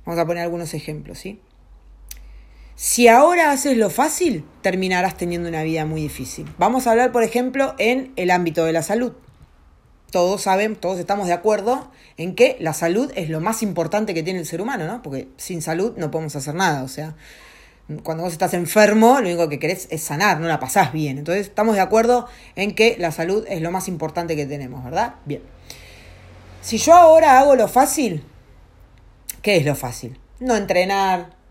Vamos 0.06 0.18
a 0.18 0.26
poner 0.26 0.44
algunos 0.44 0.72
ejemplos, 0.72 1.18
¿sí? 1.18 1.40
Si 2.84 3.06
ahora 3.06 3.52
haces 3.52 3.76
lo 3.76 3.90
fácil, 3.90 4.44
terminarás 4.60 5.16
teniendo 5.16 5.48
una 5.48 5.62
vida 5.62 5.86
muy 5.86 6.00
difícil. 6.00 6.52
Vamos 6.58 6.84
a 6.84 6.90
hablar, 6.90 7.12
por 7.12 7.22
ejemplo, 7.22 7.76
en 7.78 8.12
el 8.16 8.32
ámbito 8.32 8.64
de 8.64 8.72
la 8.72 8.82
salud. 8.82 9.12
Todos 10.10 10.42
saben, 10.42 10.74
todos 10.74 10.98
estamos 10.98 11.28
de 11.28 11.32
acuerdo 11.32 11.92
en 12.16 12.34
que 12.34 12.56
la 12.58 12.72
salud 12.72 13.12
es 13.14 13.30
lo 13.30 13.40
más 13.40 13.62
importante 13.62 14.14
que 14.14 14.24
tiene 14.24 14.40
el 14.40 14.46
ser 14.46 14.60
humano, 14.60 14.84
¿no? 14.88 15.00
Porque 15.00 15.28
sin 15.36 15.62
salud 15.62 15.94
no 15.96 16.10
podemos 16.10 16.34
hacer 16.34 16.56
nada. 16.56 16.82
O 16.82 16.88
sea, 16.88 17.14
cuando 18.02 18.24
vos 18.24 18.32
estás 18.32 18.52
enfermo, 18.52 19.20
lo 19.20 19.28
único 19.28 19.48
que 19.48 19.60
querés 19.60 19.86
es 19.92 20.02
sanar, 20.02 20.40
no 20.40 20.48
la 20.48 20.58
pasás 20.58 20.92
bien. 20.92 21.18
Entonces 21.18 21.46
estamos 21.46 21.76
de 21.76 21.82
acuerdo 21.82 22.26
en 22.56 22.74
que 22.74 22.96
la 22.98 23.12
salud 23.12 23.46
es 23.48 23.62
lo 23.62 23.70
más 23.70 23.86
importante 23.86 24.34
que 24.34 24.44
tenemos, 24.44 24.82
¿verdad? 24.82 25.14
Bien. 25.24 25.42
Si 26.62 26.78
yo 26.78 26.94
ahora 26.94 27.38
hago 27.38 27.54
lo 27.54 27.68
fácil, 27.68 28.24
¿qué 29.40 29.58
es 29.58 29.64
lo 29.64 29.76
fácil? 29.76 30.18
No 30.40 30.56
entrenar, 30.56 31.41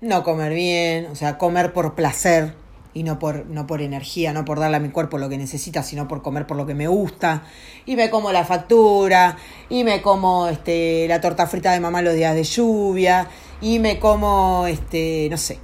no 0.00 0.22
comer 0.22 0.52
bien, 0.52 1.06
o 1.06 1.14
sea, 1.14 1.38
comer 1.38 1.72
por 1.72 1.94
placer 1.94 2.54
y 2.94 3.02
no 3.02 3.18
por, 3.18 3.46
no 3.46 3.66
por 3.66 3.82
energía, 3.82 4.32
no 4.32 4.44
por 4.44 4.58
darle 4.58 4.76
a 4.76 4.80
mi 4.80 4.90
cuerpo 4.90 5.18
lo 5.18 5.28
que 5.28 5.38
necesita, 5.38 5.82
sino 5.82 6.08
por 6.08 6.22
comer 6.22 6.46
por 6.46 6.56
lo 6.56 6.66
que 6.66 6.74
me 6.74 6.88
gusta. 6.88 7.44
Y 7.86 7.96
me 7.96 8.10
como 8.10 8.32
la 8.32 8.44
factura, 8.44 9.36
y 9.68 9.84
me 9.84 10.02
como 10.02 10.48
este, 10.48 11.06
la 11.08 11.20
torta 11.20 11.46
frita 11.46 11.72
de 11.72 11.80
mamá 11.80 12.02
los 12.02 12.14
días 12.14 12.34
de 12.34 12.44
lluvia, 12.44 13.28
y 13.60 13.78
me 13.78 13.98
como, 13.98 14.66
este, 14.66 15.28
no 15.30 15.36
sé, 15.36 15.58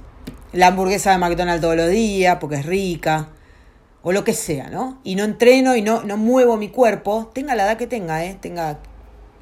la 0.53 0.67
hamburguesa 0.67 1.11
de 1.11 1.17
McDonald's 1.17 1.61
todos 1.61 1.75
los 1.75 1.89
días 1.89 2.37
porque 2.39 2.55
es 2.57 2.65
rica, 2.65 3.29
o 4.01 4.11
lo 4.11 4.23
que 4.23 4.33
sea, 4.33 4.69
¿no? 4.69 4.99
Y 5.03 5.15
no 5.15 5.23
entreno 5.23 5.75
y 5.75 5.81
no, 5.81 6.03
no 6.03 6.15
muevo 6.17 6.57
mi 6.57 6.69
cuerpo, 6.69 7.31
tenga 7.33 7.55
la 7.55 7.63
edad 7.63 7.77
que 7.77 7.87
tenga, 7.87 8.23
¿eh? 8.23 8.37
Tenga 8.39 8.79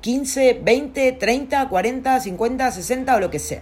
15, 0.01 0.61
20, 0.63 1.11
30, 1.13 1.69
40, 1.69 2.19
50, 2.19 2.71
60 2.71 3.15
o 3.15 3.19
lo 3.19 3.29
que 3.29 3.39
sea. 3.39 3.61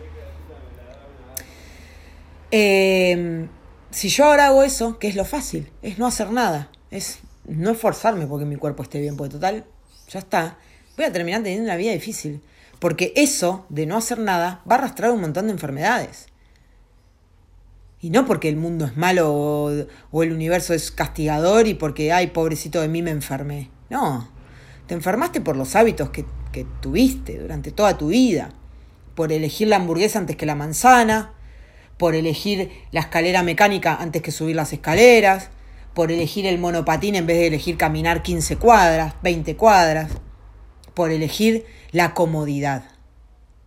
Em, 2.51 3.47
si 3.89 4.09
yo 4.09 4.25
ahora 4.25 4.47
hago 4.47 4.63
eso, 4.63 4.99
que 4.99 5.07
es 5.07 5.15
lo 5.15 5.25
fácil, 5.25 5.71
es 5.81 5.97
no 5.97 6.05
hacer 6.05 6.31
nada, 6.31 6.69
es 6.91 7.19
no 7.45 7.71
esforzarme 7.71 8.27
porque 8.27 8.45
mi 8.45 8.57
cuerpo 8.57 8.83
esté 8.83 8.99
bien, 8.99 9.17
porque 9.17 9.33
total, 9.33 9.65
ya 10.09 10.19
está, 10.19 10.57
voy 10.97 11.05
a 11.05 11.11
terminar 11.11 11.41
teniendo 11.43 11.65
una 11.65 11.77
vida 11.77 11.93
difícil. 11.93 12.41
Porque 12.79 13.13
eso 13.15 13.65
de 13.69 13.85
no 13.85 13.95
hacer 13.95 14.17
nada 14.17 14.63
va 14.69 14.75
a 14.75 14.79
arrastrar 14.79 15.11
un 15.11 15.21
montón 15.21 15.45
de 15.45 15.51
enfermedades. 15.51 16.25
Y 18.01 18.09
no 18.09 18.25
porque 18.25 18.49
el 18.49 18.55
mundo 18.55 18.85
es 18.85 18.97
malo 18.97 19.31
o, 19.31 20.23
el 20.23 20.33
universo 20.33 20.73
es 20.73 20.89
castigador 20.89 21.67
y 21.67 21.75
porque, 21.75 22.11
ay, 22.11 22.27
pobrecito 22.27 22.81
de 22.81 22.87
mí 22.87 23.03
me 23.03 23.11
enfermé. 23.11 23.69
No, 23.91 24.27
te 24.87 24.95
enfermaste 24.95 25.41
por 25.41 25.55
los 25.55 25.75
hábitos 25.75 26.09
que, 26.09 26.25
que 26.51 26.65
tuviste 26.81 27.37
durante 27.37 27.71
toda 27.71 27.99
tu 27.99 28.07
vida, 28.07 28.49
por 29.13 29.31
elegir 29.31 29.67
la 29.67 29.75
hamburguesa 29.75 30.17
antes 30.17 30.35
que 30.35 30.47
la 30.47 30.55
manzana, 30.55 31.33
por 32.01 32.15
elegir 32.15 32.71
la 32.89 33.01
escalera 33.01 33.43
mecánica 33.43 33.93
antes 33.93 34.23
que 34.23 34.31
subir 34.31 34.55
las 34.55 34.73
escaleras, 34.73 35.51
por 35.93 36.11
elegir 36.11 36.47
el 36.47 36.57
monopatín 36.57 37.13
en 37.13 37.27
vez 37.27 37.37
de 37.37 37.45
elegir 37.45 37.77
caminar 37.77 38.23
15 38.23 38.57
cuadras, 38.57 39.13
20 39.21 39.55
cuadras, 39.55 40.11
por 40.95 41.11
elegir 41.11 41.63
la 41.91 42.15
comodidad. 42.15 42.85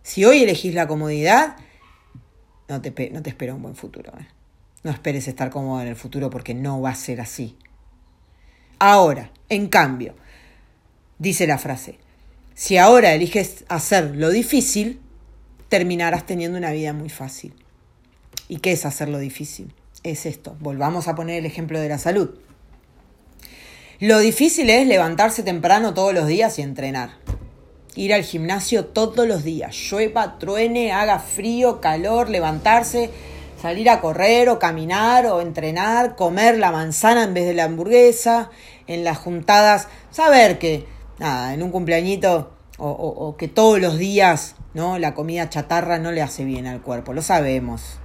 Si 0.02 0.24
hoy 0.24 0.42
elegís 0.42 0.74
la 0.74 0.88
comodidad, 0.88 1.58
no 2.66 2.82
te, 2.82 3.10
no 3.10 3.20
espera 3.24 3.54
un 3.54 3.62
buen 3.62 3.76
futuro. 3.76 4.12
¿eh? 4.18 4.26
No 4.82 4.90
esperes 4.90 5.28
estar 5.28 5.50
cómodo 5.50 5.80
en 5.82 5.86
el 5.86 5.96
futuro 5.96 6.28
porque 6.28 6.54
no 6.54 6.80
va 6.80 6.90
a 6.90 6.96
ser 6.96 7.20
así. 7.20 7.56
Ahora, 8.80 9.30
en 9.48 9.68
cambio, 9.68 10.16
dice 11.20 11.46
la 11.46 11.58
frase, 11.58 12.00
si 12.54 12.78
ahora 12.78 13.14
eliges 13.14 13.64
hacer 13.68 14.16
lo 14.16 14.30
difícil, 14.30 15.00
terminarás 15.68 16.26
teniendo 16.26 16.58
una 16.58 16.72
vida 16.72 16.92
muy 16.92 17.10
fácil. 17.10 17.54
¿Y 18.48 18.58
qué 18.58 18.72
es 18.72 18.84
hacer 18.84 19.08
lo 19.08 19.18
difícil? 19.18 19.72
Es 20.02 20.26
esto. 20.26 20.56
Volvamos 20.60 21.08
a 21.08 21.14
poner 21.14 21.38
el 21.38 21.46
ejemplo 21.46 21.80
de 21.80 21.88
la 21.88 21.98
salud. 21.98 22.30
Lo 24.00 24.18
difícil 24.18 24.68
es 24.70 24.86
levantarse 24.86 25.42
temprano 25.42 25.94
todos 25.94 26.12
los 26.12 26.26
días 26.26 26.58
y 26.58 26.62
entrenar. 26.62 27.10
Ir 27.94 28.12
al 28.12 28.22
gimnasio 28.22 28.86
todos 28.86 29.26
los 29.26 29.44
días. 29.44 29.74
Llueva, 29.74 30.38
truene, 30.38 30.92
haga 30.92 31.20
frío, 31.20 31.80
calor, 31.80 32.28
levantarse, 32.28 33.10
salir 33.60 33.88
a 33.88 34.00
correr 34.00 34.50
o 34.50 34.58
caminar 34.58 35.26
o 35.26 35.40
entrenar, 35.40 36.16
comer 36.16 36.58
la 36.58 36.70
manzana 36.70 37.22
en 37.22 37.34
vez 37.34 37.46
de 37.46 37.54
la 37.54 37.64
hamburguesa, 37.64 38.50
en 38.86 39.04
las 39.04 39.16
juntadas, 39.16 39.88
saber 40.10 40.58
que, 40.58 40.86
nada, 41.18 41.54
en 41.54 41.62
un 41.62 41.70
cumpleañito 41.70 42.52
o, 42.76 42.90
o 42.90 43.36
que 43.36 43.48
todos 43.48 43.80
los 43.80 43.96
días, 43.96 44.56
¿no? 44.74 44.98
La 44.98 45.14
comida 45.14 45.48
chatarra 45.48 45.98
no 45.98 46.12
le 46.12 46.20
hace 46.20 46.44
bien 46.44 46.66
al 46.66 46.82
cuerpo, 46.82 47.14
lo 47.14 47.22
sabemos, 47.22 48.00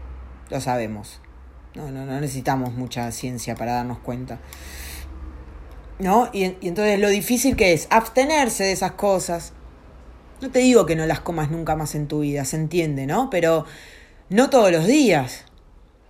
lo 0.49 0.61
sabemos. 0.61 1.19
No, 1.75 1.91
no, 1.91 2.05
no 2.05 2.19
necesitamos 2.19 2.73
mucha 2.73 3.11
ciencia 3.11 3.55
para 3.55 3.73
darnos 3.73 3.99
cuenta. 3.99 4.39
¿No? 5.99 6.29
Y, 6.33 6.43
entonces 6.43 6.99
lo 6.99 7.09
difícil 7.09 7.55
que 7.55 7.73
es 7.73 7.87
abstenerse 7.89 8.63
de 8.63 8.71
esas 8.71 8.93
cosas. 8.93 9.53
No 10.41 10.49
te 10.49 10.59
digo 10.59 10.85
que 10.85 10.95
no 10.95 11.05
las 11.05 11.19
comas 11.19 11.51
nunca 11.51 11.75
más 11.75 11.95
en 11.95 12.07
tu 12.07 12.21
vida, 12.21 12.45
se 12.45 12.55
entiende, 12.55 13.05
¿no? 13.05 13.29
Pero 13.29 13.65
no 14.29 14.49
todos 14.49 14.71
los 14.71 14.87
días. 14.87 15.45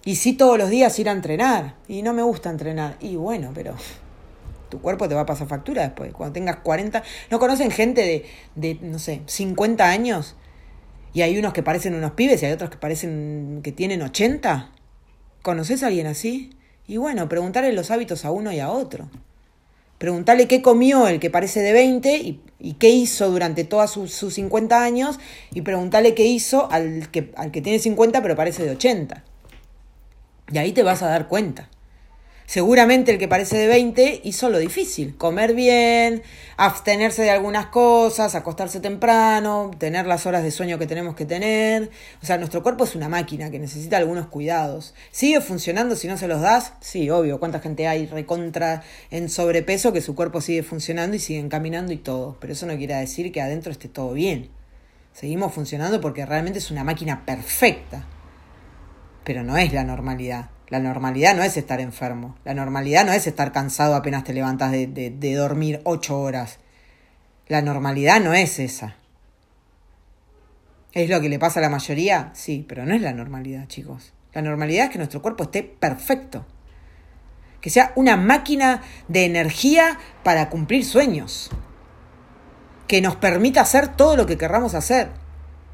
Y 0.05 0.15
sí 0.15 0.33
todos 0.33 0.57
los 0.57 0.69
días 0.69 0.97
ir 0.99 1.09
a 1.09 1.11
entrenar. 1.11 1.75
Y 1.87 2.03
no 2.03 2.13
me 2.13 2.21
gusta 2.21 2.49
entrenar. 2.49 2.95
Y 2.99 3.15
bueno, 3.15 3.51
pero 3.53 3.75
tu 4.69 4.79
cuerpo 4.79 5.09
te 5.09 5.15
va 5.15 5.21
a 5.21 5.25
pasar 5.25 5.47
factura 5.47 5.81
después. 5.81 6.13
Cuando 6.13 6.33
tengas 6.33 6.57
40... 6.57 7.03
¿No 7.31 7.39
conocen 7.39 7.71
gente 7.71 8.01
de, 8.01 8.25
de 8.55 8.79
no 8.87 8.99
sé, 8.99 9.23
50 9.25 9.83
años? 9.89 10.35
Y 11.13 11.21
hay 11.21 11.37
unos 11.37 11.53
que 11.53 11.63
parecen 11.63 11.95
unos 11.95 12.11
pibes 12.11 12.41
y 12.41 12.45
hay 12.45 12.51
otros 12.51 12.69
que 12.69 12.77
parecen 12.77 13.61
que 13.63 13.71
tienen 13.71 14.01
80. 14.01 14.71
¿Conoces 15.41 15.83
a 15.83 15.87
alguien 15.87 16.07
así? 16.07 16.51
Y 16.87 16.97
bueno, 16.97 17.29
preguntarle 17.29 17.73
los 17.73 17.91
hábitos 17.91 18.25
a 18.25 18.31
uno 18.31 18.51
y 18.51 18.59
a 18.59 18.69
otro. 18.69 19.09
Preguntarle 19.97 20.47
qué 20.47 20.61
comió 20.61 21.07
el 21.07 21.19
que 21.19 21.29
parece 21.29 21.61
de 21.61 21.73
20 21.73 22.39
y, 22.59 22.73
qué 22.79 22.89
hizo 22.89 23.29
durante 23.29 23.63
todos 23.63 23.91
sus, 23.91 24.13
sus 24.13 24.33
50 24.35 24.81
años 24.81 25.19
y 25.53 25.61
preguntarle 25.61 26.13
qué 26.13 26.25
hizo 26.25 26.71
al 26.71 27.09
que, 27.09 27.31
al 27.35 27.51
que 27.51 27.61
tiene 27.61 27.79
50 27.79 28.21
pero 28.21 28.35
parece 28.35 28.63
de 28.63 28.71
80. 28.71 29.23
Y 30.51 30.57
ahí 30.57 30.71
te 30.71 30.83
vas 30.83 31.01
a 31.03 31.07
dar 31.07 31.27
cuenta. 31.27 31.69
Seguramente 32.49 33.11
el 33.11 33.19
que 33.19 33.27
parece 33.27 33.57
de 33.57 33.67
20 33.67 34.21
hizo 34.23 34.49
lo 34.49 34.57
difícil, 34.57 35.15
comer 35.15 35.53
bien, 35.53 36.23
abstenerse 36.57 37.21
de 37.21 37.29
algunas 37.29 37.67
cosas, 37.67 38.33
acostarse 38.33 38.79
temprano, 38.79 39.69
tener 39.77 40.07
las 40.07 40.25
horas 40.25 40.41
de 40.41 40.49
sueño 40.49 40.79
que 40.79 40.87
tenemos 40.87 41.15
que 41.15 41.27
tener. 41.27 41.91
O 42.23 42.25
sea, 42.25 42.39
nuestro 42.39 42.63
cuerpo 42.63 42.85
es 42.85 42.95
una 42.95 43.07
máquina 43.07 43.51
que 43.51 43.59
necesita 43.59 43.97
algunos 43.97 44.29
cuidados. 44.29 44.95
¿Sigue 45.11 45.41
funcionando 45.41 45.95
si 45.95 46.07
no 46.07 46.17
se 46.17 46.27
los 46.27 46.41
das? 46.41 46.73
Sí, 46.79 47.11
obvio. 47.11 47.39
¿Cuánta 47.39 47.59
gente 47.59 47.87
hay 47.87 48.07
recontra 48.07 48.81
en 49.11 49.29
sobrepeso 49.29 49.93
que 49.93 50.01
su 50.01 50.15
cuerpo 50.15 50.41
sigue 50.41 50.63
funcionando 50.63 51.17
y 51.17 51.19
siguen 51.19 51.49
caminando 51.49 51.93
y 51.93 51.97
todo? 51.97 52.35
Pero 52.39 52.53
eso 52.53 52.65
no 52.65 52.75
quiere 52.77 52.95
decir 52.95 53.31
que 53.31 53.43
adentro 53.43 53.71
esté 53.71 53.89
todo 53.89 54.13
bien. 54.13 54.49
Seguimos 55.13 55.53
funcionando 55.53 56.01
porque 56.01 56.25
realmente 56.25 56.57
es 56.57 56.71
una 56.71 56.83
máquina 56.83 57.27
perfecta. 57.27 58.07
Pero 59.23 59.43
no 59.43 59.55
es 59.55 59.71
la 59.71 59.83
normalidad. 59.83 60.49
La 60.69 60.79
normalidad 60.79 61.35
no 61.35 61.43
es 61.43 61.57
estar 61.57 61.81
enfermo. 61.81 62.37
La 62.45 62.53
normalidad 62.53 63.03
no 63.03 63.11
es 63.11 63.25
estar 63.25 63.51
cansado 63.51 63.95
apenas 63.95 64.23
te 64.23 64.33
levantas 64.33 64.71
de, 64.71 64.85
de, 64.85 65.09
de, 65.09 65.33
dormir 65.33 65.81
ocho 65.83 66.19
horas. 66.19 66.59
La 67.47 67.63
normalidad 67.63 68.21
no 68.21 68.35
es 68.35 68.59
esa. 68.59 68.95
¿Es 70.93 71.09
lo 71.09 71.21
que 71.21 71.29
le 71.29 71.39
pasa 71.39 71.59
a 71.59 71.63
la 71.63 71.69
mayoría? 71.69 72.29
Sí, 72.33 72.65
pero 72.67 72.85
no 72.85 72.93
es 72.93 73.01
la 73.01 73.13
normalidad, 73.13 73.67
chicos. 73.67 74.13
La 74.33 74.43
normalidad 74.43 74.85
es 74.85 74.91
que 74.91 74.99
nuestro 74.99 75.23
cuerpo 75.23 75.45
esté 75.45 75.63
perfecto. 75.63 76.45
Que 77.61 77.71
sea 77.71 77.91
una 77.95 78.15
máquina 78.15 78.83
de 79.07 79.25
energía 79.25 79.97
para 80.23 80.49
cumplir 80.49 80.85
sueños. 80.85 81.49
Que 82.87 83.01
nos 83.01 83.15
permita 83.15 83.61
hacer 83.61 83.87
todo 83.95 84.15
lo 84.15 84.27
que 84.27 84.37
querramos 84.37 84.75
hacer. 84.75 85.09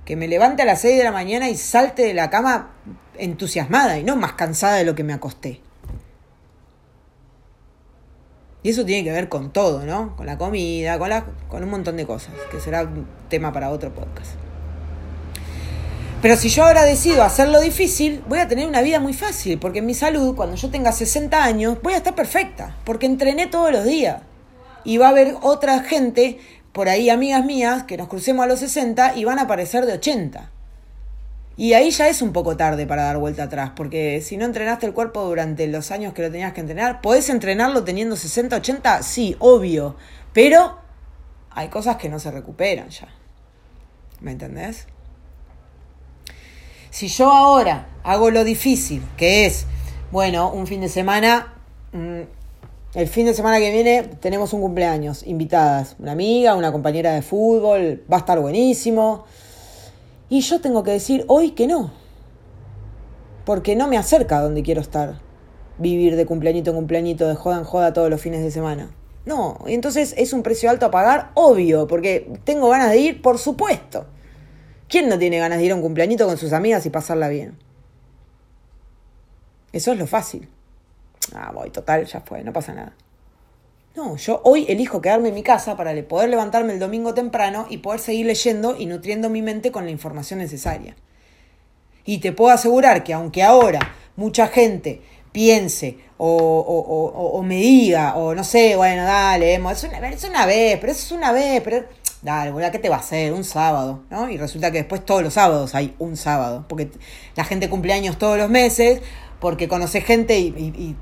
Que 0.05 0.15
me 0.15 0.29
levante 0.29 0.61
a 0.61 0.65
las 0.65 0.81
6 0.81 0.97
de 0.97 1.03
la 1.03 1.11
mañana 1.11 1.49
y 1.49 1.57
salte 1.57 2.03
de 2.03 2.13
la 2.13 2.29
cama 2.29 2.71
entusiasmada 3.19 3.97
y 3.99 4.03
no 4.03 4.15
más 4.15 4.33
cansada 4.33 4.75
de 4.75 4.85
lo 4.85 4.95
que 4.95 5.03
me 5.03 5.13
acosté. 5.13 5.61
Y 8.65 8.69
eso 8.69 8.83
tiene 8.83 9.03
que 9.03 9.11
ver 9.11 9.29
con 9.29 9.53
todo, 9.53 9.85
¿no? 9.85 10.15
Con 10.15 10.25
la 10.25 10.39
comida, 10.39 10.97
con, 10.97 11.09
la, 11.09 11.25
con 11.47 11.63
un 11.63 11.69
montón 11.69 11.97
de 11.97 12.07
cosas, 12.07 12.33
que 12.49 12.59
será 12.59 12.81
un 12.81 13.05
tema 13.29 13.53
para 13.53 13.69
otro 13.69 13.93
podcast. 13.93 14.31
Pero 16.23 16.35
si 16.35 16.49
yo 16.49 16.63
ahora 16.63 16.83
decido 16.83 17.21
hacerlo 17.21 17.61
difícil, 17.61 18.23
voy 18.27 18.39
a 18.39 18.47
tener 18.47 18.67
una 18.67 18.81
vida 18.81 18.99
muy 18.99 19.13
fácil, 19.13 19.59
porque 19.59 19.77
en 19.77 19.85
mi 19.85 19.93
salud, 19.93 20.35
cuando 20.35 20.55
yo 20.55 20.71
tenga 20.71 20.91
60 20.91 21.43
años, 21.43 21.77
voy 21.83 21.93
a 21.93 21.97
estar 21.97 22.15
perfecta, 22.15 22.75
porque 22.85 23.05
entrené 23.05 23.45
todos 23.45 23.71
los 23.71 23.83
días. 23.83 24.23
Y 24.83 24.97
va 24.97 25.05
a 25.05 25.09
haber 25.09 25.35
otra 25.43 25.81
gente, 25.81 26.39
por 26.71 26.89
ahí 26.89 27.11
amigas 27.11 27.45
mías, 27.45 27.83
que 27.83 27.97
nos 27.97 28.07
crucemos 28.07 28.45
a 28.45 28.47
los 28.47 28.61
60 28.61 29.15
y 29.15 29.25
van 29.25 29.37
a 29.37 29.43
aparecer 29.43 29.85
de 29.85 29.93
80. 29.93 30.49
Y 31.57 31.73
ahí 31.73 31.89
ya 31.91 32.09
es 32.09 32.21
un 32.21 32.33
poco 32.33 32.57
tarde 32.57 32.85
para 32.85 33.03
dar 33.03 33.17
vuelta 33.17 33.43
atrás, 33.43 33.71
porque 33.75 34.21
si 34.21 34.35
no 34.35 34.43
entrenaste 34.43 34.85
el 34.85 34.93
cuerpo 34.93 35.23
durante 35.23 35.67
los 35.67 35.89
años 35.91 36.13
que 36.13 36.21
lo 36.21 36.29
tenías 36.29 36.51
que 36.51 36.59
entrenar, 36.59 37.01
¿podés 37.01 37.29
entrenarlo 37.29 37.83
teniendo 37.85 38.17
60, 38.17 38.57
80? 38.57 39.03
Sí, 39.03 39.37
obvio, 39.39 39.95
pero 40.33 40.77
hay 41.51 41.69
cosas 41.69 41.95
que 41.95 42.09
no 42.09 42.19
se 42.19 42.29
recuperan 42.29 42.89
ya. 42.89 43.07
¿Me 44.19 44.31
entendés? 44.31 44.87
Si 46.89 47.07
yo 47.07 47.31
ahora 47.31 47.87
hago 48.03 48.31
lo 48.31 48.43
difícil, 48.43 49.01
que 49.15 49.45
es, 49.45 49.65
bueno, 50.11 50.51
un 50.51 50.67
fin 50.67 50.81
de 50.81 50.89
semana, 50.89 51.53
el 51.93 53.07
fin 53.07 53.27
de 53.27 53.33
semana 53.33 53.59
que 53.59 53.71
viene 53.71 54.03
tenemos 54.19 54.51
un 54.51 54.59
cumpleaños, 54.59 55.23
invitadas, 55.23 55.95
una 55.99 56.11
amiga, 56.11 56.55
una 56.55 56.73
compañera 56.73 57.13
de 57.13 57.21
fútbol, 57.21 58.03
va 58.11 58.17
a 58.17 58.19
estar 58.19 58.39
buenísimo 58.41 59.25
y 60.29 60.41
yo 60.41 60.61
tengo 60.61 60.83
que 60.83 60.91
decir 60.91 61.25
hoy 61.27 61.51
que 61.51 61.67
no. 61.67 61.93
Porque 63.45 63.75
no 63.75 63.87
me 63.87 63.97
acerca 63.97 64.39
a 64.39 64.41
donde 64.41 64.63
quiero 64.63 64.81
estar. 64.81 65.21
Vivir 65.77 66.15
de 66.15 66.25
cumpleañito 66.25 66.71
en 66.71 66.77
cumpleañito, 66.77 67.27
de 67.27 67.35
joda 67.35 67.57
en 67.57 67.63
joda 67.63 67.93
todos 67.93 68.09
los 68.09 68.21
fines 68.21 68.41
de 68.41 68.51
semana. 68.51 68.91
No, 69.25 69.57
y 69.65 69.73
entonces 69.73 70.13
es 70.17 70.33
un 70.33 70.43
precio 70.43 70.69
alto 70.69 70.85
a 70.85 70.91
pagar, 70.91 71.31
obvio, 71.33 71.87
porque 71.87 72.39
tengo 72.43 72.69
ganas 72.69 72.91
de 72.91 72.97
ir, 72.97 73.21
por 73.21 73.37
supuesto. 73.37 74.05
¿Quién 74.87 75.09
no 75.09 75.17
tiene 75.17 75.39
ganas 75.39 75.57
de 75.57 75.65
ir 75.65 75.71
a 75.71 75.75
un 75.75 75.81
cumpleañito 75.81 76.27
con 76.27 76.37
sus 76.37 76.53
amigas 76.53 76.85
y 76.85 76.91
pasarla 76.91 77.27
bien? 77.27 77.57
Eso 79.73 79.91
es 79.91 79.99
lo 79.99 80.05
fácil. 80.05 80.47
Ah, 81.33 81.51
voy, 81.53 81.71
total, 81.71 82.05
ya 82.05 82.21
fue, 82.21 82.43
no 82.43 82.53
pasa 82.53 82.73
nada. 82.73 82.93
No, 83.95 84.17
yo 84.17 84.41
hoy 84.43 84.65
elijo 84.67 85.01
quedarme 85.01 85.29
en 85.29 85.35
mi 85.35 85.43
casa 85.43 85.77
para 85.77 85.93
poder 86.05 86.29
levantarme 86.29 86.73
el 86.73 86.79
domingo 86.79 87.13
temprano 87.13 87.65
y 87.69 87.77
poder 87.77 88.01
seguir 88.01 88.25
leyendo 88.25 88.75
y 88.77 88.87
nutriendo 88.87 89.29
mi 89.29 89.41
mente 89.41 89.71
con 89.71 89.85
la 89.85 89.91
información 89.91 90.39
necesaria. 90.39 90.97
Y 92.03 92.17
te 92.17 92.33
puedo 92.33 92.53
asegurar 92.53 93.05
que 93.05 93.13
aunque 93.13 93.41
ahora 93.41 93.95
mucha 94.17 94.47
gente 94.47 95.01
piense 95.31 95.97
o, 96.17 96.27
o, 96.27 96.79
o, 96.79 97.37
o 97.37 97.41
me 97.41 97.55
diga, 97.55 98.15
o 98.17 98.35
no 98.35 98.43
sé, 98.43 98.75
bueno, 98.75 99.03
dale, 99.03 99.55
es 99.55 99.83
una, 99.83 100.09
es 100.09 100.23
una 100.25 100.45
vez, 100.45 100.77
pero 100.79 100.91
eso 100.91 101.05
es 101.05 101.11
una 101.13 101.31
vez, 101.31 101.61
pero 101.61 101.85
dale, 102.21 102.51
boludo, 102.51 102.71
¿qué 102.71 102.79
te 102.79 102.89
va 102.89 102.97
a 102.97 102.99
hacer? 102.99 103.31
Un 103.31 103.43
sábado, 103.45 104.03
¿no? 104.09 104.29
Y 104.29 104.37
resulta 104.37 104.71
que 104.71 104.79
después 104.79 105.05
todos 105.05 105.23
los 105.23 105.33
sábados 105.33 105.73
hay 105.73 105.95
un 105.99 106.17
sábado, 106.17 106.65
porque 106.67 106.89
la 107.35 107.45
gente 107.45 107.69
cumple 107.69 107.93
años 107.93 108.17
todos 108.17 108.37
los 108.37 108.49
meses, 108.49 109.01
porque 109.39 109.67
conoces 109.67 110.03
gente 110.03 110.39
y, 110.39 110.95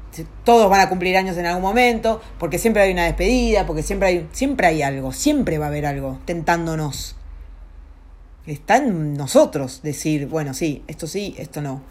todos 0.43 0.69
van 0.69 0.81
a 0.81 0.89
cumplir 0.89 1.17
años 1.17 1.37
en 1.37 1.45
algún 1.45 1.61
momento, 1.61 2.21
porque 2.39 2.57
siempre 2.57 2.83
hay 2.83 2.91
una 2.91 3.05
despedida, 3.05 3.65
porque 3.65 3.83
siempre 3.83 4.07
hay, 4.09 4.27
siempre 4.31 4.67
hay 4.67 4.81
algo, 4.81 5.11
siempre 5.11 5.57
va 5.57 5.65
a 5.65 5.69
haber 5.69 5.85
algo 5.85 6.19
tentándonos. 6.25 7.15
Está 8.45 8.77
en 8.77 9.13
nosotros 9.13 9.81
decir, 9.83 10.27
bueno, 10.27 10.53
sí, 10.53 10.83
esto 10.87 11.07
sí, 11.07 11.35
esto 11.37 11.61
no. 11.61 11.81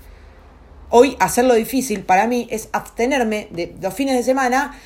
Hoy 0.90 1.16
hacerlo 1.20 1.54
difícil 1.54 2.02
para 2.02 2.26
mí 2.26 2.46
es 2.50 2.68
abstenerme 2.72 3.48
de 3.50 3.74
los 3.80 3.94
fines 3.94 4.14
de 4.14 4.22
semana, 4.22 4.78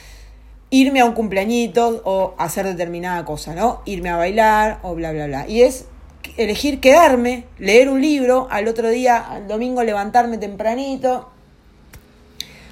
irme 0.70 1.00
a 1.00 1.04
un 1.04 1.12
cumpleañito 1.12 2.02
o 2.04 2.34
hacer 2.38 2.66
determinada 2.66 3.24
cosa, 3.24 3.54
¿no? 3.54 3.82
Irme 3.84 4.10
a 4.10 4.16
bailar 4.16 4.78
o 4.82 4.94
bla, 4.94 5.10
bla, 5.10 5.26
bla. 5.26 5.48
Y 5.48 5.62
es 5.62 5.86
elegir 6.36 6.80
quedarme, 6.80 7.44
leer 7.58 7.88
un 7.88 8.00
libro, 8.00 8.46
al 8.50 8.68
otro 8.68 8.88
día, 8.88 9.18
al 9.18 9.48
domingo 9.48 9.82
levantarme 9.82 10.38
tempranito, 10.38 11.30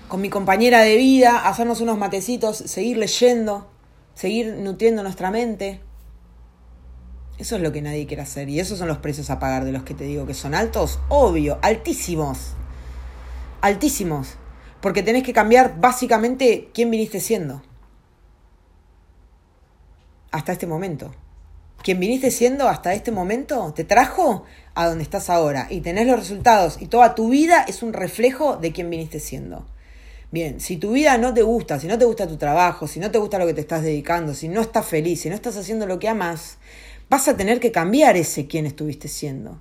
con 0.08 0.20
mi 0.20 0.30
compañera 0.30 0.80
de 0.80 0.96
vida, 0.96 1.48
hacernos 1.48 1.80
unos 1.80 1.98
matecitos, 1.98 2.56
seguir 2.56 2.96
leyendo, 2.98 3.70
seguir 4.14 4.54
nutriendo 4.58 5.02
nuestra 5.02 5.30
mente. 5.30 5.80
Eso 7.38 7.56
es 7.56 7.62
lo 7.62 7.72
que 7.72 7.82
nadie 7.82 8.06
quiere 8.06 8.22
hacer 8.22 8.48
y 8.48 8.60
esos 8.60 8.78
son 8.78 8.88
los 8.88 8.98
precios 8.98 9.30
a 9.30 9.38
pagar 9.38 9.64
de 9.64 9.72
los 9.72 9.82
que 9.82 9.94
te 9.94 10.04
digo 10.04 10.26
que 10.26 10.34
son 10.34 10.54
altos, 10.54 11.00
obvio, 11.08 11.58
altísimos. 11.62 12.52
Altísimos. 13.60 14.36
Porque 14.80 15.02
tenés 15.02 15.22
que 15.22 15.32
cambiar 15.32 15.80
básicamente 15.80 16.70
quién 16.72 16.90
viniste 16.90 17.18
siendo. 17.18 17.62
Hasta 20.30 20.52
este 20.52 20.66
momento. 20.66 21.12
Quien 21.82 21.98
viniste 22.00 22.30
siendo 22.30 22.68
hasta 22.68 22.94
este 22.94 23.10
momento 23.10 23.72
te 23.74 23.84
trajo 23.84 24.44
a 24.74 24.86
donde 24.86 25.02
estás 25.04 25.28
ahora 25.28 25.66
y 25.70 25.80
tenés 25.80 26.06
los 26.06 26.18
resultados 26.18 26.80
y 26.80 26.86
toda 26.86 27.14
tu 27.14 27.28
vida 27.28 27.64
es 27.68 27.82
un 27.82 27.92
reflejo 27.92 28.56
de 28.56 28.72
quién 28.72 28.90
viniste 28.90 29.20
siendo. 29.20 29.66
Bien, 30.34 30.58
si 30.58 30.78
tu 30.78 30.90
vida 30.90 31.16
no 31.16 31.32
te 31.32 31.42
gusta, 31.42 31.78
si 31.78 31.86
no 31.86 31.96
te 31.96 32.04
gusta 32.06 32.26
tu 32.26 32.36
trabajo, 32.36 32.88
si 32.88 32.98
no 32.98 33.08
te 33.08 33.18
gusta 33.18 33.38
lo 33.38 33.46
que 33.46 33.54
te 33.54 33.60
estás 33.60 33.84
dedicando, 33.84 34.34
si 34.34 34.48
no 34.48 34.62
estás 34.62 34.84
feliz, 34.84 35.20
si 35.20 35.28
no 35.28 35.36
estás 35.36 35.56
haciendo 35.56 35.86
lo 35.86 36.00
que 36.00 36.08
amas, 36.08 36.58
vas 37.08 37.28
a 37.28 37.36
tener 37.36 37.60
que 37.60 37.70
cambiar 37.70 38.16
ese 38.16 38.48
quién 38.48 38.66
estuviste 38.66 39.06
siendo. 39.06 39.60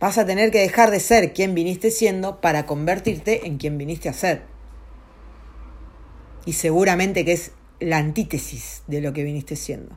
Vas 0.00 0.18
a 0.18 0.26
tener 0.26 0.50
que 0.50 0.58
dejar 0.58 0.90
de 0.90 0.98
ser 0.98 1.32
quien 1.32 1.54
viniste 1.54 1.92
siendo 1.92 2.40
para 2.40 2.66
convertirte 2.66 3.46
en 3.46 3.58
quien 3.58 3.78
viniste 3.78 4.08
a 4.08 4.14
ser. 4.14 4.42
Y 6.44 6.54
seguramente 6.54 7.24
que 7.24 7.34
es 7.34 7.52
la 7.78 7.98
antítesis 7.98 8.82
de 8.88 9.00
lo 9.00 9.12
que 9.12 9.22
viniste 9.22 9.54
siendo. 9.54 9.96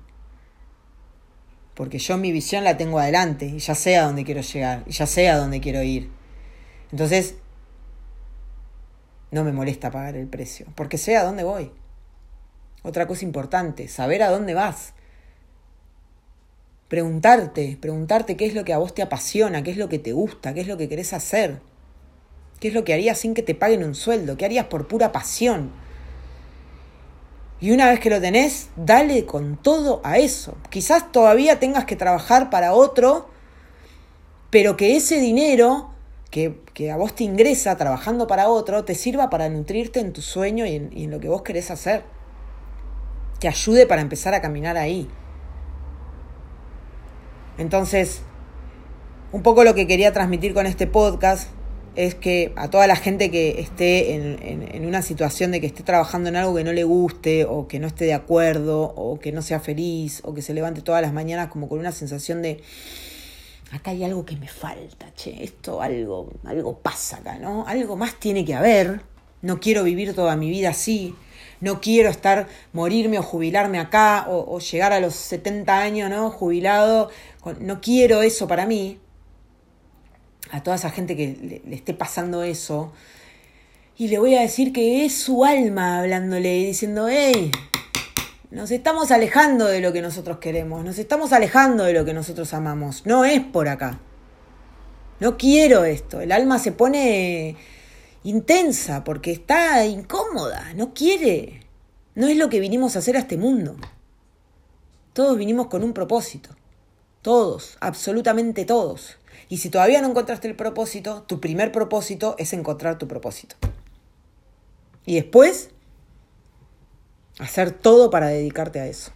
Porque 1.74 1.98
yo 1.98 2.20
mi 2.20 2.32
visión 2.32 2.64
la 2.64 2.78
tengo 2.78 3.00
adelante 3.00 3.48
y 3.48 3.58
ya 3.58 3.74
sé 3.74 3.98
a 3.98 4.04
dónde 4.04 4.26
quiero 4.26 4.42
llegar 4.42 4.84
y 4.86 4.92
ya 4.92 5.08
sé 5.08 5.28
a 5.28 5.38
dónde 5.38 5.60
quiero 5.60 5.82
ir. 5.82 6.12
Entonces, 6.92 7.34
no 9.32 9.44
me 9.44 9.52
molesta 9.52 9.92
pagar 9.92 10.16
el 10.16 10.28
precio, 10.28 10.66
porque 10.76 10.98
sé 10.98 11.18
a 11.18 11.24
dónde 11.24 11.44
voy. 11.44 11.72
Otra 12.84 13.08
cosa 13.08 13.26
importante, 13.26 13.88
saber 13.88 14.24
a 14.24 14.30
dónde 14.30 14.54
vas. 14.54 14.94
Preguntarte, 16.88 17.78
preguntarte 17.80 18.36
qué 18.36 18.46
es 18.46 18.56
lo 18.56 18.64
que 18.64 18.74
a 18.74 18.80
vos 18.80 18.96
te 18.96 19.02
apasiona, 19.02 19.62
qué 19.64 19.72
es 19.72 19.78
lo 19.78 19.90
que 19.90 20.00
te 20.00 20.14
gusta, 20.14 20.54
qué 20.54 20.62
es 20.62 20.68
lo 20.68 20.78
que 20.78 20.90
querés 20.90 21.14
hacer, 21.14 21.60
qué 22.60 22.70
es 22.70 22.74
lo 22.74 22.84
que 22.84 22.94
harías 22.94 23.20
sin 23.20 23.34
que 23.34 23.44
te 23.44 23.54
paguen 23.54 23.84
un 23.84 23.96
sueldo, 23.96 24.38
qué 24.38 24.46
harías 24.46 24.66
por 24.66 24.88
pura 24.88 25.12
pasión. 25.12 25.72
Y 27.62 27.72
una 27.72 27.90
vez 27.90 28.00
que 28.00 28.10
lo 28.10 28.22
tenés, 28.22 28.70
dale 28.78 29.26
con 29.26 29.58
todo 29.58 30.00
a 30.04 30.18
eso. 30.18 30.58
Quizás 30.70 31.12
todavía 31.12 31.60
tengas 31.60 31.86
que 31.86 31.98
trabajar 31.98 32.50
para 32.50 32.74
otro, 32.74 33.30
pero 34.50 34.78
que 34.78 34.96
ese 34.96 35.20
dinero 35.20 35.92
que, 36.30 36.92
a 36.92 36.98
vos 36.98 37.16
te 37.16 37.24
ingresa 37.24 37.76
trabajando 37.78 38.28
para 38.28 38.50
otro 38.50 38.86
te 38.86 38.96
sirva 38.96 39.30
para 39.30 39.50
nutrirte 39.50 40.00
en 40.00 40.14
tu 40.14 40.22
sueño 40.22 40.66
y 40.66 40.76
en, 40.76 40.92
en 40.96 41.12
lo 41.12 41.20
que 41.20 41.30
vos 41.30 41.42
querés 41.42 41.72
hacer. 41.72 42.04
Que 43.40 43.48
ayude 43.48 43.88
para 43.88 44.02
empezar 44.02 44.34
a 44.34 44.42
caminar 44.42 44.78
ahí. 44.78 45.08
Entonces, 47.58 48.22
un 49.32 49.44
poco 49.44 49.64
lo 49.64 49.76
que 49.76 49.88
quería 49.88 50.14
transmitir 50.14 50.54
con 50.54 50.66
este 50.66 50.88
podcast 50.88 51.50
es 51.96 52.16
que 52.16 52.54
a 52.56 52.70
toda 52.70 52.88
la 52.88 52.96
gente 52.96 53.30
que 53.30 53.60
esté 53.60 54.14
en, 54.16 54.86
una 54.86 55.02
situación 55.02 55.52
de 55.52 55.60
que 55.60 55.68
esté 55.68 55.84
trabajando 55.84 56.30
en 56.30 56.36
algo 56.36 56.56
que 56.56 56.64
no 56.64 56.72
le 56.72 56.84
guste 56.84 57.46
o 57.46 57.68
que 57.68 57.80
no 57.80 57.88
esté 57.88 58.06
de 58.06 58.14
acuerdo 58.14 58.82
o 58.96 59.20
que 59.20 59.32
no 59.32 59.42
sea 59.42 59.60
feliz 59.60 60.22
o 60.24 60.34
que 60.34 60.42
se 60.42 60.54
levante 60.54 60.82
todas 60.82 61.02
las 61.02 61.14
mañanas 61.14 61.50
como 61.50 61.68
con 61.68 61.80
una 61.80 61.92
sensación 61.92 62.42
de 62.42 62.62
acá 63.72 63.92
hay 63.92 64.04
algo 64.04 64.26
que 64.26 64.36
me 64.36 64.48
falta, 64.48 65.14
che, 65.16 65.44
esto 65.44 65.82
algo, 65.82 66.32
algo 66.44 66.80
pasa 66.80 67.18
acá, 67.18 67.38
¿no? 67.38 67.66
Algo 67.68 67.96
más 67.96 68.16
tiene 68.16 68.44
que 68.46 68.56
haber. 68.56 69.02
No 69.42 69.60
quiero 69.60 69.84
vivir 69.84 70.14
toda 70.14 70.36
mi 70.36 70.50
vida 70.50 70.70
así. 70.70 71.16
No 71.62 71.82
quiero 71.82 72.10
estar, 72.10 72.48
morirme 72.74 73.20
o 73.20 73.24
jubilarme 73.24 73.80
acá 73.80 74.26
o, 74.30 74.60
llegar 74.60 74.94
a 74.94 75.00
los 75.00 75.16
70 75.16 75.78
años, 75.78 76.10
¿no? 76.10 76.32
Jubilado. 76.32 77.10
No 77.60 77.82
quiero 77.82 78.22
eso 78.22 78.48
para 78.48 78.66
mí. 78.66 79.00
A 80.52 80.64
toda 80.64 80.78
esa 80.78 80.90
gente 80.90 81.16
que 81.16 81.62
le, 81.66 81.76
esté 81.76 81.94
pasando 81.94 82.44
eso. 82.44 82.94
Y 83.98 84.08
le 84.08 84.20
voy 84.20 84.36
a 84.36 84.42
decir 84.42 84.72
que 84.72 85.06
es 85.06 85.14
su 85.14 85.44
alma 85.44 86.00
hablándole 86.00 86.58
y 86.58 86.66
diciendo, 86.68 87.08
hey, 87.10 87.52
nos 88.52 88.72
estamos 88.72 89.12
alejando 89.12 89.66
de 89.66 89.80
lo 89.80 89.94
que 89.94 90.02
nosotros 90.02 90.40
queremos, 90.40 90.84
nos 90.84 90.98
estamos 90.98 91.34
alejando 91.34 91.84
de 91.84 91.94
lo 91.94 92.04
que 92.06 92.14
nosotros 92.14 92.54
amamos. 92.54 93.06
No 93.06 93.26
es 93.26 93.42
por 93.42 93.68
acá. 93.68 94.00
No 95.20 95.38
quiero 95.38 95.86
esto. 95.86 96.22
El 96.22 96.32
alma 96.32 96.58
se 96.60 96.72
pone 96.72 97.58
intensa 98.24 99.04
porque 99.04 99.32
está 99.32 99.86
incómoda, 99.86 100.74
no 100.76 100.94
quiere. 100.94 101.62
No 102.16 102.28
es 102.28 102.38
lo 102.38 102.50
que 102.50 102.60
vinimos 102.60 102.96
a 102.96 103.00
hacer 103.00 103.16
a 103.16 103.20
este 103.20 103.38
mundo. 103.38 103.76
Todos 105.14 105.38
vinimos 105.38 105.68
con 105.68 105.84
un 105.84 105.94
propósito. 105.94 106.50
Todos, 107.22 107.78
absolutamente 107.82 108.66
todos. 108.66 109.18
Y 109.48 109.58
si 109.58 109.70
todavía 109.70 110.02
no 110.02 110.10
encontraste 110.10 110.48
el 110.48 110.56
propósito, 110.56 111.24
tu 111.24 111.40
primer 111.40 111.72
propósito 111.72 112.36
es 112.38 112.54
encontrar 112.54 112.98
tu 112.98 113.08
propósito. 113.08 113.56
Y 115.06 115.16
después 115.16 115.70
hacer 117.40 117.72
todo 117.72 118.10
para 118.12 118.28
dedicarte 118.28 118.80
a 118.80 118.88
eso. 118.88 119.12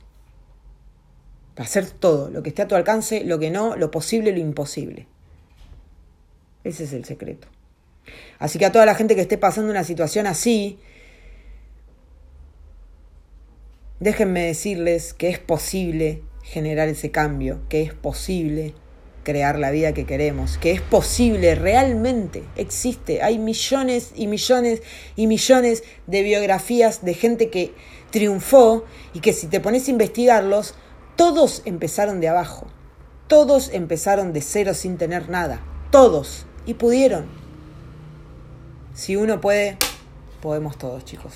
Hacer 1.55 1.91
todo, 1.91 2.31
lo 2.31 2.41
que 2.41 2.49
esté 2.49 2.63
a 2.63 2.67
tu 2.67 2.75
alcance, 2.75 3.23
lo 3.23 3.37
que 3.37 3.51
no, 3.51 3.75
lo 3.75 3.91
posible, 3.91 4.31
lo 4.31 4.39
imposible. 4.39 5.05
Ese 6.63 6.85
es 6.85 6.93
el 6.93 7.05
secreto. 7.05 7.47
Así 8.39 8.57
que 8.57 8.65
a 8.65 8.71
toda 8.71 8.85
la 8.85 8.95
gente 8.95 9.15
que 9.15 9.21
esté 9.21 9.37
pasando 9.37 9.69
una 9.69 9.83
situación 9.83 10.25
así, 10.25 10.79
déjenme 13.99 14.47
decirles 14.47 15.13
que 15.13 15.29
es 15.29 15.37
posible 15.37 16.23
generar 16.41 16.87
ese 16.87 17.11
cambio, 17.11 17.61
que 17.69 17.83
es 17.83 17.93
posible 17.93 18.73
crear 19.23 19.57
la 19.57 19.71
vida 19.71 19.93
que 19.93 20.05
queremos, 20.05 20.57
que 20.57 20.71
es 20.71 20.81
posible 20.81 21.55
realmente, 21.55 22.43
existe, 22.57 23.21
hay 23.21 23.39
millones 23.39 24.11
y 24.15 24.27
millones 24.27 24.81
y 25.15 25.27
millones 25.27 25.83
de 26.07 26.23
biografías 26.23 27.05
de 27.05 27.13
gente 27.13 27.49
que 27.49 27.73
triunfó 28.13 28.85
y 29.11 29.21
que 29.21 29.33
si 29.33 29.47
te 29.47 29.59
pones 29.59 29.87
a 29.87 29.91
investigarlos, 29.91 30.75
todos 31.15 31.63
empezaron 31.65 32.21
de 32.21 32.29
abajo, 32.29 32.67
todos 33.27 33.71
empezaron 33.73 34.33
de 34.33 34.41
cero 34.41 34.75
sin 34.75 34.99
tener 34.99 35.29
nada, 35.29 35.61
todos, 35.89 36.45
y 36.67 36.75
pudieron. 36.75 37.25
Si 38.93 39.15
uno 39.15 39.41
puede, 39.41 39.79
podemos 40.43 40.77
todos, 40.77 41.03
chicos. 41.05 41.33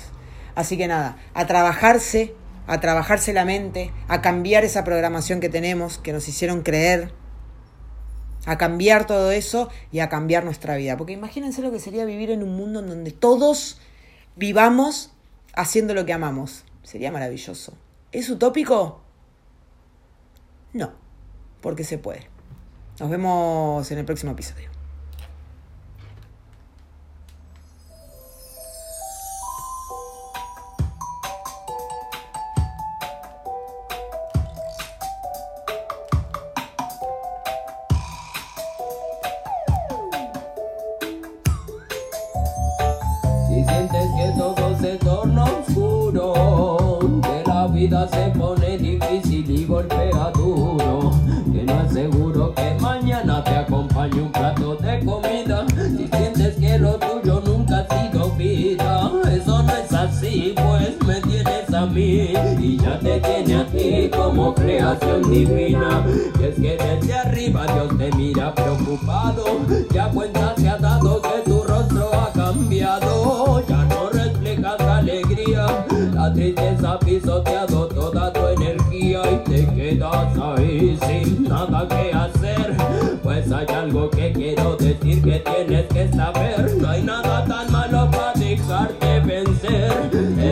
Así 0.53 0.77
que 0.77 0.87
nada, 0.87 1.17
a 1.33 1.47
trabajarse, 1.47 2.35
a 2.67 2.79
trabajarse 2.79 3.33
la 3.33 3.43
mente, 3.43 3.91
a 4.07 4.21
cambiar 4.21 4.63
esa 4.63 4.83
programación 4.83 5.39
que 5.39 5.49
tenemos, 5.49 5.97
que 5.97 6.13
nos 6.13 6.27
hicieron 6.27 6.61
creer, 6.61 7.11
a 8.45 8.59
cambiar 8.59 9.07
todo 9.07 9.31
eso 9.31 9.69
y 9.91 9.97
a 9.99 10.09
cambiar 10.09 10.45
nuestra 10.45 10.75
vida. 10.75 10.95
Porque 10.95 11.13
imagínense 11.13 11.63
lo 11.63 11.71
que 11.71 11.79
sería 11.79 12.05
vivir 12.05 12.29
en 12.29 12.43
un 12.43 12.55
mundo 12.55 12.81
en 12.81 12.87
donde 12.87 13.11
todos 13.11 13.81
vivamos 14.35 15.11
haciendo 15.55 15.95
lo 15.95 16.05
que 16.05 16.13
amamos. 16.13 16.63
Sería 16.87 17.11
maravilloso. 17.11 17.73
¿Es 18.13 18.29
utópico? 18.29 19.01
No, 20.71 20.93
porque 21.59 21.83
se 21.83 21.97
puede. 21.97 22.29
Nos 22.97 23.09
vemos 23.09 23.91
en 23.91 23.97
el 23.97 24.05
próximo 24.05 24.31
episodio. 24.31 24.69
Creación 64.95 65.29
divina, 65.29 66.05
y 66.39 66.43
es 66.43 66.55
que 66.55 66.77
desde 66.77 67.13
arriba 67.13 67.65
Dios 67.65 67.97
te 67.97 68.15
mira 68.15 68.53
preocupado, 68.55 69.45
ya 69.91 70.09
cuenta 70.09 70.53
se 70.55 70.69
ha 70.69 70.77
dado 70.77 71.21
que 71.21 71.49
tu 71.49 71.63
rostro 71.63 72.09
ha 72.13 72.31
cambiado, 72.31 73.63
ya 73.67 73.83
no 73.83 74.09
reflejas 74.09 74.79
alegría, 74.79 75.85
la 76.13 76.31
tristeza 76.33 76.93
ha 76.93 76.99
pisoteado 76.99 77.87
toda 77.87 78.31
tu 78.31 78.47
energía. 78.47 79.21
Y 79.31 79.49
te 79.49 79.65
quedas 79.75 80.37
ahí 80.37 80.97
sin 81.05 81.43
nada 81.43 81.87
que 81.87 82.07
algo 83.87 84.09
que 84.09 84.31
quiero 84.33 84.75
decir 84.75 85.23
que 85.23 85.39
tienes 85.39 85.85
que 85.87 86.09
saber. 86.09 86.77
No 86.77 86.89
hay 86.89 87.03
nada 87.03 87.45
tan 87.45 87.71
malo 87.71 88.09
para 88.11 88.33
dejarte. 88.33 89.06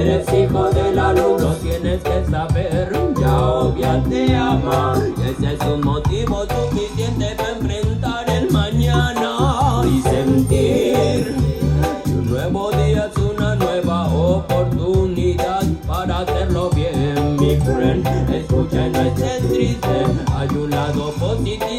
Eres 0.06 0.32
hijo 0.34 0.70
de 0.70 0.93
la 0.93 1.14
luz, 1.14 1.41
lo 1.41 1.56
tienes 1.56 2.03
que 2.03 2.24
saber. 2.30 2.91
Ya 3.20 3.41
obvia 3.41 4.03
te 4.08 4.36
ama. 4.36 4.93
Ese 5.18 5.56
es 5.56 5.62
un 5.62 5.82
motivo 5.82 6.45
suficiente 6.45 7.34
para 7.36 7.49
enfrentar 7.49 8.30
el 8.30 8.51
mañana 8.51 9.82
y 9.84 10.01
sentir. 10.03 10.47
que 10.47 12.12
Un 12.12 12.30
nuevo 12.30 12.70
día 12.74 13.10
es 13.12 13.18
una 13.18 13.56
nueva 13.56 14.08
oportunidad 14.14 15.64
para 15.88 16.20
hacerlo 16.20 16.70
bien, 16.70 17.38
mi 17.38 17.56
friend. 17.58 18.08
Escucha, 18.30 18.88
no 18.89 19.01
estés 19.01 19.49
triste. 19.49 20.06
Hay 20.36 20.49
un 20.49 20.70
lado 20.70 21.14
positivo 21.14 21.74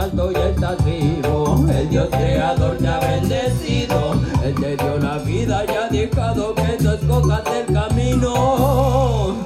alto 0.00 0.32
ya 0.32 0.48
estás 0.48 0.84
vivo. 0.84 1.66
El 1.68 1.88
Dios 1.90 2.08
creador 2.10 2.76
te 2.78 2.88
ha 2.88 3.00
bendecido. 3.00 4.14
Él 4.42 4.54
te 4.54 4.76
dio 4.76 4.98
la 4.98 5.18
vida 5.18 5.64
y 5.66 5.70
ha 5.70 5.88
dejado 5.88 6.54
que 6.54 6.76
tú 6.78 6.90
escojas 6.90 7.42
el 7.54 7.74
camino. 7.74 9.36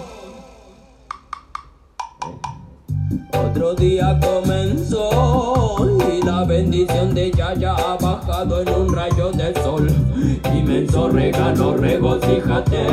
Otro 3.32 3.74
día 3.74 4.18
comenzó 4.20 5.76
y 6.12 6.22
la 6.24 6.44
bendición 6.44 7.14
de 7.14 7.26
ella 7.26 7.54
ya 7.54 7.74
ha 7.74 7.96
bajado 7.96 8.62
en 8.62 8.68
un 8.68 8.94
rayo 8.94 9.32
de 9.32 9.54
sol. 9.62 9.88
Inmenso 10.52 11.08
regalo, 11.08 11.76
regocíjate, 11.76 12.86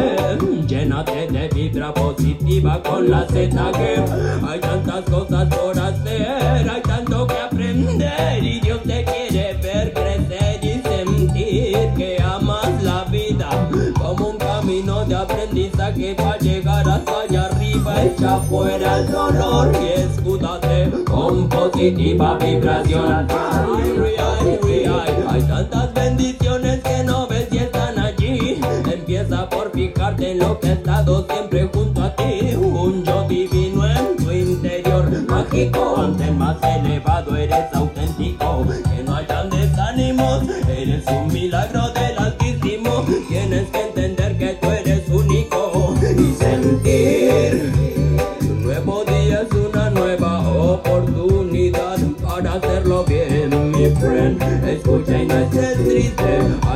llénate 0.68 1.28
de 1.28 1.48
vibra 1.50 1.94
positiva 1.94 2.82
con 2.84 3.10
la 3.10 3.26
ZG. 3.28 4.48
Hay 4.48 4.60
tantas 4.60 5.06
cosas 5.06 5.48
por 5.56 5.80
hacer, 5.80 6.70
hay 6.70 6.82
tanto 6.82 7.28
que 7.28 7.41
y 7.74 8.60
Dios 8.60 8.82
te 8.84 9.06
quiere 9.06 9.54
ver 9.54 9.94
crecer 9.94 10.60
y 10.62 10.82
sentir 10.82 11.94
que 11.96 12.18
amas 12.22 12.84
la 12.84 13.06
vida 13.06 13.50
como 13.98 14.32
un 14.32 14.38
camino 14.38 15.06
de 15.06 15.16
aprendizaje 15.16 16.14
para 16.16 16.38
llegar 16.40 16.90
hasta 16.90 17.22
allá 17.22 17.46
arriba. 17.46 18.04
Echa 18.04 18.40
fuera 18.50 18.98
el 18.98 19.12
dolor 19.12 19.72
y 19.82 20.02
escúdate 20.02 20.92
con 21.06 21.48
positiva 21.48 22.38
vibración. 22.40 23.28
Ay, 23.30 24.18
ay, 24.18 24.60
ay, 24.64 24.86
ay, 24.86 25.26
Hay 25.30 25.42
tantas 25.44 25.94
bendiciones 25.94 26.82
que 26.82 27.04
no 27.06 27.26
ves 27.28 27.48
y 27.52 27.58
están 27.60 27.98
allí. 28.00 28.60
Empieza 28.92 29.50
por 29.50 29.72
fijarte 29.72 30.32
en 30.32 30.40
lo 30.40 30.60
que 30.60 30.68
ha 30.68 30.74
estado 30.74 31.26
siempre 31.26 31.70
junto 31.74 32.04
a 32.04 32.14
ti. 32.16 32.54
Un 32.56 33.04
yo 33.06 33.26
divino 33.30 33.88
en 33.88 34.18
tu 34.18 34.30
interior, 34.30 35.10
mágico. 35.30 35.96
Ante 35.98 36.26
el 36.26 36.36
más 36.36 36.58
elevado 36.64 37.36
eres 37.36 37.61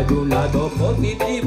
triste. 0.07 1.23
Hay 1.23 1.41